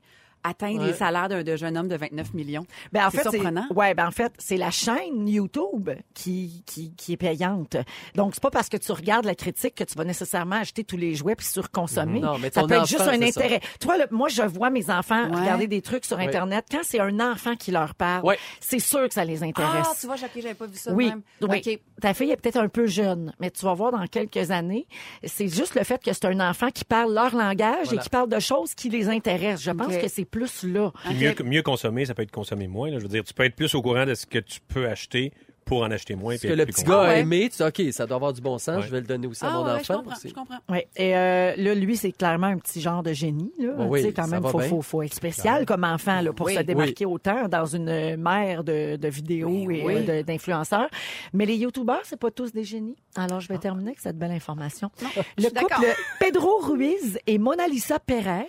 atteint 0.47 0.77
Ouais. 0.77 0.87
les 0.87 0.93
salaires 0.95 1.29
d'un 1.29 1.43
de 1.43 1.57
jeune 1.57 1.77
homme 1.77 1.89
de 1.89 1.97
29 1.97 2.35
millions. 2.35 2.67
Ben 2.93 3.07
en 3.07 3.11
fait, 3.11 3.23
surprenant. 3.23 3.67
ouais, 3.75 3.95
ben 3.95 4.07
en 4.07 4.11
fait, 4.11 4.33
c'est 4.39 4.57
la 4.57 4.71
chaîne 4.71 5.29
YouTube 5.29 5.91
qui, 6.15 6.63
qui 6.67 6.95
qui 6.95 7.13
est 7.13 7.17
payante. 7.17 7.77
Donc 8.15 8.35
c'est 8.35 8.43
pas 8.43 8.51
parce 8.51 8.69
que 8.69 8.77
tu 8.77 8.93
regardes 8.93 9.25
la 9.25 9.35
critique 9.35 9.75
que 9.75 9.85
tu 9.85 9.95
vas 9.97 10.05
nécessairement 10.05 10.57
acheter 10.57 10.85
tous 10.85 10.97
les 10.97 11.15
jouets 11.15 11.35
puis 11.37 11.47
surconsommer. 11.47 12.21
Non, 12.21 12.39
mais 12.39 12.51
ça 12.51 12.63
peut 12.63 12.73
être 12.75 12.83
enfant, 12.83 12.87
juste 12.87 13.01
un 13.03 13.19
ça. 13.33 13.41
intérêt. 13.41 13.61
Toi, 13.81 13.99
là, 13.99 14.07
moi 14.11 14.29
je 14.29 14.43
vois 14.43 14.71
mes 14.71 14.91
enfants 14.91 15.29
Ouais. 15.31 15.41
regarder 15.41 15.67
des 15.67 15.83
trucs 15.83 16.05
sur 16.05 16.17
Ouais. 16.19 16.27
internet 16.27 16.67
quand 16.71 16.81
c'est 16.83 17.01
un 17.01 17.21
enfant 17.21 17.57
qui 17.57 17.71
leur 17.71 17.95
parle. 17.95 18.25
Ouais. 18.25 18.39
C'est 18.61 18.79
sûr 18.79 19.07
que 19.09 19.15
ça 19.15 19.25
les 19.25 19.43
Ah, 19.43 19.47
intéresse. 19.47 19.99
tu 20.01 20.07
vois, 20.07 20.17
Jackie, 20.17 20.41
j'avais 20.43 20.55
pas 20.55 20.67
vu 20.67 20.77
ça 20.77 20.93
Oui, 20.93 21.09
même. 21.09 21.23
oui. 21.43 21.81
Ta 22.01 22.15
fille 22.15 22.31
est 22.31 22.37
peut-être 22.37 22.57
un 22.59 22.69
peu 22.69 22.87
jeune, 22.87 23.33
mais 23.41 23.51
tu 23.51 23.65
vas 23.65 23.75
voir 23.75 23.93
dans 23.93 24.07
quelques 24.07 24.51
années, 24.51 24.87
c'est 25.25 25.49
juste 25.49 25.75
le 25.75 25.83
fait 25.85 26.03
que 26.03 26.13
c'est 26.13 26.27
un 26.27 26.41
enfant 26.41 26.69
qui 26.71 26.85
parle 26.85 27.13
leur 27.15 27.35
langage 27.35 27.93
et 27.93 27.99
qui 27.99 28.09
parle 28.09 28.29
de 28.29 28.39
choses 28.39 28.75
qui 28.75 28.89
les 28.91 29.09
intéressent. 29.09 29.63
Je 29.63 29.71
pense 29.71 29.97
que 29.97 30.09
c'est 30.09 30.25
plus 30.37 30.63
là. 30.65 30.93
Puis 31.05 31.15
mieux, 31.15 31.35
mieux 31.45 31.63
consommer, 31.63 32.05
ça 32.05 32.15
peut 32.15 32.23
être 32.23 32.31
consommer 32.31 32.69
moins. 32.69 32.91
là. 32.91 32.99
Je 32.99 33.03
veux 33.03 33.09
dire, 33.09 33.25
tu 33.25 33.35
peux 33.35 33.45
être 33.45 33.57
plus 33.57 33.75
au 33.75 33.83
courant 33.83 34.07
de 34.07 34.15
ce 34.15 34.27
que 34.27 34.39
tu 34.39 34.61
peux 34.69 34.87
acheter 34.89 35.33
pour 35.67 35.83
en 35.83 35.91
acheter 35.91 36.15
moins. 36.15 36.35
Ce 36.37 36.41
puis 36.41 36.49
que 36.49 36.55
le 36.55 36.65
petit 36.65 36.85
gars 36.85 37.01
a 37.01 37.09
ouais. 37.09 37.21
aimé, 37.21 37.51
tu 37.51 37.57
dis, 37.59 37.63
OK, 37.63 37.93
ça 37.93 38.07
doit 38.07 38.17
avoir 38.17 38.33
du 38.33 38.41
bon 38.41 38.57
sens, 38.57 38.77
Ouais. 38.77 38.83
je 38.87 38.91
vais 38.91 39.01
le 39.01 39.07
donner 39.07 39.27
aussi 39.27 39.45
à 39.45 39.49
Ah, 39.51 39.53
mon 39.53 39.65
ouais, 39.65 39.71
je 39.85 39.93
enfant. 39.93 39.95
comprends, 40.03 40.17
aussi. 40.17 40.29
je 40.31 40.35
comprends. 40.35 40.59
Oui. 40.71 40.79
Et 40.97 41.15
euh, 41.17 41.55
là, 41.57 41.75
lui, 41.75 41.97
c'est 41.97 42.13
clairement 42.13 42.47
un 42.47 42.57
petit 42.59 42.81
genre 42.81 43.03
de 43.03 43.13
génie. 43.13 43.53
Là. 43.59 43.73
Bon, 43.73 43.89
oui, 43.89 44.01
Tu 44.01 44.07
sais, 44.07 44.13
quand 44.15 44.29
même, 44.29 44.43
va 44.43 44.49
faut, 44.51 44.61
faut, 44.61 44.81
faut 44.83 45.03
être 45.03 45.13
spécial 45.15 45.67
comme 45.67 45.85
enfant 45.85 46.21
là, 46.23 46.33
pour 46.33 46.47
Oui. 46.47 46.55
se 46.55 46.61
démarquer 46.63 47.05
autant 47.05 47.49
dans 47.49 47.67
une 47.67 48.17
mer 48.17 48.65
de, 48.65 48.97
de 48.97 49.09
vidéos 49.09 49.69
et 49.71 49.83
oui. 49.85 49.95
euh, 50.09 50.23
d'influenceurs. 50.23 50.89
Mais 51.33 51.45
les 51.47 51.57
youtubeurs, 51.57 52.01
c'est 52.05 52.19
pas 52.19 52.31
tous 52.31 52.53
des 52.53 52.65
génies. 52.65 52.97
Alors, 53.17 53.41
je 53.41 53.49
vais 53.49 53.59
terminer 53.59 53.89
avec 53.91 54.01
cette 54.01 54.17
belle 54.19 54.31
information. 54.31 54.91
je 55.37 55.45
Le 55.45 55.49
couple 55.51 55.85
Pedro 56.21 56.59
Ruiz 56.61 57.19
et 57.27 57.39
Mona 57.39 57.67
Lisa 57.67 57.99
Perez 57.99 58.47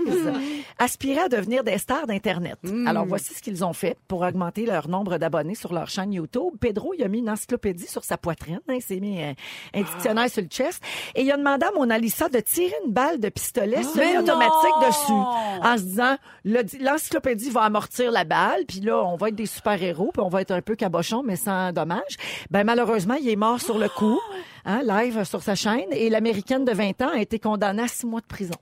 aspiraient 0.78 1.22
à 1.24 1.30
devenir 1.30 1.64
des 1.64 1.78
stars 1.78 2.08
d'Internet. 2.08 2.58
Alors, 2.86 3.06
voici 3.06 3.34
ce 3.34 3.42
qu'ils 3.42 3.64
ont 3.66 3.74
fait 3.74 3.98
pour 4.08 4.22
augmenter 4.22 4.66
leur 4.66 4.88
nombre 4.88 5.18
d'abonnés 5.18 5.56
sur 5.56 5.74
leur 5.74 5.90
chaîne 5.90 6.14
YouTube. 6.14 6.54
Pedro, 6.60 6.94
il 6.98 7.04
a 7.04 7.07
mis 7.08 7.20
une 7.20 7.30
encyclopédie 7.30 7.88
sur 7.88 8.04
sa 8.04 8.18
poitrine. 8.18 8.60
Hein, 8.68 8.74
il 8.76 8.82
s'est 8.82 9.00
mis 9.00 9.22
euh, 9.24 9.34
un 9.74 9.82
dictionnaire 9.82 10.30
sur 10.30 10.42
le 10.42 10.48
chest. 10.48 10.82
Et 11.16 11.24
il 11.24 11.32
a 11.32 11.38
demandé 11.38 11.66
à 11.66 11.72
Mona 11.72 11.98
Lisa 11.98 12.30
de 12.30 12.40
tirer 12.40 12.74
une 12.86 12.92
balle 12.92 13.20
de 13.20 13.30
pistolet 13.30 13.84
semi-automatique 13.84 14.76
non! 14.82 14.88
dessus 14.88 15.64
en 15.68 15.78
se 15.78 15.84
disant, 15.84 16.16
le- 16.46 16.64
l'encyclopédie 16.84 17.50
va 17.50 17.62
amortir 17.62 18.12
la 18.12 18.24
balle, 18.24 18.66
puis 18.68 18.80
là, 18.82 19.04
on 19.04 19.16
va 19.16 19.30
être 19.30 19.36
des 19.36 19.46
super-héros, 19.46 20.12
puis 20.14 20.22
on 20.24 20.30
va 20.30 20.42
être 20.42 20.52
un 20.52 20.62
peu 20.62 20.76
cabochon, 20.76 21.24
mais 21.24 21.36
sans 21.36 21.72
dommage. 21.72 22.18
Ben, 22.52 22.64
malheureusement, 22.64 23.16
il 23.16 23.28
est 23.30 23.36
mort 23.36 23.60
sur 23.62 23.78
le 23.78 23.90
coup, 23.90 24.20
hein, 24.66 24.82
live 24.84 25.24
sur 25.24 25.42
sa 25.42 25.56
chaîne, 25.56 25.88
et 25.92 26.10
l'Américaine 26.10 26.66
de 26.66 26.72
20 26.72 27.02
ans 27.02 27.10
a 27.14 27.20
été 27.20 27.40
condamnée 27.40 27.84
à 27.84 27.88
six 27.88 28.06
mois 28.06 28.22
de 28.22 28.26
prison. 28.28 28.56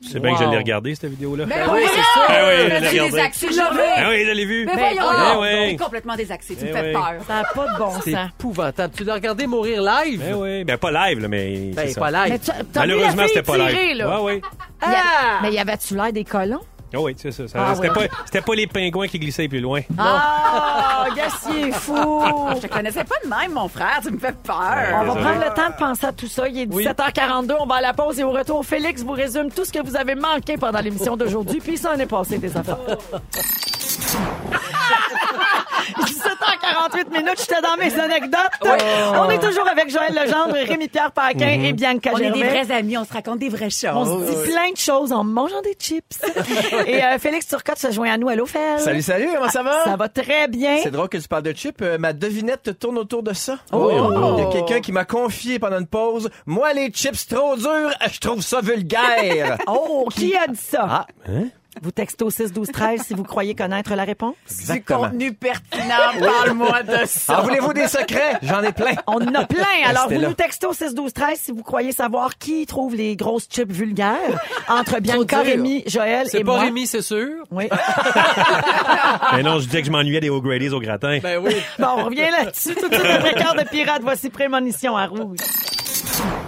Tu 0.00 0.10
sais 0.10 0.20
bien 0.20 0.32
que 0.32 0.44
je 0.44 0.48
l'ai 0.48 0.56
regardé, 0.56 0.94
cette 0.94 1.10
vidéo-là. 1.10 1.44
Ben 1.46 1.56
oui, 1.72 1.80
oui, 1.82 1.88
c'est 1.92 1.96
ça. 2.20 2.26
Ah 2.28 2.44
oui, 2.46 2.54
je 2.58 2.62
l'ai 2.62 2.80
C'est 2.80 2.88
regardé. 2.88 3.20
Ah 3.96 4.00
l'ai. 4.04 4.06
oui, 4.08 4.24
je 4.26 4.30
l'ai 4.32 4.44
vu. 4.44 4.64
Mais 4.64 4.72
voyons, 4.74 5.02
donc, 5.02 5.42
oui. 5.42 5.76
complètement 5.76 6.14
désaxé, 6.14 6.54
tu 6.54 6.64
me 6.66 6.70
Eh 6.70 6.72
fais 6.72 6.86
oui. 6.86 6.92
peur. 6.92 7.14
Ça 7.26 7.34
n'a 7.34 7.44
pas 7.52 7.66
de 7.72 7.78
bon 7.78 7.90
C'est 8.04 8.12
sens. 8.12 8.28
épouvantable. 8.38 8.94
Tu 8.96 9.02
l'as 9.04 9.14
regardé 9.14 9.46
mourir 9.48 9.82
live? 9.82 10.22
Eh 10.30 10.34
oui, 10.34 10.62
ben 10.64 10.78
pas 10.78 10.92
live, 11.08 11.18
là, 11.20 11.26
mais 11.28 11.72
Ben, 11.74 11.88
c'est 11.88 11.94
ça. 11.94 12.00
pas 12.00 12.10
live. 12.12 12.38
Malheureusement, 12.76 13.24
c'était 13.26 13.42
pas 13.42 13.58
live. 13.58 13.68
tirer, 13.70 13.94
là? 13.94 14.22
Ouais, 14.22 14.34
oui. 14.34 14.42
Ah! 14.80 15.40
Mais 15.42 15.50
y 15.52 15.58
avait-tu 15.58 15.96
l'air 15.96 16.12
des 16.12 16.24
colons? 16.24 16.60
Ah 16.94 17.00
oui, 17.00 17.14
c'est 17.18 17.32
ça. 17.32 17.46
ça- 17.48 17.58
Ah 17.60 17.74
c'était, 17.74 17.88
oui. 17.90 18.08
pas, 18.08 18.14
c'était 18.24 18.40
pas 18.40 18.54
les 18.54 18.66
pingouins 18.66 19.06
qui 19.08 19.18
glissaient 19.18 19.46
plus 19.48 19.60
loin. 19.60 19.80
Ah! 19.98 21.04
Gassier 21.14 21.70
fou! 21.72 22.22
Je 22.56 22.60
te 22.60 22.66
connaissais 22.66 23.04
pas 23.04 23.16
de 23.24 23.28
même, 23.28 23.52
mon 23.52 23.68
frère. 23.68 24.00
Tu 24.02 24.10
me 24.10 24.18
fais 24.18 24.32
peur. 24.32 24.56
On 24.56 25.04
va 25.04 25.14
prendre 25.14 25.44
le 25.44 25.54
temps 25.54 25.68
de 25.70 25.76
penser 25.78 26.06
à 26.06 26.12
tout 26.12 26.26
ça. 26.28 26.48
Il 26.48 26.58
est 26.60 26.66
17h42. 26.66 27.54
On 27.60 27.66
va 27.66 27.76
à 27.76 27.80
la 27.80 27.92
pause 27.92 28.18
et 28.20 28.24
au 28.24 28.30
retour, 28.30 28.64
Félix 28.64 29.02
vous 29.02 29.12
résume 29.12 29.50
tout 29.50 29.64
ce 29.64 29.72
que 29.72 29.84
vous 29.84 29.96
avez 29.96 30.14
manqué 30.14 30.56
pendant 30.56 30.80
l'émission 30.80 31.16
d'aujourd'hui. 31.16 31.60
Puis 31.60 31.76
ça 31.76 31.92
en 31.92 31.98
est 31.98 32.06
passé 32.06 32.38
des 32.38 32.56
affaires. 32.56 32.78
17h48 36.38 36.98
18 36.98 37.10
minutes, 37.10 37.38
j'étais 37.38 37.60
dans 37.60 37.76
mes 37.76 37.98
anecdotes. 37.98 38.38
On 39.14 39.30
est 39.30 39.38
toujours 39.38 39.68
avec 39.68 39.90
Joël 39.90 40.14
Legendre, 40.14 40.54
Rémi-Pierre 40.54 41.12
Paquin 41.12 41.48
et 41.48 41.72
Bianca 41.72 42.10
On 42.14 42.18
est 42.18 42.30
des 42.30 42.42
vrais 42.42 42.70
amis, 42.70 42.96
on 42.96 43.04
se 43.04 43.12
raconte 43.12 43.38
des 43.38 43.48
vraies 43.48 43.70
choses. 43.70 43.90
On 43.94 44.26
se 44.26 44.30
dit 44.30 44.50
plein 44.50 44.70
de 44.72 44.76
choses 44.76 45.12
en 45.12 45.24
mangeant 45.24 45.60
des 45.62 45.76
chips. 45.78 46.20
et 46.86 47.02
euh, 47.02 47.18
Félix 47.18 47.46
Turcotte 47.48 47.78
se 47.78 47.90
joint 47.90 48.12
à 48.12 48.16
nous. 48.16 48.28
Allô, 48.28 48.46
Fel? 48.46 48.80
Salut, 48.80 49.02
salut, 49.02 49.28
comment 49.34 49.48
ça 49.48 49.62
va? 49.62 49.84
Ça 49.84 49.96
va 49.96 50.08
très 50.08 50.48
bien. 50.48 50.78
C'est 50.82 50.90
drôle 50.90 51.08
que 51.08 51.18
tu 51.18 51.28
parles 51.28 51.42
de 51.42 51.52
chips. 51.52 51.80
Euh, 51.82 51.98
ma 51.98 52.12
devinette 52.12 52.78
tourne 52.78 52.98
autour 52.98 53.22
de 53.22 53.32
ça. 53.32 53.58
Oh! 53.72 53.90
Il 54.38 54.44
y 54.44 54.46
a 54.46 54.50
quelqu'un 54.50 54.80
qui 54.80 54.92
m'a 54.92 55.04
confié 55.04 55.58
pendant 55.58 55.78
une 55.78 55.86
pause. 55.86 56.30
Moi, 56.46 56.72
les 56.72 56.90
chips 56.90 57.26
trop 57.26 57.56
durs, 57.56 57.90
je 58.10 58.18
trouve 58.18 58.42
ça 58.42 58.60
vulgaire. 58.60 59.58
Oh, 59.70 60.08
qui 60.10 60.34
a 60.34 60.46
dit 60.46 60.58
ça? 60.58 60.86
Ah, 60.88 61.06
Vous 61.82 61.90
textez 61.90 62.24
au 62.24 62.30
6 62.30 62.52
12 62.52 62.68
13 62.72 63.02
si 63.02 63.14
vous 63.14 63.22
croyez 63.22 63.54
connaître 63.54 63.94
la 63.94 64.04
réponse? 64.04 64.34
Du 64.70 64.82
contenu 64.82 65.32
pertinent, 65.32 65.94
parle-moi 66.20 66.82
de 66.82 67.06
ça. 67.06 67.40
En 67.40 67.42
voulez-vous 67.44 67.72
des 67.72 67.86
secrets? 67.88 68.38
J'en 68.42 68.62
ai 68.62 68.72
plein. 68.72 68.92
On 69.06 69.14
en 69.16 69.34
a 69.34 69.44
plein. 69.44 69.64
Alors, 69.86 70.08
vous 70.08 70.18
là. 70.20 70.28
nous 70.28 70.34
textez 70.34 70.66
au 70.66 70.72
6 70.72 70.94
12 70.94 71.12
13 71.12 71.38
si 71.38 71.52
vous 71.52 71.62
croyez 71.62 71.92
savoir 71.92 72.38
qui 72.38 72.66
trouve 72.66 72.94
les 72.94 73.16
grosses 73.16 73.48
chips 73.48 73.70
vulgaires 73.70 74.40
entre 74.68 75.00
Bianca. 75.00 75.40
Rémi, 75.42 75.82
Joël 75.86 76.26
C'est 76.30 76.40
et 76.40 76.44
pas 76.44 76.52
moi. 76.52 76.60
Rémi, 76.62 76.86
c'est 76.86 77.02
sûr. 77.02 77.44
Oui. 77.50 77.68
Mais 79.34 79.42
non, 79.42 79.58
je 79.58 79.66
disais 79.66 79.80
que 79.80 79.86
je 79.86 79.92
m'ennuyais 79.92 80.20
des 80.20 80.30
O'Grady's 80.30 80.72
au 80.72 80.80
gratin. 80.80 81.18
Ben 81.22 81.38
oui. 81.38 81.54
Bon, 81.78 81.88
on 81.98 82.04
revient 82.04 82.30
là-dessus. 82.30 82.74
Tout 82.74 82.88
de 82.88 82.94
suite, 82.94 83.34
quart 83.36 83.54
de 83.54 83.64
pirate, 83.68 84.00
voici 84.02 84.30
Prémonition 84.30 84.96
à 84.96 85.06
rouge. 85.06 85.38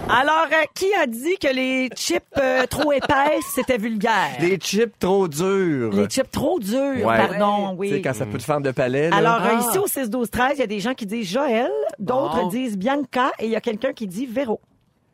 Alors, 0.09 0.47
euh, 0.51 0.65
qui 0.73 0.93
a 0.93 1.07
dit 1.07 1.37
que 1.41 1.47
les 1.53 1.89
chips 1.95 2.21
euh, 2.37 2.65
trop 2.67 2.91
épaisses, 2.91 3.45
c'était 3.55 3.77
vulgaire? 3.77 4.31
Les 4.41 4.57
chips 4.57 4.91
trop 4.99 5.27
durs. 5.27 5.91
Les 5.93 6.07
chips 6.09 6.29
trop 6.31 6.59
durs, 6.59 7.05
Ouais. 7.05 7.17
pardon, 7.27 7.77
Tu 7.79 7.87
sais, 7.87 7.93
oui. 7.95 8.01
quand 8.01 8.13
ça 8.13 8.25
peut 8.25 8.37
te 8.37 8.43
fendre 8.43 8.61
de 8.63 8.71
palais, 8.71 9.09
là. 9.09 9.15
Alors, 9.17 9.41
euh, 9.41 9.49
Ah. 9.59 9.69
ici, 9.69 9.77
au 9.77 9.87
6 9.87 10.09
12 10.09 10.29
13 10.29 10.53
il 10.55 10.59
y 10.59 10.63
a 10.63 10.67
des 10.67 10.79
gens 10.81 10.93
qui 10.93 11.05
disent 11.05 11.29
Joël, 11.31 11.71
d'autres 11.99 12.41
Bon. 12.41 12.47
disent 12.47 12.77
Bianca, 12.77 13.31
et 13.39 13.45
il 13.45 13.51
y 13.51 13.55
a 13.55 13.61
quelqu'un 13.61 13.93
qui 13.93 14.07
dit 14.07 14.25
Véro. 14.25 14.59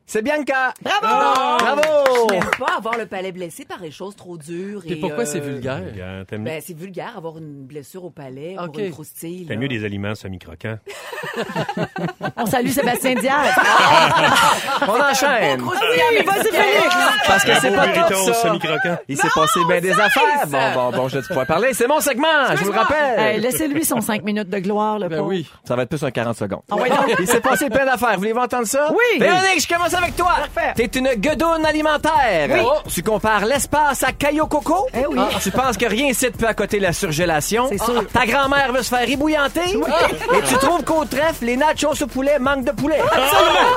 C'est 0.09 0.21
Bianca. 0.21 0.73
Bravo! 0.81 1.57
Bravo! 1.59 2.27
J'aime 2.31 2.49
pas 2.57 2.77
avoir 2.77 2.97
le 2.97 3.05
palais 3.07 3.33
blessé 3.33 3.65
par 3.65 3.79
des 3.79 3.91
choses 3.91 4.15
trop 4.15 4.37
dures. 4.37 4.81
Et, 4.85 4.95
pourquoi 4.95 5.23
euh, 5.23 5.25
c'est 5.25 5.41
vulgaire? 5.41 5.81
Regarde, 5.93 6.25
T'aimes 6.27 6.45
Ben, 6.45 6.61
c'est 6.65 6.77
vulgaire 6.77 7.11
avoir 7.17 7.37
une 7.37 7.65
blessure 7.65 8.05
au 8.05 8.09
palais 8.09 8.55
Ok. 8.57 8.71
pour 8.71 8.79
une 8.79 8.91
croustille. 8.91 9.45
t'aimes 9.45 9.59
là. 9.59 9.63
mieux 9.63 9.67
des 9.67 9.83
aliments 9.83 10.15
semi-croquants. 10.15 10.77
On 12.37 12.45
salue 12.45 12.69
Sébastien 12.69 13.15
Diaz. 13.15 13.53
On 14.87 14.91
enchaîne. 14.97 15.61
oui, 15.61 16.23
vas-y, 16.25 16.51
Félix! 16.55 16.95
Parce 17.27 17.43
que 17.43 17.53
c'est 17.59 17.75
pas 17.75 17.87
Burrito 17.87 18.13
tout 18.13 18.25
ça. 18.27 18.33
semi-croquant. 18.33 18.97
Il 19.09 19.17
s'est 19.17 19.27
passé 19.35 19.59
bien 19.67 19.81
des 19.81 19.91
affaires. 19.91 20.47
Bon, 20.47 20.71
bon, 20.73 20.91
bon, 20.97 21.07
je 21.09 21.17
vais 21.19 21.27
pouvoir 21.27 21.45
parler. 21.47 21.73
C'est 21.73 21.87
mon 21.87 21.99
segment, 21.99 22.55
je 22.55 22.63
vous 22.63 22.71
le 22.71 22.79
rappelle. 22.79 23.19
Hey, 23.19 23.39
Laissez-lui 23.41 23.83
son 23.83 23.99
5 23.99 24.23
minutes 24.23 24.49
de 24.49 24.59
gloire, 24.59 24.99
le 24.99 25.09
Ben 25.09 25.17
pauvre. 25.17 25.29
oui. 25.29 25.49
Ça 25.65 25.75
va 25.75 25.83
être 25.83 25.89
plus 25.89 26.03
un 26.03 26.11
40 26.11 26.37
secondes. 26.37 26.61
Ah 26.71 26.75
ouais, 26.77 26.89
donc. 26.89 27.13
Il 27.19 27.27
s'est 27.27 27.41
passé 27.41 27.69
plein 27.69 27.85
d'affaires. 27.85 28.17
Voulez-vous 28.17 28.39
entendre 28.39 28.67
ça? 28.67 28.89
Oui. 28.91 29.19
Véronique, 29.19 29.61
je 29.61 29.67
commence 29.67 29.93
avec 29.97 30.15
toi. 30.15 30.31
Parfait. 30.53 30.73
T'es 30.75 30.99
une 30.99 31.09
guedoune 31.15 31.65
alimentaire. 31.65 32.47
Oui. 32.49 32.59
Oh, 32.63 32.77
Tu 32.93 33.03
compares 33.03 33.45
l'espace 33.45 34.03
à 34.03 34.11
Caillou 34.11 34.45
Coco? 34.47 34.87
Eh 34.93 35.05
oui. 35.07 35.17
Ah, 35.19 35.29
tu 35.41 35.51
penses 35.51 35.77
que 35.77 35.85
rien 35.85 36.07
ici 36.07 36.25
ne 36.25 36.29
peut 36.31 36.47
accoter 36.47 36.79
la 36.79 36.93
surgélation? 36.93 37.67
C'est 37.69 37.83
sûr. 37.83 38.05
Ta 38.13 38.25
grand-mère 38.25 38.71
veut 38.73 38.83
se 38.83 38.89
faire 38.95 39.09
ébouillanter? 39.09 39.71
Et 39.71 40.41
tu 40.47 40.55
trouves 40.55 40.83
qu'au 40.83 41.05
trèfle, 41.05 41.45
les 41.45 41.57
nachos 41.57 42.01
au 42.01 42.07
poulet 42.07 42.39
manquent 42.39 42.65
de 42.65 42.71
poulet? 42.71 42.99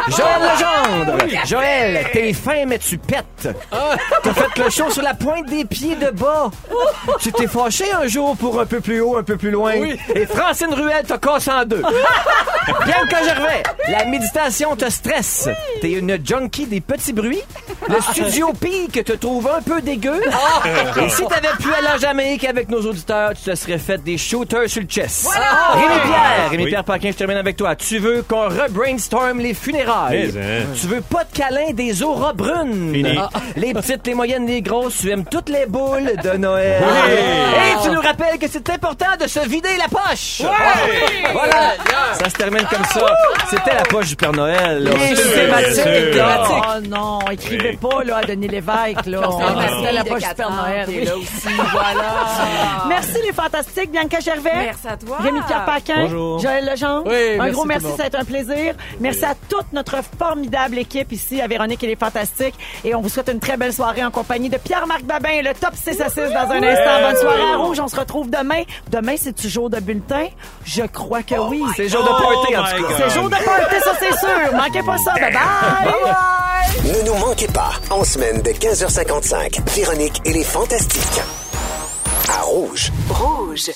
Joël 0.09 0.41
Legendre. 0.41 1.47
Joël, 1.47 2.07
t'es 2.13 2.33
fin, 2.33 2.65
mais 2.67 2.79
tu 2.79 2.99
pètes. 2.99 3.49
T'as 4.23 4.35
fait 4.35 4.63
le 4.63 4.71
show 4.71 4.91
sur 4.91 5.03
la 5.03 5.15
pointe 5.15 5.47
des 5.47 5.65
pieds 5.65 5.97
de 5.97 6.11
bas. 6.11 6.51
Tu 7.21 7.33
t'es 7.33 7.47
fâché 7.47 7.85
un 7.93 8.07
jour 8.07 8.37
pour 8.37 8.61
un 8.61 8.67
peu 8.67 8.81
plus 8.81 9.01
haut, 9.01 9.17
un 9.17 9.23
peu 9.23 9.37
plus 9.37 9.51
loin. 9.51 9.73
Et 10.15 10.27
Francine 10.27 10.73
Ruel 10.75 11.05
t'a 11.07 11.19
cassé 11.19 11.51
en 11.51 11.65
deux. 11.65 11.83
Bianca 12.87 13.23
Gervais, 13.25 13.63
la 13.89 14.05
méditation 14.05 14.77
te 14.77 14.89
stresse. 14.91 15.49
T'es 15.81 15.93
une 15.93 16.10
junkie 16.23 16.67
des 16.67 16.81
petits 16.81 17.13
bruits. 17.13 17.43
Le 17.89 18.01
studio 18.13 18.53
pique 18.53 19.05
te 19.05 19.13
trouve 19.13 19.49
un 19.49 19.63
peu 19.63 19.81
dégueu. 19.81 20.21
Et 21.03 21.09
si 21.09 21.23
t'avais 21.27 21.55
pu 21.61 21.73
aller 21.75 21.89
en 21.95 21.99
Jamaïque 21.99 22.45
avec 22.45 22.69
nos 22.69 22.81
auditeurs, 22.81 23.33
tu 23.35 23.51
te 23.51 23.55
serais 23.55 23.79
fait 23.79 24.03
des 24.03 24.19
shooters 24.19 24.69
sur 24.69 24.83
le 24.83 24.87
chest. 24.89 25.29
Rémi 25.73 25.87
Pierre, 26.05 26.51
Rémi. 26.51 26.67
Pierre 26.67 26.85
Paquin, 26.85 27.11
je 27.13 27.17
termine 27.17 27.37
avec 27.37 27.57
toi. 27.57 27.75
Tu 27.77 27.99
veux 27.99 28.23
qu'on 28.23 28.49
re-brainstorm 28.49 29.39
les 29.41 29.55
funérailles? 29.55 30.33
Hein. 30.37 30.67
Tu 30.81 30.87
veux 30.87 31.01
pas 31.01 31.25
de 31.25 31.37
câlin 31.37 31.73
des 31.73 32.03
auras 32.03 32.33
brunes? 32.33 32.93
Fini. 32.95 33.19
Ah, 33.19 33.29
Les 33.57 33.73
petites, 33.73 34.07
les 34.07 34.15
moyennes, 34.15 34.47
les 34.47 34.63
grosses, 34.63 34.99
tu 34.99 35.11
aimes 35.11 35.25
toutes 35.25 35.49
les 35.49 35.67
boules 35.67 36.13
de 36.23 36.37
Noël. 36.37 36.83
Et 36.83 37.83
tu 37.83 37.91
nous 37.91 38.01
rappelles 38.01 38.39
que 38.39 38.47
c'est 38.51 38.69
important 38.71 39.07
de 39.21 39.27
se 39.27 39.41
vider 39.49 39.69
la 39.79 39.89
poche. 39.89 40.43
Voilà. 41.33 41.75
Ça 42.15 42.29
se 42.31 42.35
termine 42.35 42.67
comme 42.71 42.85
ça. 42.85 43.07
C'était 43.49 43.75
la 43.75 43.83
poche 43.83 44.09
du 44.09 44.17
Père 44.17 44.33
Noël. 44.33 44.83
là. 44.85 44.91
Oh 46.23 46.81
non, 46.89 47.19
écrivez 47.31 47.71
Oui. 47.83 47.89
pas 47.91 48.05
là, 48.05 48.17
à 48.19 48.23
Denis 48.25 48.49
Lévesque. 48.49 49.07
Là. 49.07 49.21
Ah, 49.61 49.69
fille 49.69 49.89
la 49.95 50.03
de 50.03 50.09
poche 50.09 50.23
ans 50.25 50.51
Noël. 50.51 50.85
oui. 50.89 51.05
là 51.05 51.17
aussi, 51.17 51.49
voilà. 51.73 52.85
Merci 52.89 53.19
les 53.25 53.33
fantastiques, 53.33 53.91
Bianca 53.91 54.21
Gervais. 54.21 54.51
Merci 54.55 54.89
à 54.89 54.97
toi. 54.97 55.17
Rémi-Pierre 55.21 55.65
Paquin. 55.65 56.03
Bonjour. 56.05 56.39
Joël 56.39 56.65
Legendre. 56.71 57.03
Oui, 57.07 57.35
un 57.35 57.39
merci 57.39 57.53
gros 57.53 57.65
merci, 57.65 57.87
ça 57.97 58.05
a 58.05 58.07
été 58.07 58.17
un 58.17 58.25
plaisir. 58.25 58.75
Merci 59.01 59.25
à 59.25 59.35
toute 59.49 59.73
notre 59.73 59.97
formidable 60.19 60.79
équipe 60.79 61.13
ici, 61.13 61.41
à 61.41 61.47
Véronique 61.47 61.83
et 61.85 61.87
les 61.89 61.97
Fantastiques. 61.97 62.55
Et 62.85 62.95
on 62.95 63.01
vous 63.01 63.09
souhaite 63.09 63.29
une 63.33 63.41
très 63.41 63.57
belle 63.57 63.73
soirée 63.73 64.05
en 64.05 64.11
compagnie 64.11 64.49
de 64.49 64.57
Pierre-Marc 64.59 65.03
Babin 65.03 65.31
et 65.31 65.43
le 65.43 65.53
Top 65.55 65.73
6 65.75 66.01
à 66.01 66.09
6 66.09 66.17
dans 66.21 66.51
un 66.51 66.63
instant. 66.63 67.01
Bonne 67.03 67.17
soirée 67.17 67.53
à 67.53 67.57
Rouge. 67.57 67.81
On 67.81 67.89
se 67.89 67.97
retrouve 67.97 68.31
demain. 68.31 68.63
Demain, 68.91 69.15
c'est-tu 69.19 69.49
jour 69.49 69.69
de 69.71 69.81
bulletin? 69.81 70.27
Je 70.65 70.83
crois 70.83 71.23
que 71.23 71.35
oui. 71.35 71.63
C'est 71.77 71.89
jour 71.89 72.03
de 72.03 72.09
party, 72.09 72.57
en 72.57 72.63
Oh 72.63 72.77
tout 72.77 72.85
cas. 72.89 72.95
C'est 72.99 73.11
jour 73.15 73.25
de 73.29 73.31
party, 73.37 73.77
ça 73.83 73.93
c'est 73.99 74.19
sûr. 74.19 74.53
Manquez 74.55 74.83
pas 74.83 74.99
ça. 74.99 75.15
Bye 75.15 75.33
bye. 75.91 76.93
Ne 76.93 77.07
nous 77.07 77.15
manquez 77.15 77.49
pas, 77.49 77.73
en 77.91 78.05
semaine 78.05 78.43
de 78.43 78.51
15h55, 78.51 79.61
Véronique 79.75 80.21
et 80.25 80.33
les 80.33 80.45
Fantastiques. 80.45 81.21
À 82.29 82.43
Rouge. 82.43 82.91
Rouge. 83.09 83.71